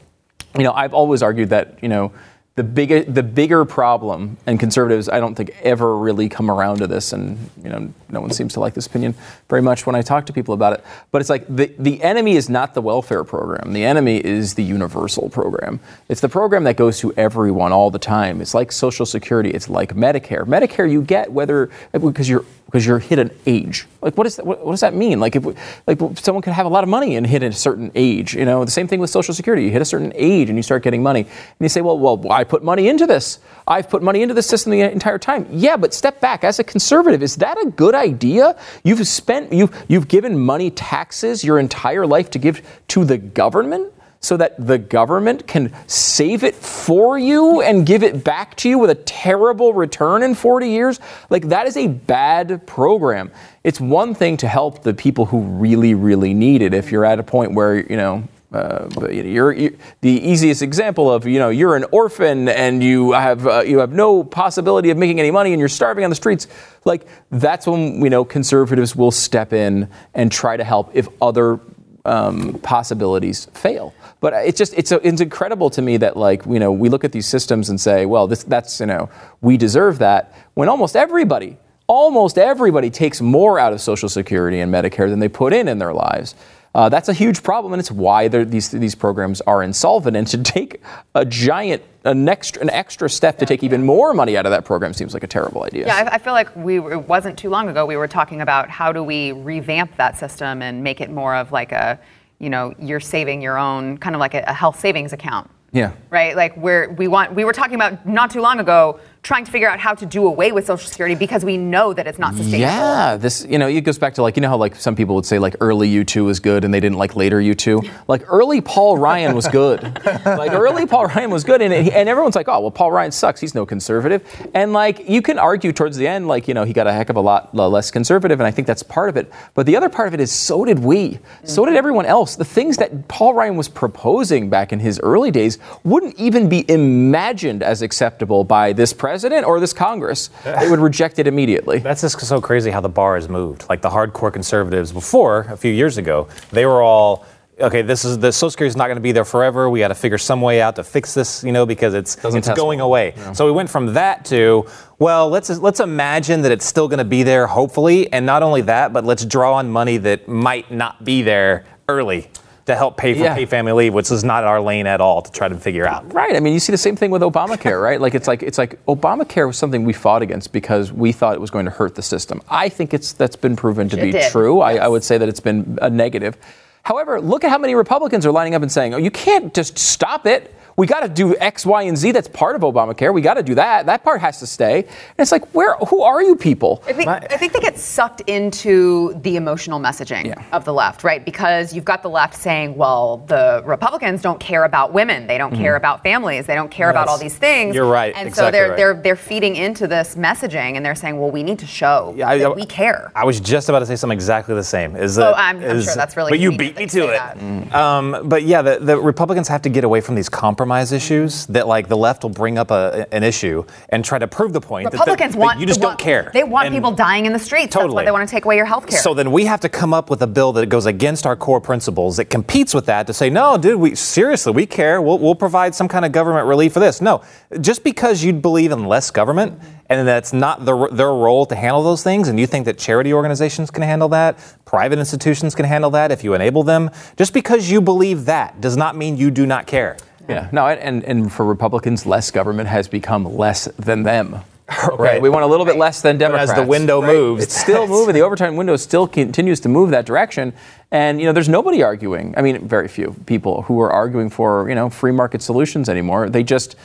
You 0.58 0.64
know, 0.64 0.74
I've 0.74 0.94
always 0.94 1.22
argued 1.22 1.50
that 1.50 1.78
you 1.82 1.90
know 1.90 2.12
the 2.60 2.64
bigger 2.66 3.02
the 3.04 3.24
bigger 3.24 3.64
problem, 3.64 4.36
and 4.46 4.60
conservatives, 4.60 5.08
I 5.08 5.22
don't 5.22 5.34
think 5.34 5.56
ever 5.62 5.98
really 5.98 6.28
come 6.28 6.52
around 6.52 6.80
to 6.80 6.88
this, 6.88 7.14
and 7.14 7.38
you 7.64 7.70
know, 7.70 7.94
no 8.10 8.20
one 8.20 8.32
seems 8.32 8.52
to 8.56 8.60
like 8.60 8.74
this 8.74 8.86
opinion 8.86 9.16
very 9.48 9.62
much 9.62 9.86
when 9.86 9.96
I 9.96 10.02
talk 10.02 10.26
to 10.26 10.34
people 10.34 10.54
about 10.54 10.74
it. 10.74 10.84
But 11.12 11.22
it's 11.22 11.30
like 11.30 11.48
the 11.48 11.74
the 11.80 12.04
enemy 12.04 12.36
is 12.36 12.50
not 12.50 12.74
the 12.74 12.82
welfare 12.82 13.24
program. 13.24 13.72
The 13.72 13.86
enemy 13.86 14.18
is 14.18 14.56
the 14.56 14.64
universal 14.64 15.30
program. 15.30 15.80
It's 16.10 16.20
the 16.20 16.28
program 16.28 16.66
that 16.66 16.76
goes 16.76 17.00
to 17.00 17.14
everyone 17.14 17.72
all 17.72 17.92
the 17.92 18.00
time. 18.00 18.42
It's 18.42 18.54
like 18.54 18.74
Social 18.74 19.06
Security. 19.06 19.52
It's 19.52 19.70
like 19.70 19.96
Medicare. 19.96 20.44
Medicare 20.44 20.92
you 20.92 21.02
get 21.02 21.32
whether 21.32 21.70
because 21.94 22.28
you're 22.28 22.44
because 22.70 22.86
you're 22.86 23.00
hit 23.00 23.18
an 23.18 23.32
age. 23.48 23.88
Like, 24.00 24.16
what, 24.16 24.28
is 24.28 24.36
that, 24.36 24.46
what, 24.46 24.64
what, 24.64 24.72
does 24.72 24.82
that 24.82 24.94
mean? 24.94 25.20
Like, 25.20 25.36
if 25.36 25.44
like 25.88 26.00
someone 26.20 26.44
could 26.44 26.54
have 26.54 26.68
a 26.68 26.70
lot 26.70 26.84
of 26.84 26.90
money 26.90 27.16
and 27.16 27.26
hit 27.26 27.42
a 27.42 27.52
certain 27.52 27.92
age. 27.96 28.36
You 28.36 28.46
know, 28.46 28.64
the 28.64 28.70
same 28.70 28.88
thing 28.88 29.00
with 29.00 29.10
Social 29.10 29.34
Security. 29.34 29.64
You 29.64 29.72
hit 29.72 29.82
a 29.82 29.86
certain 29.86 30.14
age 30.16 30.50
and 30.50 30.58
you 30.58 30.62
start 30.62 30.84
getting 30.84 31.02
money, 31.02 31.22
and 31.22 31.30
you 31.60 31.70
say, 31.70 31.82
well, 31.82 31.98
well, 31.98 32.32
I 32.32 32.44
put 32.44 32.64
money 32.64 32.88
into 32.88 33.08
this. 33.08 33.40
I've 33.68 33.90
put 33.90 34.04
money 34.04 34.22
into 34.22 34.36
this 34.36 34.48
system 34.48 34.72
the 34.72 34.82
entire 34.82 35.18
time. 35.18 35.48
Yeah, 35.52 35.78
but 35.78 35.94
step 35.94 36.22
back. 36.22 36.44
As 36.44 36.60
a 36.60 36.64
conservative, 36.64 37.24
is 37.24 37.38
that 37.38 37.58
a 37.60 37.70
good 37.72 37.96
idea? 37.96 38.56
You've 38.84 39.08
spent, 39.08 39.52
you've 39.52 39.76
you've 39.88 40.08
given 40.08 40.38
money 40.38 40.70
taxes 40.70 41.44
your 41.44 41.58
entire 41.58 42.06
life 42.06 42.30
to 42.32 42.40
give 42.40 42.62
to 42.90 43.04
the 43.04 43.18
government 43.18 43.94
so 44.22 44.36
that 44.38 44.56
the 44.66 44.78
government 44.78 45.48
can 45.48 45.74
save 45.88 46.44
it 46.44 46.56
for 46.56 47.18
you 47.18 47.62
and 47.62 47.86
give 47.86 48.04
it 48.04 48.24
back 48.24 48.56
to 48.58 48.70
you 48.70 48.78
with 48.78 48.90
a 48.90 48.96
terrible 48.96 49.74
return 49.74 50.24
in 50.24 50.36
40 50.36 50.70
years? 50.70 51.00
Like, 51.30 51.50
that 51.50 51.68
is 51.68 51.78
a 51.78 51.88
bad 51.88 52.68
program. 52.68 53.32
It's 53.64 53.80
one 53.80 54.14
thing 54.14 54.38
to 54.38 54.48
help 54.48 54.84
the 54.84 54.94
people 54.94 55.26
who 55.26 55.42
really, 55.42 55.94
really 55.94 56.34
need 56.34 56.62
it 56.62 56.74
if 56.74 56.92
you're 56.92 57.06
at 57.06 57.20
a 57.20 57.24
point 57.24 57.54
where, 57.54 57.76
you 57.76 57.98
know, 57.98 58.24
uh, 58.52 58.90
you're, 59.12 59.52
you're, 59.52 59.72
the 60.02 60.10
easiest 60.10 60.64
example 60.64 61.12
of 61.12 61.28
you 61.28 61.38
know 61.38 61.50
you're 61.50 61.76
an 61.76 61.86
orphan 61.92 62.50
and 62.50 62.84
you 62.84 63.12
have 63.12 63.46
uh, 63.46 63.62
you 63.62 63.78
have 63.78 63.92
no 63.92 64.24
possibility 64.24 64.90
of 64.90 64.98
making 64.98 65.20
any 65.20 65.30
money 65.30 65.54
and 65.54 65.60
you're 65.60 65.70
starving 65.70 66.04
on 66.04 66.10
the 66.10 66.16
streets 66.16 66.48
like 66.84 67.06
that's 67.30 67.68
when 67.68 68.02
you 68.02 68.10
know 68.10 68.26
conservatives 68.26 68.96
will 68.96 69.12
step 69.12 69.54
in 69.54 69.88
and 70.16 70.32
try 70.32 70.58
to 70.58 70.64
help 70.64 70.90
if 70.96 71.08
other 71.22 71.60
um, 72.06 72.54
possibilities 72.60 73.46
fail. 73.54 73.94
But 74.20 74.34
it's 74.34 74.58
just 74.58 74.74
it's 74.76 74.92
a, 74.92 75.06
it's 75.08 75.22
incredible 75.22 75.70
to 75.72 75.82
me 75.82 75.98
that 75.98 76.18
like 76.18 76.46
you 76.46 76.60
know 76.60 76.72
we 76.72 76.90
look 76.90 77.04
at 77.04 77.12
these 77.12 77.28
systems 77.28 77.70
and 77.70 77.80
say, 77.80 78.06
well, 78.06 78.28
this 78.28 78.44
that's 78.44 78.80
you 78.80 78.86
know 78.86 79.10
we 79.42 79.58
deserve 79.58 80.00
that 80.00 80.34
when 80.54 80.70
almost 80.70 80.96
everybody 80.96 81.58
almost 81.88 82.38
everybody 82.38 82.90
takes 82.92 83.20
more 83.20 83.60
out 83.60 83.74
of 83.74 83.82
Social 83.82 84.08
Security 84.08 84.60
and 84.60 84.72
Medicare 84.72 85.10
than 85.10 85.20
they 85.20 85.28
put 85.28 85.54
in 85.54 85.68
in 85.68 85.80
their 85.80 85.94
lives. 85.94 86.36
Uh, 86.76 86.88
that's 86.88 87.10
a 87.10 87.14
huge 87.14 87.42
problem, 87.42 87.74
and 87.74 87.80
it's 87.80 87.92
why 87.92 88.28
these 88.28 88.70
these 88.70 88.96
programs 88.96 89.42
are 89.42 89.64
insolvent. 89.64 90.16
And 90.16 90.28
to 90.28 90.38
take 90.44 90.82
a 91.16 91.26
giant 91.26 91.84
an 92.04 92.30
extra 92.30 92.62
an 92.62 92.70
extra 92.70 93.10
step 93.10 93.38
to 93.40 93.46
take 93.46 93.64
even 93.64 93.84
more 93.84 94.14
money 94.14 94.38
out 94.38 94.46
of 94.46 94.52
that 94.52 94.66
program 94.66 94.94
seems 94.94 95.14
like 95.14 95.24
a 95.24 95.28
terrible 95.28 95.64
idea. 95.64 95.88
Yeah, 95.88 96.10
I, 96.12 96.16
I 96.16 96.18
feel 96.20 96.34
like 96.34 96.56
we 96.56 96.78
it 96.78 97.08
wasn't 97.08 97.38
too 97.38 97.50
long 97.50 97.70
ago 97.70 97.86
we 97.86 97.98
were 97.98 98.08
talking 98.08 98.42
about 98.42 98.70
how 98.70 98.92
do 98.92 99.04
we 99.04 99.32
revamp 99.32 99.96
that 99.98 100.18
system 100.18 100.62
and 100.62 100.84
make 100.84 101.02
it 101.02 101.10
more 101.10 101.36
of 101.36 101.52
like 101.52 101.72
a 101.72 102.00
you 102.38 102.50
know 102.50 102.74
you're 102.80 103.00
saving 103.00 103.42
your 103.42 103.58
own 103.58 103.98
kind 103.98 104.16
of 104.16 104.20
like 104.20 104.36
a, 104.36 104.44
a 104.48 104.54
health 104.54 104.80
savings 104.80 105.12
account. 105.12 105.50
Yeah. 105.72 105.92
Right. 106.10 106.36
Like 106.36 106.56
where 106.56 106.90
we 106.90 107.08
want 107.08 107.34
we 107.34 107.46
were 107.46 107.54
talking 107.54 107.76
about 107.76 108.06
not 108.06 108.32
too 108.32 108.42
long 108.42 108.60
ago 108.60 109.00
trying 109.22 109.44
to 109.44 109.52
figure 109.52 109.70
out 109.70 109.80
how 109.80 109.94
to 109.94 110.06
do 110.06 110.26
away 110.26 110.52
with 110.52 110.66
Social 110.66 110.88
Security 110.88 111.16
because 111.16 111.44
we 111.44 111.58
know 111.58 111.94
that 111.94 112.08
it's 112.08 112.20
not 112.20 112.34
sustainable. 112.36 112.60
Yeah, 112.60 113.18
this 113.18 113.46
you 113.48 113.58
know 113.58 113.68
it 113.68 113.82
goes 113.82 113.98
back 113.98 114.14
to 114.16 114.22
like 114.22 114.38
you 114.38 114.42
know 114.42 114.48
how 114.50 114.58
like 114.58 114.76
some 114.76 114.96
people 114.96 115.16
would 115.16 115.26
say 115.26 115.40
like 115.40 115.56
early 115.60 115.90
U2 115.90 116.26
was 116.26 116.40
good 116.40 116.64
and 116.64 116.74
they 116.74 116.80
didn't 116.80 116.98
like 116.98 117.16
later 117.16 117.40
U2. 117.40 117.90
Like 118.08 118.24
early 118.28 118.62
Paul 118.62 118.98
Ryan 118.98 119.36
was 119.36 119.48
good. 119.48 119.84
like 120.26 120.54
early 120.54 120.86
Paul 120.86 121.08
Ryan 121.08 121.32
was 121.32 121.44
good 121.44 121.62
and 121.62 121.74
it, 121.74 121.94
and 121.94 122.08
everyone's 122.08 122.36
like 122.36 122.48
oh 122.48 122.62
well 122.62 122.72
Paul 122.72 122.92
Ryan 122.92 123.12
sucks 123.12 123.42
he's 123.42 123.54
no 123.54 123.66
conservative 123.66 124.24
and 124.54 124.72
like 124.72 125.10
you 125.10 125.22
can 125.22 125.38
argue 125.38 125.74
towards 125.74 125.98
the 125.98 126.08
end 126.08 126.28
like 126.28 126.48
you 126.48 126.54
know 126.54 126.64
he 126.64 126.72
got 126.72 126.88
a 126.88 126.94
heck 126.94 127.10
of 127.10 127.18
a 127.18 127.22
lot 127.22 127.54
less 127.54 127.92
conservative 127.92 128.40
and 128.40 128.48
I 128.48 128.52
think 128.52 128.68
that's 128.68 128.84
part 128.84 129.10
of 129.10 129.18
it. 129.18 129.32
But 129.54 129.66
the 129.66 129.76
other 129.76 129.90
part 129.90 130.08
of 130.08 130.14
it 130.14 130.22
is 130.22 130.32
so 130.32 130.64
did 130.64 130.80
we. 130.80 131.20
So 131.44 131.66
did 131.66 131.76
everyone 131.76 132.06
else. 132.06 132.38
The 132.38 132.46
things 132.46 132.78
that 132.78 133.08
Paul 133.10 133.34
Ryan 133.34 133.58
was 133.58 133.68
proposing 133.68 134.50
back 134.50 134.72
in 134.72 134.80
his 134.80 135.00
early 135.02 135.32
days 135.32 135.60
wouldn't 135.84 136.18
even 136.18 136.48
be 136.48 136.70
imagined 136.72 137.64
as 137.64 137.82
acceptable 137.82 138.44
by 138.46 138.72
this 138.72 138.94
president 138.94 139.09
president 139.10 139.44
or 139.44 139.60
this 139.60 139.74
Congress, 139.74 140.28
they 140.44 140.70
would 140.70 140.80
reject 140.80 141.18
it 141.18 141.26
immediately. 141.26 141.80
That's 141.80 142.02
just 142.02 142.20
so 142.20 142.40
crazy 142.40 142.70
how 142.70 142.80
the 142.80 142.90
bar 142.90 143.16
has 143.16 143.28
moved. 143.28 143.66
Like 143.68 143.82
the 143.82 143.90
hardcore 143.90 144.32
conservatives 144.32 144.92
before, 144.92 145.48
a 145.50 145.58
few 145.58 145.72
years 145.72 145.98
ago, 145.98 146.28
they 146.52 146.68
were 146.68 146.84
all 146.84 147.26
okay, 147.60 147.82
this 147.82 148.06
is 148.06 148.20
the 148.20 148.32
Social 148.32 148.52
Security 148.52 148.70
is 148.70 148.78
not 148.78 148.86
going 148.86 148.96
to 148.98 149.02
be 149.02 149.12
there 149.12 149.26
forever. 149.26 149.70
We 149.70 149.80
got 149.80 149.90
to 149.90 149.96
figure 149.96 150.18
some 150.18 150.42
way 150.42 150.62
out 150.62 150.78
to 150.78 150.84
fix 150.84 151.14
this, 151.14 151.44
you 151.44 151.52
know, 151.52 151.66
because 151.66 151.94
it's 151.94 152.16
Doesn't 152.16 152.38
it's 152.38 152.54
going 152.54 152.80
away. 152.80 153.14
Yeah. 153.18 153.34
So 153.34 153.46
we 153.48 153.52
went 153.52 153.70
from 153.70 153.94
that 153.96 154.26
to 154.26 154.66
well, 155.00 155.28
let's 155.28 155.50
let's 155.50 155.80
imagine 155.80 156.44
that 156.44 156.52
it's 156.52 156.66
still 156.66 156.88
going 156.88 157.00
to 157.00 157.12
be 157.18 157.24
there, 157.24 157.48
hopefully, 157.48 158.14
and 158.14 158.26
not 158.26 158.44
only 158.44 158.62
that, 158.62 158.94
but 158.94 159.06
let's 159.06 159.26
draw 159.26 159.56
on 159.56 159.70
money 159.70 159.98
that 159.98 160.28
might 160.28 160.70
not 160.70 161.04
be 161.04 161.24
there 161.24 161.66
early 161.90 162.30
to 162.70 162.76
help 162.76 162.98
pay 162.98 163.14
for 163.14 163.22
yeah. 163.22 163.36
pay 163.36 163.46
family 163.46 163.74
leave, 163.74 163.94
which 163.94 164.10
is 164.10 164.24
not 164.24 164.44
our 164.44 164.62
lane 164.62 164.88
at 164.88 165.02
all 165.02 165.22
to 165.22 165.32
try 165.32 165.48
to 165.48 165.56
figure 165.56 165.88
out. 165.88 166.12
Right. 166.14 166.36
I 166.36 166.40
mean, 166.40 166.54
you 166.54 166.60
see 166.60 166.72
the 166.72 166.78
same 166.78 166.96
thing 166.96 167.12
with 167.12 167.22
Obamacare, 167.22 167.82
right? 167.82 168.00
Like 168.00 168.16
it's 168.16 168.28
like 168.28 168.42
it's 168.42 168.58
like 168.58 168.84
Obamacare 168.86 169.46
was 169.46 169.58
something 169.58 169.84
we 169.84 169.94
fought 169.94 170.22
against 170.22 170.52
because 170.52 170.92
we 170.92 171.12
thought 171.12 171.36
it 171.36 171.42
was 171.42 171.52
going 171.52 171.66
to 171.66 171.72
hurt 171.72 171.96
the 171.96 172.02
system. 172.02 172.42
I 172.50 172.70
think 172.70 172.94
it's 172.94 173.14
that's 173.14 173.36
been 173.36 173.56
proven 173.56 173.90
to 173.90 173.98
it 173.98 174.02
be 174.02 174.12
did. 174.12 174.32
true. 174.32 174.60
Yes. 174.60 174.80
I, 174.80 174.86
I 174.86 174.88
would 174.88 175.04
say 175.04 175.18
that 175.18 175.28
it's 175.28 175.40
been 175.40 175.78
a 175.82 175.90
negative. 175.90 176.38
However, 176.84 177.20
look 177.20 177.44
at 177.44 177.50
how 177.50 177.58
many 177.58 177.76
Republicans 177.76 178.26
are 178.26 178.32
lining 178.32 178.56
up 178.56 178.62
and 178.62 178.72
saying, 178.72 178.94
"Oh, 178.94 178.98
you 178.98 179.12
can't 179.12 179.54
just 179.54 179.78
stop 179.78 180.26
it." 180.26 180.56
We 180.80 180.88
got 180.88 181.02
to 181.02 181.10
do 181.10 181.36
X, 181.36 181.66
Y, 181.66 181.84
and 181.84 181.98
Z. 181.98 182.12
That's 182.14 182.30
part 182.30 182.56
of 182.56 182.62
Obamacare. 182.62 183.14
We 183.14 183.22
got 183.22 183.34
to 183.34 183.44
do 183.44 183.54
that. 183.56 183.86
That 183.86 184.02
part 184.02 184.22
has 184.22 184.40
to 184.40 184.48
stay. 184.48 184.84
And 184.84 185.18
it's 185.18 185.32
like, 185.32 185.46
where? 185.54 185.76
Who 185.90 186.04
are 186.04 186.24
you 186.24 186.38
people? 186.38 186.82
I 186.88 186.94
think, 186.94 187.10
I 187.10 187.20
think 187.20 187.52
they 187.52 187.60
get 187.60 187.78
sucked 187.78 188.22
into 188.22 189.14
the 189.22 189.36
emotional 189.36 189.82
messaging 189.82 190.28
yeah. 190.28 190.42
of 190.54 190.64
the 190.64 190.74
left, 190.74 191.04
right? 191.04 191.26
Because 191.26 191.74
you've 191.74 191.84
got 191.84 192.02
the 192.02 192.10
left 192.10 192.34
saying, 192.34 192.78
well, 192.78 193.18
the 193.28 193.62
Republicans 193.66 194.22
don't 194.22 194.40
care 194.40 194.64
about 194.64 194.94
women. 194.94 195.28
They 195.28 195.38
don't 195.38 195.54
mm 195.54 195.60
care 195.60 195.76
about 195.76 196.02
families. 196.02 196.46
They 196.46 196.56
don't 196.56 196.72
care 196.72 196.88
yes. 196.88 196.94
about 196.94 197.08
all 197.10 197.18
these 197.18 197.36
things. 197.36 197.76
You're 197.76 197.92
right. 197.92 198.16
And 198.16 198.30
exactly 198.30 198.48
so 198.48 198.52
they're 198.52 198.70
right. 198.70 198.78
they're 198.78 198.94
they're 198.94 199.16
feeding 199.18 199.58
into 199.58 199.88
this 199.88 200.16
messaging, 200.16 200.78
and 200.78 200.86
they're 200.86 200.96
saying, 200.96 201.20
well, 201.20 201.32
we 201.32 201.44
need 201.44 201.60
to 201.60 201.68
show 201.68 202.14
yeah, 202.16 202.38
that 202.38 202.46
I, 202.46 202.50
we 202.54 202.66
care. 202.66 203.12
I 203.14 203.26
was 203.26 203.42
just 203.42 203.68
about 203.68 203.80
to 203.80 203.86
say 203.86 203.98
something 203.98 204.16
exactly 204.16 204.56
the 204.56 204.64
same. 204.64 204.96
Is 204.96 205.16
that? 205.16 205.34
Oh, 205.34 205.34
I'm, 205.36 205.62
I'm 205.62 205.82
sure 205.82 205.96
that's 205.96 206.16
really. 206.16 206.32
But 206.32 206.40
you 206.40 206.56
beat 206.56 206.78
me 206.78 206.86
to 206.86 207.10
it. 207.10 207.20
Mm. 207.20 207.74
Um, 207.74 208.30
but 208.30 208.44
yeah, 208.44 208.62
the, 208.62 208.80
the 208.80 208.98
Republicans 208.98 209.50
have 209.50 209.62
to 209.64 209.70
get 209.70 209.84
away 209.84 210.00
from 210.00 210.16
these 210.16 210.30
compromise 210.70 210.92
issues 210.92 211.48
that 211.48 211.68
like 211.68 211.88
the 211.88 211.98
left 211.98 212.22
will 212.22 212.30
bring 212.30 212.60
up 212.60 212.70
a, 212.70 213.08
an 213.12 213.24
issue 213.24 213.66
and 213.90 214.06
try 214.06 214.20
to 214.20 214.28
prove 214.28 214.54
the 214.54 214.62
point 214.62 214.86
Republicans 214.86 215.32
that, 215.32 215.38
the, 215.40 215.42
want 215.42 215.58
that 215.58 215.62
you 215.62 215.66
just 215.66 215.82
want, 215.82 215.98
don't 215.98 216.04
care. 216.04 216.30
They 216.32 216.44
want 216.44 216.68
and 216.68 216.76
people 216.76 216.92
dying 216.92 217.26
in 217.26 217.34
the 217.34 217.40
streets. 217.40 217.74
Totally. 217.74 217.90
That's 217.90 217.96
why 217.96 218.06
they 218.06 218.12
want 218.12 218.30
to 218.30 218.32
take 218.32 218.46
away 218.46 218.56
your 218.56 218.66
health 218.66 218.86
care. 218.86 219.00
So 219.00 219.16
then 219.16 219.32
we 219.32 219.46
have 219.46 219.60
to 219.62 219.70
come 219.70 219.96
up 219.96 220.12
with 220.12 220.22
a 220.22 220.28
bill 220.28 220.54
that 220.54 220.68
goes 220.68 220.86
against 220.86 221.26
our 221.26 221.36
core 221.36 221.60
principles 221.60 222.18
that 222.18 222.26
competes 222.26 222.76
with 222.76 222.86
that 222.86 223.08
to 223.08 223.14
say, 223.14 223.32
no, 223.32 223.58
dude, 223.58 223.80
we 223.80 223.96
seriously 223.96 224.52
we 224.52 224.68
care. 224.68 225.02
We'll, 225.02 225.18
we'll 225.18 225.34
provide 225.34 225.74
some 225.74 225.88
kind 225.88 226.06
of 226.06 226.12
government 226.12 226.46
relief 226.46 226.74
for 226.74 226.80
this. 226.80 227.02
No, 227.02 227.24
just 227.62 227.84
because 227.84 228.24
you 228.24 228.32
believe 228.34 228.72
in 228.72 228.86
less 228.86 229.10
government 229.10 229.60
and 229.90 230.08
that's 230.08 230.34
not 230.34 230.66
the, 230.66 230.88
their 230.90 231.12
role 231.12 231.48
to 231.48 231.56
handle 231.56 231.82
those 231.82 232.04
things, 232.04 232.28
and 232.28 232.40
you 232.40 232.46
think 232.46 232.66
that 232.66 232.78
charity 232.78 233.12
organizations 233.12 233.72
can 233.72 233.82
handle 233.82 234.08
that, 234.10 234.38
private 234.64 235.00
institutions 235.00 235.56
can 235.56 235.66
handle 235.66 235.90
that 235.90 236.12
if 236.12 236.24
you 236.24 236.36
enable 236.36 236.62
them, 236.62 236.92
just 237.18 237.34
because 237.34 237.72
you 237.72 237.82
believe 237.82 238.26
that 238.26 238.62
does 238.62 238.78
not 238.78 238.96
mean 238.96 239.18
you 239.18 239.32
do 239.32 239.48
not 239.48 239.66
care. 239.66 239.98
Yeah, 240.30 240.50
no, 240.52 240.68
and, 240.68 241.04
and 241.04 241.32
for 241.32 241.46
Republicans, 241.46 242.06
less 242.06 242.32
government 242.32 242.70
has 242.70 242.88
become 242.88 243.26
less 243.26 243.66
than 243.78 244.04
them. 244.04 244.42
Okay, 244.84 244.96
right. 245.00 245.22
we 245.22 245.30
want 245.30 245.44
a 245.44 245.48
little 245.48 245.66
bit 245.66 245.78
less 245.78 246.02
than 246.02 246.18
Democrats. 246.18 246.52
But 246.52 246.60
as 246.60 246.64
the 246.64 246.70
window 246.70 247.02
right? 247.02 247.14
moves, 247.14 247.44
it's 247.44 247.60
still 247.60 247.88
moving. 247.96 248.14
The 248.14 248.22
Overton 248.22 248.56
window 248.56 248.76
still 248.76 249.08
continues 249.08 249.60
to 249.62 249.70
move 249.70 249.90
that 249.92 250.06
direction. 250.06 250.54
And 250.92 251.20
you 251.20 251.26
know, 251.26 251.34
there's 251.34 251.50
nobody 251.50 251.82
arguing. 251.84 252.34
I 252.38 252.42
mean, 252.42 252.68
very 252.68 252.88
few 252.88 253.16
people 253.26 253.64
who 253.64 253.80
are 253.82 253.92
arguing 253.92 254.30
for 254.30 254.70
you 254.70 254.76
know 254.76 254.90
free 254.90 255.12
market 255.12 255.42
solutions 255.42 255.90
anymore. 255.90 256.30
They 256.30 256.44
just 256.44 256.76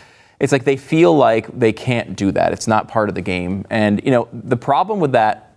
it's 0.41 0.53
like 0.53 0.65
they 0.65 0.77
feel 0.77 1.17
like 1.17 1.47
they 1.59 1.73
can't 1.73 2.17
do 2.17 2.33
that. 2.33 2.53
It's 2.53 2.67
not 2.67 2.89
part 2.89 3.09
of 3.09 3.15
the 3.15 3.23
game. 3.23 3.67
And 3.71 4.03
you 4.05 4.11
know, 4.11 4.29
the 4.33 4.57
problem 4.57 5.01
with 5.01 5.13
that 5.13 5.55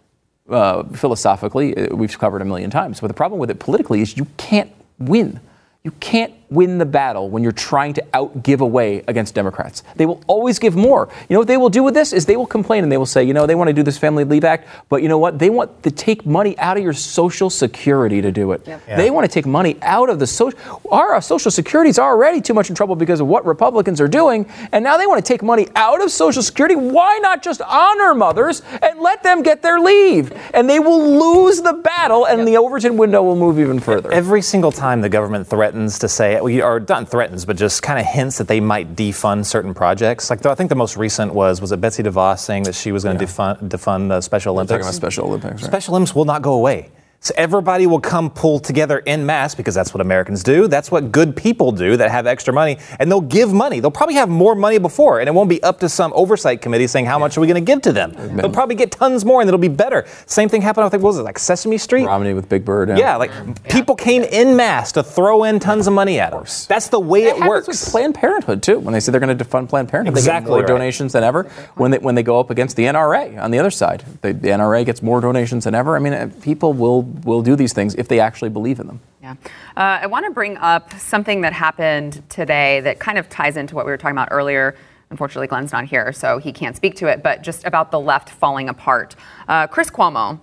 uh, 0.49 0.83
philosophically, 0.83 1.75
uh, 1.75 1.95
we've 1.95 2.17
covered 2.17 2.41
a 2.41 2.45
million 2.45 2.69
times. 2.69 2.99
But 2.99 3.07
the 3.07 3.13
problem 3.13 3.39
with 3.39 3.49
it 3.49 3.59
politically 3.59 4.01
is 4.01 4.17
you 4.17 4.27
can't 4.37 4.71
win. 4.99 5.39
You 5.83 5.91
can't 5.99 6.33
win 6.49 6.77
the 6.77 6.85
battle 6.85 7.29
when 7.29 7.43
you're 7.43 7.51
trying 7.51 7.93
to 7.93 8.05
out 8.13 8.43
give 8.43 8.61
away 8.61 9.03
against 9.07 9.35
Democrats. 9.35 9.83
They 9.95 10.05
will 10.05 10.21
always 10.27 10.59
give 10.59 10.75
more. 10.75 11.09
You 11.29 11.33
know 11.33 11.39
what 11.39 11.47
they 11.47 11.57
will 11.57 11.69
do 11.69 11.83
with 11.83 11.93
this 11.93 12.13
is 12.13 12.25
they 12.25 12.37
will 12.37 12.45
complain 12.45 12.83
and 12.83 12.91
they 12.91 12.97
will 12.97 13.05
say, 13.05 13.23
you 13.23 13.33
know, 13.33 13.45
they 13.45 13.55
want 13.55 13.67
to 13.67 13.73
do 13.73 13.83
this 13.83 13.97
Family 13.97 14.23
Leave 14.23 14.43
Act, 14.43 14.67
but 14.89 15.01
you 15.01 15.09
know 15.09 15.17
what? 15.17 15.39
They 15.39 15.49
want 15.49 15.83
to 15.83 15.91
take 15.91 16.25
money 16.25 16.57
out 16.59 16.77
of 16.77 16.83
your 16.83 16.93
Social 16.93 17.49
Security 17.49 18.21
to 18.21 18.31
do 18.31 18.51
it. 18.51 18.65
Yep. 18.65 18.81
Yeah. 18.87 18.97
They 18.97 19.09
want 19.09 19.25
to 19.25 19.31
take 19.31 19.45
money 19.45 19.77
out 19.81 20.09
of 20.09 20.19
the 20.19 20.27
social. 20.27 20.57
Our 20.91 21.21
Social 21.21 21.51
Security 21.51 21.89
is 21.89 21.99
already 21.99 22.41
too 22.41 22.53
much 22.53 22.69
in 22.69 22.75
trouble 22.75 22.95
because 22.95 23.19
of 23.19 23.27
what 23.27 23.45
Republicans 23.45 23.99
are 23.99 24.07
doing, 24.07 24.49
and 24.71 24.83
now 24.83 24.97
they 24.97 25.07
want 25.07 25.23
to 25.23 25.27
take 25.27 25.43
money 25.43 25.67
out 25.75 26.01
of 26.01 26.11
Social 26.11 26.41
Security. 26.41 26.75
Why 26.75 27.19
not 27.19 27.43
just 27.43 27.61
honor 27.61 28.13
mothers 28.15 28.61
and 28.81 28.99
let 28.99 29.23
them 29.23 29.43
get 29.43 29.61
their 29.61 29.79
leave? 29.79 30.31
And 30.53 30.69
they 30.69 30.79
will 30.79 31.19
lose 31.19 31.61
the 31.61 31.73
battle, 31.73 32.25
and 32.25 32.39
yep. 32.39 32.47
the 32.47 32.57
Overton 32.57 32.97
window 32.97 33.23
will 33.23 33.35
move 33.35 33.59
even 33.59 33.79
further. 33.79 34.11
Every 34.11 34.41
single 34.41 34.71
time 34.71 35.01
the 35.01 35.09
government 35.09 35.47
threatens 35.47 35.99
to 35.99 36.07
say, 36.07 36.36
are 36.61 36.79
not 36.79 37.09
threatens, 37.09 37.45
but 37.45 37.57
just 37.57 37.83
kind 37.83 37.99
of 37.99 38.05
hints 38.05 38.37
that 38.37 38.47
they 38.47 38.59
might 38.59 38.95
defund 38.95 39.45
certain 39.45 39.73
projects. 39.73 40.29
Like 40.29 40.45
I 40.45 40.55
think 40.55 40.69
the 40.69 40.75
most 40.75 40.97
recent 40.97 41.33
was 41.33 41.61
was 41.61 41.71
it 41.71 41.81
Betsy 41.81 42.03
DeVos 42.03 42.39
saying 42.39 42.63
that 42.63 42.75
she 42.75 42.91
was 42.91 43.03
going 43.03 43.17
to 43.17 43.25
defund 43.25 43.69
defund 43.69 44.09
the 44.09 44.21
Special 44.21 44.53
We're 44.53 44.61
Olympics. 44.61 44.85
talking 44.85 44.85
about 44.87 44.95
Special 44.95 45.27
Olympics. 45.27 45.61
Right? 45.61 45.69
Special 45.69 45.93
Olympics 45.95 46.15
will 46.15 46.25
not 46.25 46.41
go 46.41 46.53
away. 46.53 46.89
So 47.19 47.33
everybody 47.35 47.87
will 47.87 47.99
come 47.99 48.29
pull 48.29 48.59
together 48.59 48.99
in 48.99 49.25
mass 49.25 49.55
because 49.55 49.73
that's 49.73 49.91
what 49.93 50.01
Americans 50.01 50.43
do. 50.43 50.67
That's 50.67 50.91
what 50.91 51.11
good 51.11 51.35
people 51.35 51.71
do 51.71 51.97
that 51.97 52.11
have 52.11 52.27
extra 52.27 52.53
money, 52.53 52.77
and 52.99 53.09
they'll 53.11 53.21
give 53.21 53.51
money. 53.51 53.79
They'll 53.79 53.89
probably 53.91 54.15
have 54.15 54.29
more 54.29 54.53
money 54.53 54.77
before, 54.77 55.19
and 55.19 55.27
it 55.27 55.31
won't 55.33 55.49
be 55.49 55.61
up 55.63 55.79
to 55.79 55.89
some 55.89 56.13
oversight 56.15 56.61
committee 56.61 56.85
saying 56.85 57.05
how 57.05 57.17
much 57.17 57.35
are 57.35 57.41
we 57.41 57.47
going 57.47 57.55
to 57.55 57.65
give 57.71 57.81
to 57.81 57.91
them. 57.91 58.13
They'll 58.37 58.51
probably 58.51 58.75
get 58.75 58.91
tons 58.91 59.25
more, 59.25 59.41
and 59.41 59.47
it'll 59.49 59.57
be 59.57 59.67
better. 59.67 60.05
Same 60.27 60.47
thing 60.47 60.61
happened. 60.61 60.85
I 60.85 60.89
think 60.89 61.01
what 61.01 61.09
was 61.09 61.17
it 61.17 61.23
like 61.23 61.39
Sesame 61.39 61.79
Street? 61.79 62.05
Romney 62.05 62.33
with 62.35 62.47
Big 62.49 62.63
Bird. 62.63 62.95
Yeah, 62.97 63.15
like 63.17 63.31
people 63.63 63.95
came 63.95 64.21
in 64.23 64.55
mass 64.55 64.91
to 64.93 65.01
throw 65.03 65.43
in 65.43 65.59
tons 65.59 65.87
of 65.87 65.93
money 65.93 66.19
at 66.19 66.31
them. 66.31 66.43
That's 66.69 66.87
the 66.89 66.99
way 66.99 67.23
it 67.23 67.33
happens 67.37 67.49
works. 67.49 67.67
with 67.67 67.91
Planned 67.91 68.15
Parenthood 68.15 68.61
too. 68.61 68.77
When 68.79 68.93
they 68.93 68.99
say 68.99 69.11
they're 69.11 69.19
going 69.19 69.35
to 69.35 69.43
defund 69.43 69.69
Planned 69.69 69.89
Parenthood, 69.89 70.15
they 70.15 70.19
Exactly 70.19 70.49
get 70.49 70.51
more 70.51 70.59
right. 70.59 70.67
donations 70.67 71.13
than 71.13 71.23
ever. 71.23 71.43
When 71.75 71.89
they 71.91 71.97
when 71.97 72.13
they 72.15 72.23
go 72.23 72.39
up 72.39 72.51
against 72.51 72.75
the 72.75 72.83
NRA 72.83 73.41
on 73.41 73.49
the 73.51 73.57
other 73.59 73.71
side, 73.71 74.05
the, 74.21 74.33
the 74.33 74.49
NRA 74.49 74.85
gets 74.85 75.01
more 75.01 75.19
donations 75.19 75.63
than 75.63 75.73
ever. 75.73 75.95
I 75.95 75.99
mean, 75.99 76.13
uh, 76.13 76.29
people 76.41 76.73
will 76.73 77.06
will 77.23 77.41
do 77.41 77.55
these 77.55 77.73
things 77.73 77.95
if 77.95 78.07
they 78.07 78.19
actually 78.19 78.49
believe 78.49 78.79
in 78.79 78.87
them. 78.87 78.99
Yeah. 79.21 79.35
Uh, 79.75 79.99
I 80.01 80.07
want 80.07 80.25
to 80.25 80.31
bring 80.31 80.57
up 80.57 80.93
something 80.93 81.41
that 81.41 81.53
happened 81.53 82.23
today 82.29 82.79
that 82.81 82.99
kind 82.99 83.17
of 83.17 83.29
ties 83.29 83.57
into 83.57 83.75
what 83.75 83.85
we 83.85 83.91
were 83.91 83.97
talking 83.97 84.15
about 84.15 84.29
earlier. 84.31 84.75
Unfortunately, 85.09 85.47
Glenn's 85.47 85.71
not 85.71 85.85
here, 85.85 86.11
so 86.11 86.37
he 86.37 86.51
can't 86.51 86.75
speak 86.75 86.95
to 86.97 87.07
it, 87.07 87.23
but 87.23 87.41
just 87.41 87.65
about 87.65 87.91
the 87.91 87.99
left 87.99 88.29
falling 88.29 88.69
apart. 88.69 89.15
Uh, 89.47 89.65
Chris 89.67 89.89
Cuomo 89.89 90.39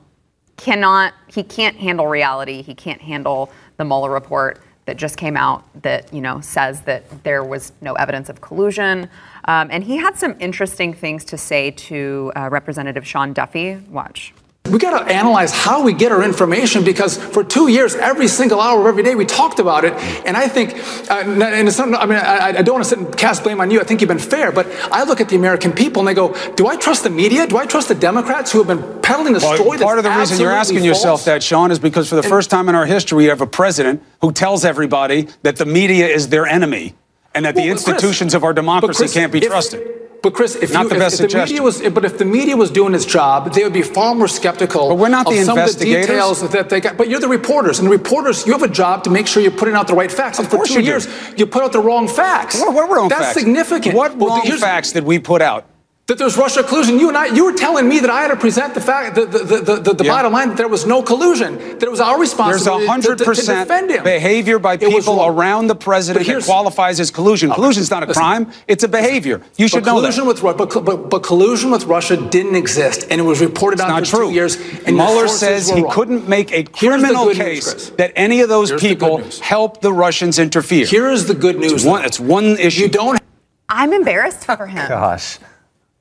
cannot, 0.57 1.13
he 1.29 1.43
can't 1.43 1.77
handle 1.77 2.07
reality. 2.07 2.63
He 2.63 2.75
can't 2.75 3.01
handle 3.01 3.51
the 3.77 3.85
Mueller 3.85 4.11
report 4.11 4.63
that 4.87 4.97
just 4.97 5.17
came 5.17 5.37
out 5.37 5.65
that, 5.83 6.13
you 6.13 6.21
know, 6.21 6.41
says 6.41 6.83
that 6.83 7.25
there 7.25 7.43
was 7.43 7.73
no 7.81 7.95
evidence 7.95 8.29
of 8.29 8.41
collusion. 8.41 9.09
Um, 9.47 9.69
and 9.71 9.83
he 9.83 9.97
had 9.97 10.17
some 10.17 10.37
interesting 10.41 10.93
things 10.93 11.25
to 11.27 11.39
say 11.39 11.71
to 11.71 12.33
uh, 12.37 12.49
Representative 12.51 13.07
Sean 13.07 13.33
Duffy. 13.33 13.77
Watch. 13.89 14.35
We 14.71 14.79
got 14.79 14.99
to 15.07 15.15
analyze 15.15 15.53
how 15.53 15.83
we 15.83 15.93
get 15.93 16.11
our 16.11 16.23
information 16.23 16.85
because 16.85 17.19
for 17.19 17.45
two 17.45 17.69
years, 17.69 17.95
every 17.97 18.29
single 18.29 18.63
hour 18.63 18.81
of 18.81 18.87
every 18.87 19.03
day, 19.03 19.15
we 19.15 19.27
talked 19.27 19.59
about 19.59 19.85
it. 19.85 19.93
And 20.25 20.39
I 20.39 20.49
think, 20.49 20.75
uh, 21.11 21.17
and 21.23 21.69
it's 21.69 21.79
not, 21.79 21.93
I 22.03 22.07
mean, 22.07 22.17
I, 22.19 22.47
I 22.49 22.63
don't 22.63 22.77
want 22.77 22.85
to 22.85 22.89
sit 22.89 22.99
and 22.99 23.15
cast 23.15 23.43
blame 23.43 23.61
on 23.61 23.71
you. 23.71 23.79
I 23.83 23.85
think 23.85 24.01
you've 24.01 24.09
been 24.09 24.19
fair, 24.19 24.51
but 24.53 24.67
I 24.91 25.05
look 25.05 25.21
at 25.21 25.29
the 25.29 25.37
American 25.37 25.73
people 25.73 26.01
and 26.01 26.09
they 26.09 26.15
go, 26.15 26.35
"Do 26.55 26.67
I 26.67 26.77
trust 26.77 27.05
the 27.05 27.11
media? 27.11 27.47
Do 27.47 27.59
I 27.59 27.67
trust 27.67 27.89
the 27.89 27.95
Democrats 27.95 28.53
who 28.53 28.65
have 28.65 28.67
been 28.67 29.03
peddling 29.03 29.35
the 29.35 29.41
Well, 29.41 29.55
story?" 29.57 29.79
part 29.79 29.99
of 29.99 30.05
the 30.05 30.11
reason 30.11 30.41
you're 30.41 30.51
asking 30.51 30.79
absolutely 30.79 30.89
yourself 30.89 31.25
that, 31.27 31.43
Sean, 31.43 31.71
is 31.71 31.79
because 31.79 32.09
for 32.09 32.17
the 32.17 32.23
first 32.23 32.49
time 32.49 32.71
in 32.71 32.75
our 32.75 32.87
history, 32.87 33.19
we 33.19 33.25
have 33.27 33.43
a 33.43 33.47
president 33.47 34.03
who 34.23 34.33
tells 34.33 34.65
everybody 34.65 35.29
that 35.43 35.57
the 35.57 35.67
media 35.67 36.07
is 36.09 36.31
their 36.31 36.47
enemy 36.47 36.95
and 37.35 37.45
that 37.45 37.55
the 37.55 37.61
Well, 37.61 37.73
Chris- 37.73 37.87
institutions 37.87 38.33
of 38.33 38.43
our 38.45 38.55
democracy 38.55 38.97
Chris, 38.97 39.13
can't 39.13 39.31
be 39.31 39.41
if- 39.41 39.47
trusted. 39.49 39.94
But 40.25 40.33
Chris, 40.33 40.57
if, 40.57 40.73
Not 40.73 40.85
you, 40.85 40.89
the 40.89 40.95
best 40.95 41.21
if 41.21 41.31
the 41.31 41.37
media 41.37 41.63
was, 41.63 41.83
but 41.83 42.03
if 42.03 42.17
the 42.17 42.25
media 42.25 42.57
was 42.57 42.71
doing 42.71 42.95
its 42.95 43.05
job, 43.05 43.53
they 43.53 43.63
would 43.63 43.75
be 43.75 43.83
far 43.83 44.15
more 44.15 44.27
skeptical. 44.27 44.89
But 44.89 44.95
we're 44.95 45.11
not 45.11 45.27
of 45.27 45.35
the 45.35 45.45
some 45.45 45.59
investigators. 45.59 46.05
Of 46.05 46.09
the 46.09 46.15
details 46.15 46.51
that 46.51 46.71
they 46.71 46.81
got. 46.81 46.97
But 46.97 47.11
you're 47.11 47.21
the 47.21 47.29
reporters, 47.29 47.79
and 47.79 47.87
the 47.87 47.93
reporters, 47.93 48.47
you 48.47 48.53
have 48.53 48.63
a 48.63 48.69
job 48.69 49.05
to 49.05 49.11
make 49.11 49.27
sure 49.27 49.43
you're 49.43 49.53
putting 49.53 49.75
out 49.75 49.87
the 49.87 49.95
right 49.95 50.11
facts. 50.11 50.39
And 50.39 50.49
for 50.49 50.57
course 50.57 50.71
two 50.71 50.77
you 50.77 50.81
do. 50.81 50.87
years, 50.87 51.09
you 51.37 51.45
put 51.45 51.63
out 51.63 51.73
the 51.73 51.81
wrong 51.81 52.09
facts. 52.09 52.59
What, 52.59 52.73
what 52.73 52.89
wrong 52.89 53.11
That's 53.11 53.23
facts? 53.23 53.39
significant. 53.39 53.95
What 53.95 54.17
Well, 54.17 54.31
wrong 54.31 54.51
facts 54.57 54.93
did 54.93 55.05
we 55.05 55.19
put 55.19 55.43
out? 55.43 55.67
That 56.07 56.19
there's 56.19 56.37
Russia 56.37 56.63
collusion. 56.63 56.99
You 57.01 57.09
and 57.09 57.17
I, 57.17 57.27
you 57.35 57.47
were 57.47 57.55
telling 57.55 57.89
me 57.89 57.99
that 58.01 58.11
I 58.11 58.21
had 58.21 58.29
to 58.29 58.37
present 58.37 58.75
the 58.75 58.81
fact, 58.83 59.15
the, 59.15 59.25
the, 59.25 59.39
the, 59.39 59.77
the, 59.81 59.95
the 59.95 60.05
Yeah. 60.05 60.13
bottom 60.13 60.35
line, 60.35 60.49
that 60.51 60.59
there 60.59 60.69
was 60.69 60.85
no 60.85 61.03
collusion. 61.03 61.57
That 61.57 61.83
it 61.85 61.91
was 61.91 61.99
our 61.99 62.19
There's 62.19 62.29
responsibility 62.29 62.87
hundred 62.87 63.17
to, 63.19 63.25
to, 63.25 63.31
to 63.35 63.41
defend 63.41 63.67
percent 63.69 63.91
him. 63.91 64.05
behavior 64.05 64.59
by 64.59 64.77
people 64.77 65.25
around 65.25 65.69
the 65.69 65.75
president 65.75 66.27
But 66.27 66.35
that 66.35 66.45
qualifies 66.45 67.01
as 67.01 67.11
collusion. 67.11 67.51
Oh, 67.51 67.55
Collusion's 67.55 67.91
not 67.91 68.03
a 68.03 68.07
listen. 68.07 68.21
crime; 68.23 68.53
it's 68.69 68.85
a 68.85 68.89
behavior. 68.89 69.41
You 69.57 69.67
should 69.67 69.85
but 69.85 69.93
know 69.95 70.01
collusion 70.01 70.27
that. 70.27 70.43
with 70.45 70.59
but, 70.59 70.85
but, 70.85 71.09
but 71.09 71.23
collusion 71.23 71.71
with 71.71 71.85
Russia 71.87 72.19
didn't 72.19 72.57
exist, 72.57 73.07
and 73.11 73.19
it 73.19 73.25
was 73.25 73.41
reported 73.41 73.81
on 73.81 73.89
Not 73.89 74.07
for 74.07 74.17
true. 74.19 74.29
two 74.29 74.35
years. 74.35 74.57
And 74.57 74.89
your 74.99 75.07
Mueller 75.07 75.27
says 75.27 75.71
he 75.71 75.81
wrong. 75.81 75.91
couldn't 75.91 76.29
make 76.29 76.53
a 76.53 76.65
criminal 76.65 77.25
good 77.29 77.39
news, 77.39 77.65
case 77.65 77.89
that 77.97 78.13
any 78.15 78.43
of 78.43 78.51
those 78.51 78.69
Here's 78.69 78.83
people 78.83 79.19
news. 79.21 79.41
helped 79.41 79.81
the 79.81 79.93
Russians 79.93 80.39
interfere. 80.39 80.85
Here 80.85 81.09
is 81.09 81.29
the 81.29 81.35
good 81.35 81.59
news. 81.59 81.73
It's 81.73 81.85
one, 81.87 82.05
it's 82.05 82.21
one 82.21 82.59
issue. 82.59 82.83
You 82.83 82.89
don't. 82.91 83.19
I'm 83.71 83.95
embarrassed 83.95 84.45
for 84.45 84.67
him. 84.67 84.87
Gosh. 84.87 85.39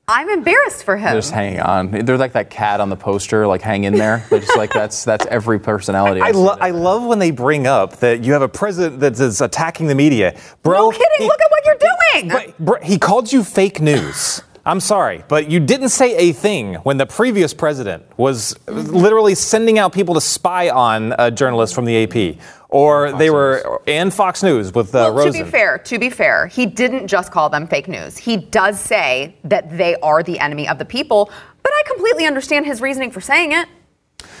I'm 0.06 0.28
embarrassed 0.28 0.84
for 0.84 0.96
him. 0.96 1.04
They're 1.04 1.14
just 1.14 1.30
hanging 1.32 1.60
on. 1.60 1.90
They're 1.90 2.18
like 2.18 2.34
that 2.34 2.50
cat 2.50 2.80
on 2.80 2.90
the 2.90 2.96
poster, 2.96 3.46
like 3.46 3.62
hang 3.62 3.84
in 3.84 3.94
there. 3.94 4.26
They're 4.28 4.40
just 4.40 4.56
like 4.56 4.70
that's 4.72 5.02
that's 5.04 5.24
every 5.26 5.58
personality. 5.58 6.20
I, 6.20 6.26
I've 6.26 6.36
lo- 6.36 6.56
I 6.60 6.70
love 6.70 7.04
when 7.04 7.18
they 7.18 7.30
bring 7.30 7.66
up 7.66 7.96
that 8.00 8.22
you 8.22 8.34
have 8.34 8.42
a 8.42 8.48
president 8.48 9.00
that 9.00 9.18
is 9.18 9.40
attacking 9.40 9.86
the 9.86 9.94
media. 9.94 10.38
Bro, 10.62 10.78
no 10.78 10.90
kidding. 10.90 11.06
he- 11.18 11.24
Look 11.24 11.40
at 11.40 11.50
what 11.50 11.64
you're 11.64 11.78
doing. 11.78 12.28
But, 12.28 12.58
bro, 12.58 12.80
he 12.82 12.98
called 12.98 13.32
you 13.32 13.42
fake 13.42 13.80
news. 13.80 14.42
I'm 14.66 14.80
sorry, 14.80 15.22
but 15.28 15.50
you 15.50 15.60
didn't 15.60 15.90
say 15.90 16.16
a 16.16 16.32
thing 16.32 16.74
when 16.76 16.96
the 16.96 17.04
previous 17.04 17.52
president 17.52 18.02
was 18.16 18.56
literally 18.66 19.34
sending 19.34 19.78
out 19.78 19.92
people 19.92 20.14
to 20.14 20.22
spy 20.22 20.70
on 20.70 21.12
uh, 21.12 21.30
journalists 21.30 21.74
from 21.74 21.84
the 21.84 22.02
AP, 22.04 22.38
or 22.74 23.12
they 23.12 23.30
were 23.30 23.80
and 23.86 24.12
Fox 24.12 24.42
News 24.42 24.74
with 24.74 24.92
uh, 24.96 25.12
well, 25.14 25.24
to 25.26 25.32
be 25.32 25.44
fair, 25.44 25.78
to 25.78 25.96
be 25.96 26.10
fair, 26.10 26.48
he 26.48 26.66
didn't 26.66 27.06
just 27.06 27.30
call 27.30 27.48
them 27.48 27.68
fake 27.68 27.86
news. 27.86 28.18
He 28.18 28.36
does 28.36 28.80
say 28.80 29.36
that 29.44 29.78
they 29.78 29.94
are 30.00 30.24
the 30.24 30.40
enemy 30.40 30.66
of 30.66 30.78
the 30.78 30.84
people, 30.84 31.30
but 31.62 31.72
I 31.72 31.82
completely 31.86 32.26
understand 32.26 32.66
his 32.66 32.80
reasoning 32.80 33.12
for 33.12 33.20
saying 33.20 33.52
it. 33.52 33.68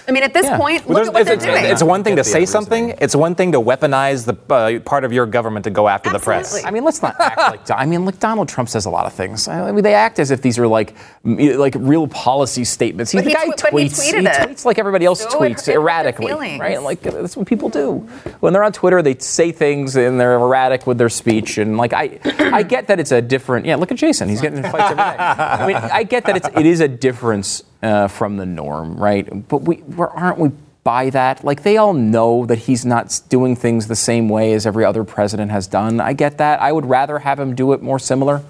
I 0.06 0.12
mean, 0.12 0.22
at 0.22 0.34
this 0.34 0.44
Yeah. 0.46 0.56
point, 0.58 0.86
Well, 0.86 0.98
look 0.98 1.06
at 1.08 1.14
what 1.14 1.24
they're 1.24 1.34
it's, 1.34 1.44
doing. 1.44 1.64
it's 1.64 1.82
one 1.82 2.04
thing 2.04 2.16
to 2.16 2.24
say 2.24 2.44
something. 2.46 2.94
It's 3.00 3.16
one 3.16 3.34
thing 3.34 3.52
to 3.52 3.60
weaponize 3.60 4.26
the 4.26 4.36
uh, 4.54 4.80
part 4.80 5.04
of 5.04 5.12
your 5.12 5.26
government 5.26 5.64
to 5.64 5.70
go 5.70 5.88
after 5.88 6.10
the 6.10 6.18
press. 6.18 6.46
Absolutely. 6.46 6.68
I 6.68 6.70
mean, 6.72 6.84
let's 6.84 7.02
not 7.02 7.16
act 7.20 7.38
like. 7.38 7.70
I 7.70 7.86
mean, 7.86 8.04
like 8.04 8.18
Donald 8.20 8.48
Trump 8.48 8.68
says 8.68 8.84
a 8.86 8.90
lot 8.90 9.06
of 9.06 9.12
things. 9.14 9.48
I 9.48 9.72
mean, 9.72 9.82
they 9.82 9.94
act 9.94 10.18
as 10.18 10.30
if 10.30 10.42
these 10.42 10.58
are 10.58 10.66
like, 10.66 10.94
like 11.24 11.74
real 11.78 12.06
policy 12.08 12.64
statements. 12.64 13.12
He, 13.12 13.18
But 13.18 13.24
the 13.24 13.30
he 13.30 13.34
guy 13.36 13.44
tw- 13.56 13.62
but 13.72 13.72
he 13.82 13.88
tweets. 13.88 14.00
tweeted 14.12 14.20
he 14.20 14.26
it. 14.26 14.32
tweets 14.48 14.64
like 14.64 14.78
everybody 14.78 15.04
else 15.06 15.20
So 15.22 15.28
tweets 15.28 15.66
hurt- 15.66 15.68
it 15.68 15.74
hurt 15.74 15.80
erratically, 15.80 16.32
right? 16.58 16.82
Like 16.82 17.00
that's 17.02 17.36
what 17.36 17.46
people 17.46 17.68
do 17.68 17.98
when 18.40 18.52
they're 18.52 18.64
on 18.64 18.72
Twitter. 18.72 19.00
They 19.02 19.16
say 19.18 19.52
things 19.52 19.96
and 19.96 20.20
they're 20.20 20.34
erratic 20.34 20.86
with 20.86 20.98
their 20.98 21.08
speech. 21.08 21.58
And 21.58 21.76
like 21.76 21.92
I, 21.92 22.18
I 22.38 22.62
get 22.62 22.88
that 22.88 23.00
it's 23.00 23.12
a 23.12 23.22
different. 23.22 23.66
Yeah, 23.66 23.76
look 23.76 23.90
at 23.90 23.96
Jason. 23.98 24.28
He's 24.28 24.40
getting 24.40 24.58
in 24.58 24.64
fights 24.70 24.90
every 24.90 24.96
day. 24.96 25.02
I 25.02 25.66
mean, 25.66 25.76
I 25.76 26.02
get 26.02 26.24
that 26.26 26.36
it's 26.36 26.48
it 26.54 26.66
is 26.66 26.80
a 26.80 26.88
difference 26.88 27.62
uh, 27.82 28.08
from 28.08 28.36
the 28.38 28.46
norm, 28.46 28.96
right? 28.96 29.46
But 29.48 29.58
we 29.62 29.76
we're, 29.96 30.08
aren't 30.08 30.38
we 30.38 30.50
by 30.84 31.10
that? 31.10 31.44
Like 31.44 31.62
they 31.62 31.76
all 31.76 31.94
know 31.94 32.46
that 32.46 32.58
he's 32.58 32.84
not 32.84 33.20
doing 33.28 33.56
things 33.56 33.88
the 33.88 33.96
same 33.96 34.28
way 34.28 34.52
as 34.52 34.66
every 34.66 34.84
other 34.84 35.02
president 35.02 35.50
has 35.50 35.66
done. 35.66 36.00
I 36.00 36.12
get 36.12 36.38
that. 36.38 36.60
I 36.60 36.70
would 36.72 36.86
rather 36.86 37.18
have 37.18 37.40
him 37.40 37.54
do 37.54 37.72
it 37.72 37.82
more 37.82 37.98
similar. 37.98 38.42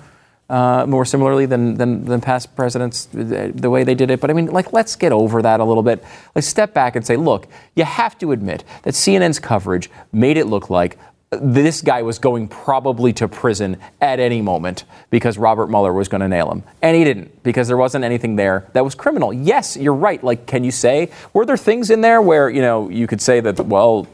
Uh, 0.47 0.85
more 0.87 1.07
similarly 1.07 1.47
than, 1.47 1.77
than 1.77 2.05
than 2.05 2.21
past 2.21 2.55
presidents, 2.55 3.07
the, 3.07 3.51
the 3.55 3.71
way 3.71 3.83
they 3.83 3.95
did 3.95 4.11
it. 4.11 4.21
But 4.21 4.29
I 4.29 4.35
mean, 4.35 4.49
like, 4.49 4.75
let's 4.75 4.95
get 4.95 5.11
over 5.11 5.41
that 5.41 5.59
a 5.59 5.65
little 5.65 5.83
bit. 5.83 6.05
Let's 6.35 6.47
step 6.47 6.75
back 6.75 6.97
and 6.97 7.07
say, 7.07 7.17
look, 7.17 7.47
you 7.75 7.85
have 7.85 8.19
to 8.19 8.31
admit 8.31 8.63
that 8.83 8.93
CNN's 8.93 9.39
coverage 9.39 9.91
made 10.13 10.37
it 10.37 10.47
look 10.47 10.69
like 10.69 10.99
this 11.43 11.83
guy 11.83 12.03
was 12.03 12.19
going 12.19 12.49
probably 12.49 13.13
to 13.15 13.29
prison 13.29 13.79
at 14.01 14.21
any 14.21 14.43
moment 14.43 14.85
because 15.11 15.39
Robert 15.39 15.69
Mueller 15.69 15.93
was 15.93 16.09
going 16.09 16.21
to 16.21 16.29
nail 16.29 16.51
him. 16.51 16.63
And 16.83 16.97
he 16.97 17.05
didn't 17.05 17.43
because 17.43 17.69
there 17.69 17.77
wasn't 17.77 18.05
anything 18.05 18.37
there 18.37 18.69
that 18.73 18.85
was 18.85 18.95
criminal. 18.95 19.33
Yes, 19.33 19.77
you're 19.77 19.95
right. 19.95 20.23
Like, 20.23 20.47
can 20.47 20.65
you 20.65 20.71
say, 20.71 21.11
were 21.33 21.47
there 21.47 21.57
things 21.57 21.91
in 21.91 22.01
there 22.01 22.21
where, 22.21 22.49
you 22.49 22.63
know, 22.63 22.89
you 22.89 23.07
could 23.07 23.21
say 23.21 23.41
that, 23.41 23.59
well, 23.67 24.07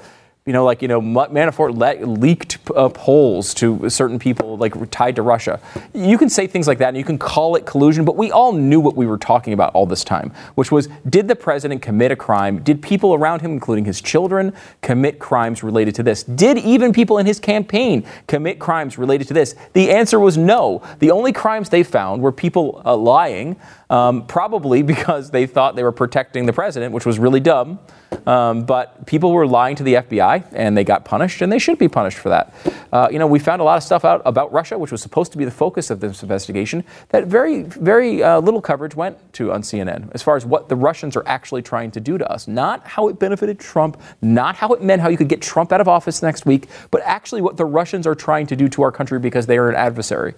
you 0.50 0.52
know, 0.52 0.64
like 0.64 0.82
you 0.82 0.88
know, 0.88 1.00
Manafort 1.00 1.76
le- 1.76 2.04
leaked 2.04 2.58
uh, 2.74 2.88
polls 2.88 3.54
to 3.54 3.88
certain 3.88 4.18
people, 4.18 4.56
like 4.56 4.90
tied 4.90 5.14
to 5.14 5.22
Russia. 5.22 5.60
You 5.94 6.18
can 6.18 6.28
say 6.28 6.48
things 6.48 6.66
like 6.66 6.78
that, 6.78 6.88
and 6.88 6.96
you 6.96 7.04
can 7.04 7.18
call 7.18 7.54
it 7.54 7.66
collusion. 7.66 8.04
But 8.04 8.16
we 8.16 8.32
all 8.32 8.52
knew 8.52 8.80
what 8.80 8.96
we 8.96 9.06
were 9.06 9.16
talking 9.16 9.52
about 9.52 9.72
all 9.74 9.86
this 9.86 10.02
time, 10.02 10.32
which 10.56 10.72
was: 10.72 10.88
did 11.08 11.28
the 11.28 11.36
president 11.36 11.82
commit 11.82 12.10
a 12.10 12.16
crime? 12.16 12.64
Did 12.64 12.82
people 12.82 13.14
around 13.14 13.42
him, 13.42 13.52
including 13.52 13.84
his 13.84 14.00
children, 14.00 14.52
commit 14.82 15.20
crimes 15.20 15.62
related 15.62 15.94
to 15.94 16.02
this? 16.02 16.24
Did 16.24 16.58
even 16.58 16.92
people 16.92 17.18
in 17.18 17.26
his 17.26 17.38
campaign 17.38 18.04
commit 18.26 18.58
crimes 18.58 18.98
related 18.98 19.28
to 19.28 19.34
this? 19.34 19.54
The 19.74 19.92
answer 19.92 20.18
was 20.18 20.36
no. 20.36 20.82
The 20.98 21.12
only 21.12 21.32
crimes 21.32 21.68
they 21.68 21.84
found 21.84 22.22
were 22.22 22.32
people 22.32 22.82
uh, 22.84 22.96
lying, 22.96 23.54
um, 23.90 24.26
probably 24.26 24.82
because 24.90 25.30
they 25.30 25.46
thought 25.46 25.76
they 25.76 25.82
were 25.82 25.92
protecting 25.92 26.46
the 26.46 26.52
president, 26.52 26.94
which 26.94 27.04
was 27.04 27.18
really 27.18 27.40
dumb. 27.40 27.78
Um, 28.26 28.64
but 28.64 29.06
people 29.06 29.32
were 29.32 29.46
lying 29.46 29.76
to 29.76 29.82
the 29.82 29.94
FBI 29.94 30.44
and 30.52 30.76
they 30.76 30.84
got 30.84 31.04
punished, 31.04 31.42
and 31.42 31.52
they 31.52 31.58
should 31.58 31.78
be 31.78 31.88
punished 31.88 32.18
for 32.18 32.28
that. 32.28 32.54
Uh, 32.92 33.08
you 33.10 33.18
know, 33.18 33.26
we 33.26 33.38
found 33.38 33.60
a 33.60 33.64
lot 33.64 33.76
of 33.76 33.82
stuff 33.82 34.04
out 34.04 34.22
about 34.24 34.52
Russia, 34.52 34.78
which 34.78 34.92
was 34.92 35.00
supposed 35.00 35.32
to 35.32 35.38
be 35.38 35.44
the 35.44 35.50
focus 35.50 35.90
of 35.90 36.00
this 36.00 36.22
investigation, 36.22 36.84
that 37.10 37.26
very, 37.26 37.62
very 37.62 38.22
uh, 38.22 38.40
little 38.40 38.60
coverage 38.60 38.94
went 38.94 39.16
to 39.34 39.52
on 39.52 39.62
CNN 39.62 40.10
as 40.12 40.22
far 40.22 40.36
as 40.36 40.44
what 40.44 40.68
the 40.68 40.76
Russians 40.76 41.16
are 41.16 41.26
actually 41.26 41.62
trying 41.62 41.90
to 41.92 42.00
do 42.00 42.18
to 42.18 42.30
us. 42.30 42.48
Not 42.48 42.86
how 42.86 43.08
it 43.08 43.18
benefited 43.18 43.58
Trump, 43.58 44.00
not 44.20 44.56
how 44.56 44.72
it 44.72 44.82
meant 44.82 45.00
how 45.00 45.08
you 45.08 45.16
could 45.16 45.28
get 45.28 45.40
Trump 45.40 45.72
out 45.72 45.80
of 45.80 45.88
office 45.88 46.22
next 46.22 46.46
week, 46.46 46.68
but 46.90 47.00
actually 47.04 47.42
what 47.42 47.56
the 47.56 47.64
Russians 47.64 48.06
are 48.06 48.14
trying 48.14 48.46
to 48.48 48.56
do 48.56 48.68
to 48.68 48.82
our 48.82 48.92
country 48.92 49.18
because 49.18 49.46
they 49.46 49.58
are 49.58 49.68
an 49.68 49.76
adversary. 49.76 50.34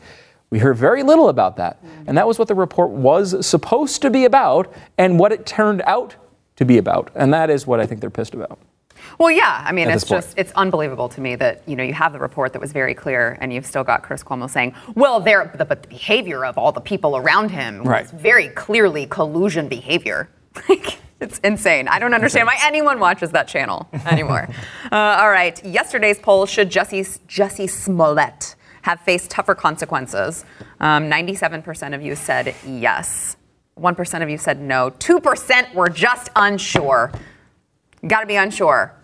We 0.52 0.58
hear 0.58 0.74
very 0.74 1.02
little 1.02 1.30
about 1.30 1.56
that. 1.56 1.78
And 2.06 2.18
that 2.18 2.26
was 2.26 2.38
what 2.38 2.46
the 2.46 2.54
report 2.54 2.90
was 2.90 3.46
supposed 3.46 4.02
to 4.02 4.10
be 4.10 4.26
about 4.26 4.70
and 4.98 5.18
what 5.18 5.32
it 5.32 5.46
turned 5.46 5.80
out 5.86 6.14
to 6.56 6.66
be 6.66 6.76
about. 6.76 7.10
And 7.14 7.32
that 7.32 7.48
is 7.48 7.66
what 7.66 7.80
I 7.80 7.86
think 7.86 8.02
they're 8.02 8.10
pissed 8.10 8.34
about. 8.34 8.58
Well, 9.18 9.30
yeah. 9.30 9.64
I 9.66 9.72
mean, 9.72 9.88
At 9.88 9.94
it's 9.94 10.02
this 10.04 10.10
point. 10.10 10.24
just 10.24 10.38
it's 10.38 10.52
unbelievable 10.52 11.08
to 11.08 11.22
me 11.22 11.36
that 11.36 11.62
you 11.66 11.74
know 11.74 11.82
you 11.82 11.94
have 11.94 12.12
the 12.12 12.18
report 12.18 12.52
that 12.52 12.60
was 12.60 12.70
very 12.70 12.92
clear, 12.92 13.38
and 13.40 13.50
you've 13.50 13.64
still 13.64 13.82
got 13.82 14.02
Chris 14.02 14.22
Cuomo 14.22 14.48
saying, 14.48 14.74
"Well, 14.94 15.20
there, 15.20 15.50
the, 15.56 15.64
but 15.64 15.82
the 15.84 15.88
behavior 15.88 16.44
of 16.44 16.58
all 16.58 16.70
the 16.70 16.82
people 16.82 17.16
around 17.16 17.50
him 17.50 17.78
was 17.78 17.86
Right. 17.88 18.06
very 18.10 18.48
clearly 18.48 19.06
collusion 19.06 19.68
behavior." 19.68 20.28
Like, 20.68 20.98
it's 21.18 21.38
insane. 21.38 21.88
I 21.88 21.98
don't 21.98 22.12
understand 22.14 22.46
why 22.46 22.58
anyone 22.62 23.00
watches 23.00 23.30
that 23.30 23.48
channel 23.48 23.88
anymore. 24.06 24.48
uh, 24.92 24.96
all 25.20 25.30
right. 25.30 25.64
Yesterday's 25.64 26.18
poll 26.18 26.44
should 26.46 26.68
Jussie 26.70 27.18
Jussie 27.26 27.70
Smollett 27.70 28.54
have 28.82 29.00
faced 29.00 29.30
tougher 29.30 29.54
consequences? 29.54 30.44
Um, 30.80 31.10
97% 31.10 31.94
of 31.94 32.02
you 32.02 32.14
said 32.14 32.54
yes. 32.66 33.36
1% 33.78 34.22
of 34.22 34.30
you 34.30 34.38
said 34.38 34.60
no. 34.60 34.90
2% 34.90 35.74
were 35.74 35.88
just 35.88 36.30
unsure. 36.36 37.10
Got 38.06 38.20
to 38.20 38.26
be 38.26 38.36
unsure 38.36 38.94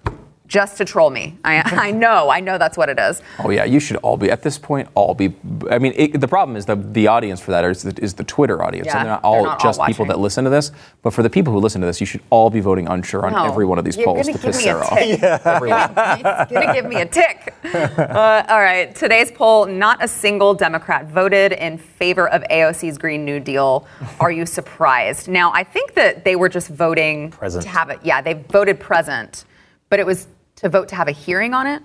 just 0.49 0.79
to 0.79 0.85
troll 0.85 1.11
me. 1.11 1.39
I, 1.45 1.61
I 1.89 1.91
know. 1.93 2.31
I 2.31 2.41
know 2.41 2.59
that's 2.59 2.77
what 2.77 2.89
it 2.89 2.99
is. 2.99 3.23
Oh 3.39 3.51
yeah, 3.51 3.65
you 3.65 3.79
should 3.79 3.97
all 3.99 4.17
be 4.17 4.31
at 4.31 4.43
this 4.43 4.59
point. 4.59 4.89
All 4.95 5.15
be. 5.15 5.35
I 5.71 5.79
mean, 5.79 5.93
it, 5.95 6.21
the 6.21 6.27
problem 6.29 6.57
is 6.57 6.67
the 6.67 6.75
the 6.75 7.07
audience 7.07 7.41
for 7.41 7.53
that 7.53 7.65
is 7.65 7.83
the, 7.83 7.95
is 8.03 8.15
the 8.15 8.25
Twitter 8.25 8.63
audience. 8.63 8.87
Yeah, 8.87 8.99
and 8.99 9.07
they're 9.07 9.13
not 9.13 9.23
they're 9.23 9.31
all 9.31 9.45
not 9.45 9.65
all 9.65 9.73
just 9.73 9.81
people 9.87 10.07
that 10.07 10.19
listen 10.19 10.45
to 10.45 10.51
this. 10.51 10.73
But 11.03 11.13
for 11.13 11.23
the 11.23 11.31
people 11.31 11.53
who 11.53 11.61
listen 11.61 11.81
to 11.83 11.87
this, 11.87 12.01
you 12.01 12.07
should 12.07 12.23
all 12.31 12.51
be 12.51 12.61
voting 12.61 12.89
unsure 12.89 13.25
on 13.27 13.33
No, 13.33 13.45
every 13.45 13.67
one 13.67 13.79
of 13.79 13.85
these 13.85 13.97
polls 13.97 14.27
gonna 14.27 14.39
piss 14.39 14.57
me 14.57 14.63
Sarah 14.65 14.85
off. 14.85 14.99
tick. 14.99 15.21
It's 15.23 16.53
gonna 16.53 16.73
give 16.75 16.87
me 16.87 16.97
a 17.03 17.07
tick. 17.07 17.55
Uh, 18.09 18.45
all 18.49 18.61
right, 18.61 18.95
today's 18.95 19.31
poll: 19.31 19.67
not 19.67 20.03
a 20.03 20.09
single 20.09 20.55
Democrat 20.55 21.07
voted 21.07 21.53
in 21.53 21.77
favor 21.79 22.29
of 22.29 22.43
AOC's 22.51 22.97
Green 22.97 23.25
New 23.25 23.39
Deal. 23.41 23.87
Are 24.19 24.31
you 24.31 24.47
surprised? 24.47 25.29
Now, 25.29 25.53
I 25.53 25.65
think 25.65 25.95
that 25.95 26.25
they 26.25 26.35
were 26.37 26.49
just 26.49 26.69
voting 26.69 27.31
Present. 27.31 27.63
to 27.65 27.69
have 27.69 27.91
it. 27.91 27.99
Yeah, 28.03 28.21
they 28.23 28.35
voted 28.35 28.81
present, 28.81 29.45
but 29.91 30.01
it 30.01 30.07
was 30.07 30.27
to 30.59 30.69
vote 30.69 30.89
to 30.89 30.97
have 30.97 31.09
a 31.09 31.13
hearing 31.13 31.55
on 31.55 31.67
it. 31.67 31.83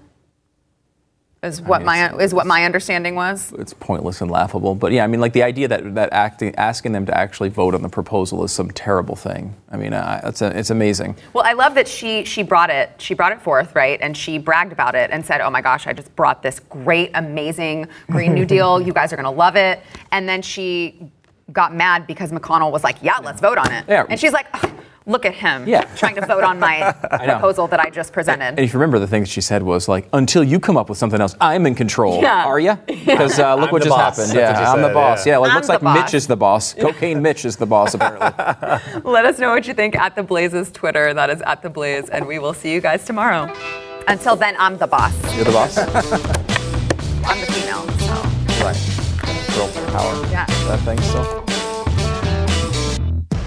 Is 1.43 1.61
what 1.61 1.79
mean, 1.79 1.87
my 1.87 2.15
is 2.21 2.33
what 2.33 2.47
my 2.47 2.63
understanding 2.63 3.15
was. 3.15 3.51
It's 3.57 3.73
pointless 3.73 4.21
and 4.21 4.31
laughable. 4.31 4.75
But 4.75 4.93
yeah, 4.93 5.03
I 5.03 5.07
mean, 5.07 5.19
like 5.19 5.33
the 5.33 5.43
idea 5.43 5.67
that 5.67 5.95
that 5.95 6.13
acting, 6.13 6.55
asking 6.55 6.93
them 6.93 7.05
to 7.07 7.17
actually 7.17 7.49
vote 7.49 7.75
on 7.75 7.81
the 7.81 7.89
proposal 7.89 8.45
is 8.45 8.53
some 8.53 8.71
terrible 8.71 9.17
thing. 9.17 9.53
I 9.69 9.75
mean, 9.75 9.91
uh, 9.91 10.21
it's 10.23 10.41
a, 10.41 10.57
it's 10.57 10.69
amazing. 10.69 11.17
Well, 11.33 11.43
I 11.45 11.51
love 11.51 11.75
that 11.75 11.89
she 11.89 12.23
she 12.23 12.43
brought 12.43 12.69
it 12.69 12.91
she 12.97 13.13
brought 13.13 13.33
it 13.33 13.41
forth, 13.41 13.75
right? 13.75 13.99
And 14.01 14.15
she 14.15 14.37
bragged 14.37 14.71
about 14.71 14.95
it 14.95 15.11
and 15.11 15.25
said, 15.25 15.41
"Oh 15.41 15.49
my 15.49 15.61
gosh, 15.61 15.85
I 15.85 15.91
just 15.91 16.15
brought 16.15 16.43
this 16.43 16.61
great, 16.61 17.11
amazing 17.13 17.89
Green 18.09 18.33
New 18.33 18.45
Deal. 18.55 18.79
You 18.79 18.93
guys 18.93 19.11
are 19.11 19.17
gonna 19.17 19.29
love 19.29 19.57
it." 19.57 19.81
And 20.13 20.29
then 20.29 20.41
she 20.41 21.11
got 21.51 21.75
mad 21.75 22.07
because 22.07 22.31
McConnell 22.31 22.71
was 22.71 22.85
like, 22.85 22.95
"Yeah, 23.01 23.17
let's 23.21 23.41
vote 23.41 23.57
on 23.57 23.69
it." 23.69 23.83
Yeah. 23.85 24.05
And 24.09 24.17
she's 24.17 24.31
like, 24.31 24.47
"Ugh, 24.53 24.71
"Look 25.05 25.25
at 25.25 25.33
him, 25.35 25.67
Yeah. 25.67 25.81
trying 25.95 26.15
to 26.15 26.25
vote 26.25 26.43
on 26.43 26.59
my 26.59 26.91
proposal 27.25 27.67
that 27.67 27.79
I 27.79 27.89
just 27.89 28.13
presented." 28.13 28.45
And 28.45 28.59
if 28.59 28.73
you 28.73 28.79
remember, 28.79 28.99
the 28.99 29.07
thing 29.07 29.21
that 29.23 29.29
she 29.29 29.41
said 29.41 29.63
was 29.63 29.87
like, 29.87 30.07
"Until 30.13 30.43
you 30.43 30.59
come 30.59 30.77
up 30.77 30.89
with 30.89 30.97
something 30.97 31.19
else, 31.21 31.35
I'm 31.41 31.65
in 31.65 31.75
control." 31.75 32.21
Yeah. 32.21 32.45
Are 32.45 32.59
you? 32.59 32.77
Because 33.13 33.37
uh, 33.39 33.55
look 33.55 33.67
I'm 33.67 33.71
what 33.73 33.83
just 33.83 33.95
boss. 33.95 34.17
happened. 34.17 34.37
That's 34.37 34.59
Yeah, 34.59 34.71
I'm 34.71 34.81
the 34.81 34.89
boss. 34.89 35.25
yeah. 35.25 35.33
Yeah, 35.33 35.37
like 35.39 35.51
I'm 35.51 35.55
looks 35.57 35.69
like 35.69 35.81
boss. 35.81 35.97
Mitch 36.05 36.13
is 36.13 36.27
the 36.27 36.37
boss. 36.37 36.73
Cocaine 36.79 37.21
Mitch 37.21 37.43
is 37.45 37.55
the 37.57 37.65
boss 37.65 37.93
apparently. 37.93 38.29
Let 39.03 39.25
us 39.25 39.39
know 39.39 39.51
what 39.51 39.67
you 39.67 39.73
think 39.73 39.95
at 39.95 40.15
the 40.15 40.23
Blaze's 40.23 40.71
Twitter. 40.71 41.13
That 41.13 41.29
is 41.29 41.41
at 41.41 41.61
the 41.61 41.69
Blaze, 41.69 42.09
and 42.09 42.25
we 42.27 42.39
will 42.39 42.53
see 42.53 42.71
you 42.73 42.81
guys 42.81 43.03
tomorrow. 43.05 43.51
Until 44.07 44.35
then, 44.35 44.55
I'm 44.59 44.77
the 44.77 44.87
boss. 44.87 45.13
You're 45.35 45.45
the 45.45 45.51
boss. 45.51 45.77
I'm 45.77 47.39
the 47.39 47.45
female. 47.51 47.87
So. 47.99 48.65
right. 48.65 48.77
Girl 49.55 49.69
power. 49.91 50.27
Yeah. 50.31 50.45
That 50.67 50.79
thing 50.81 50.99
still. 51.01 51.52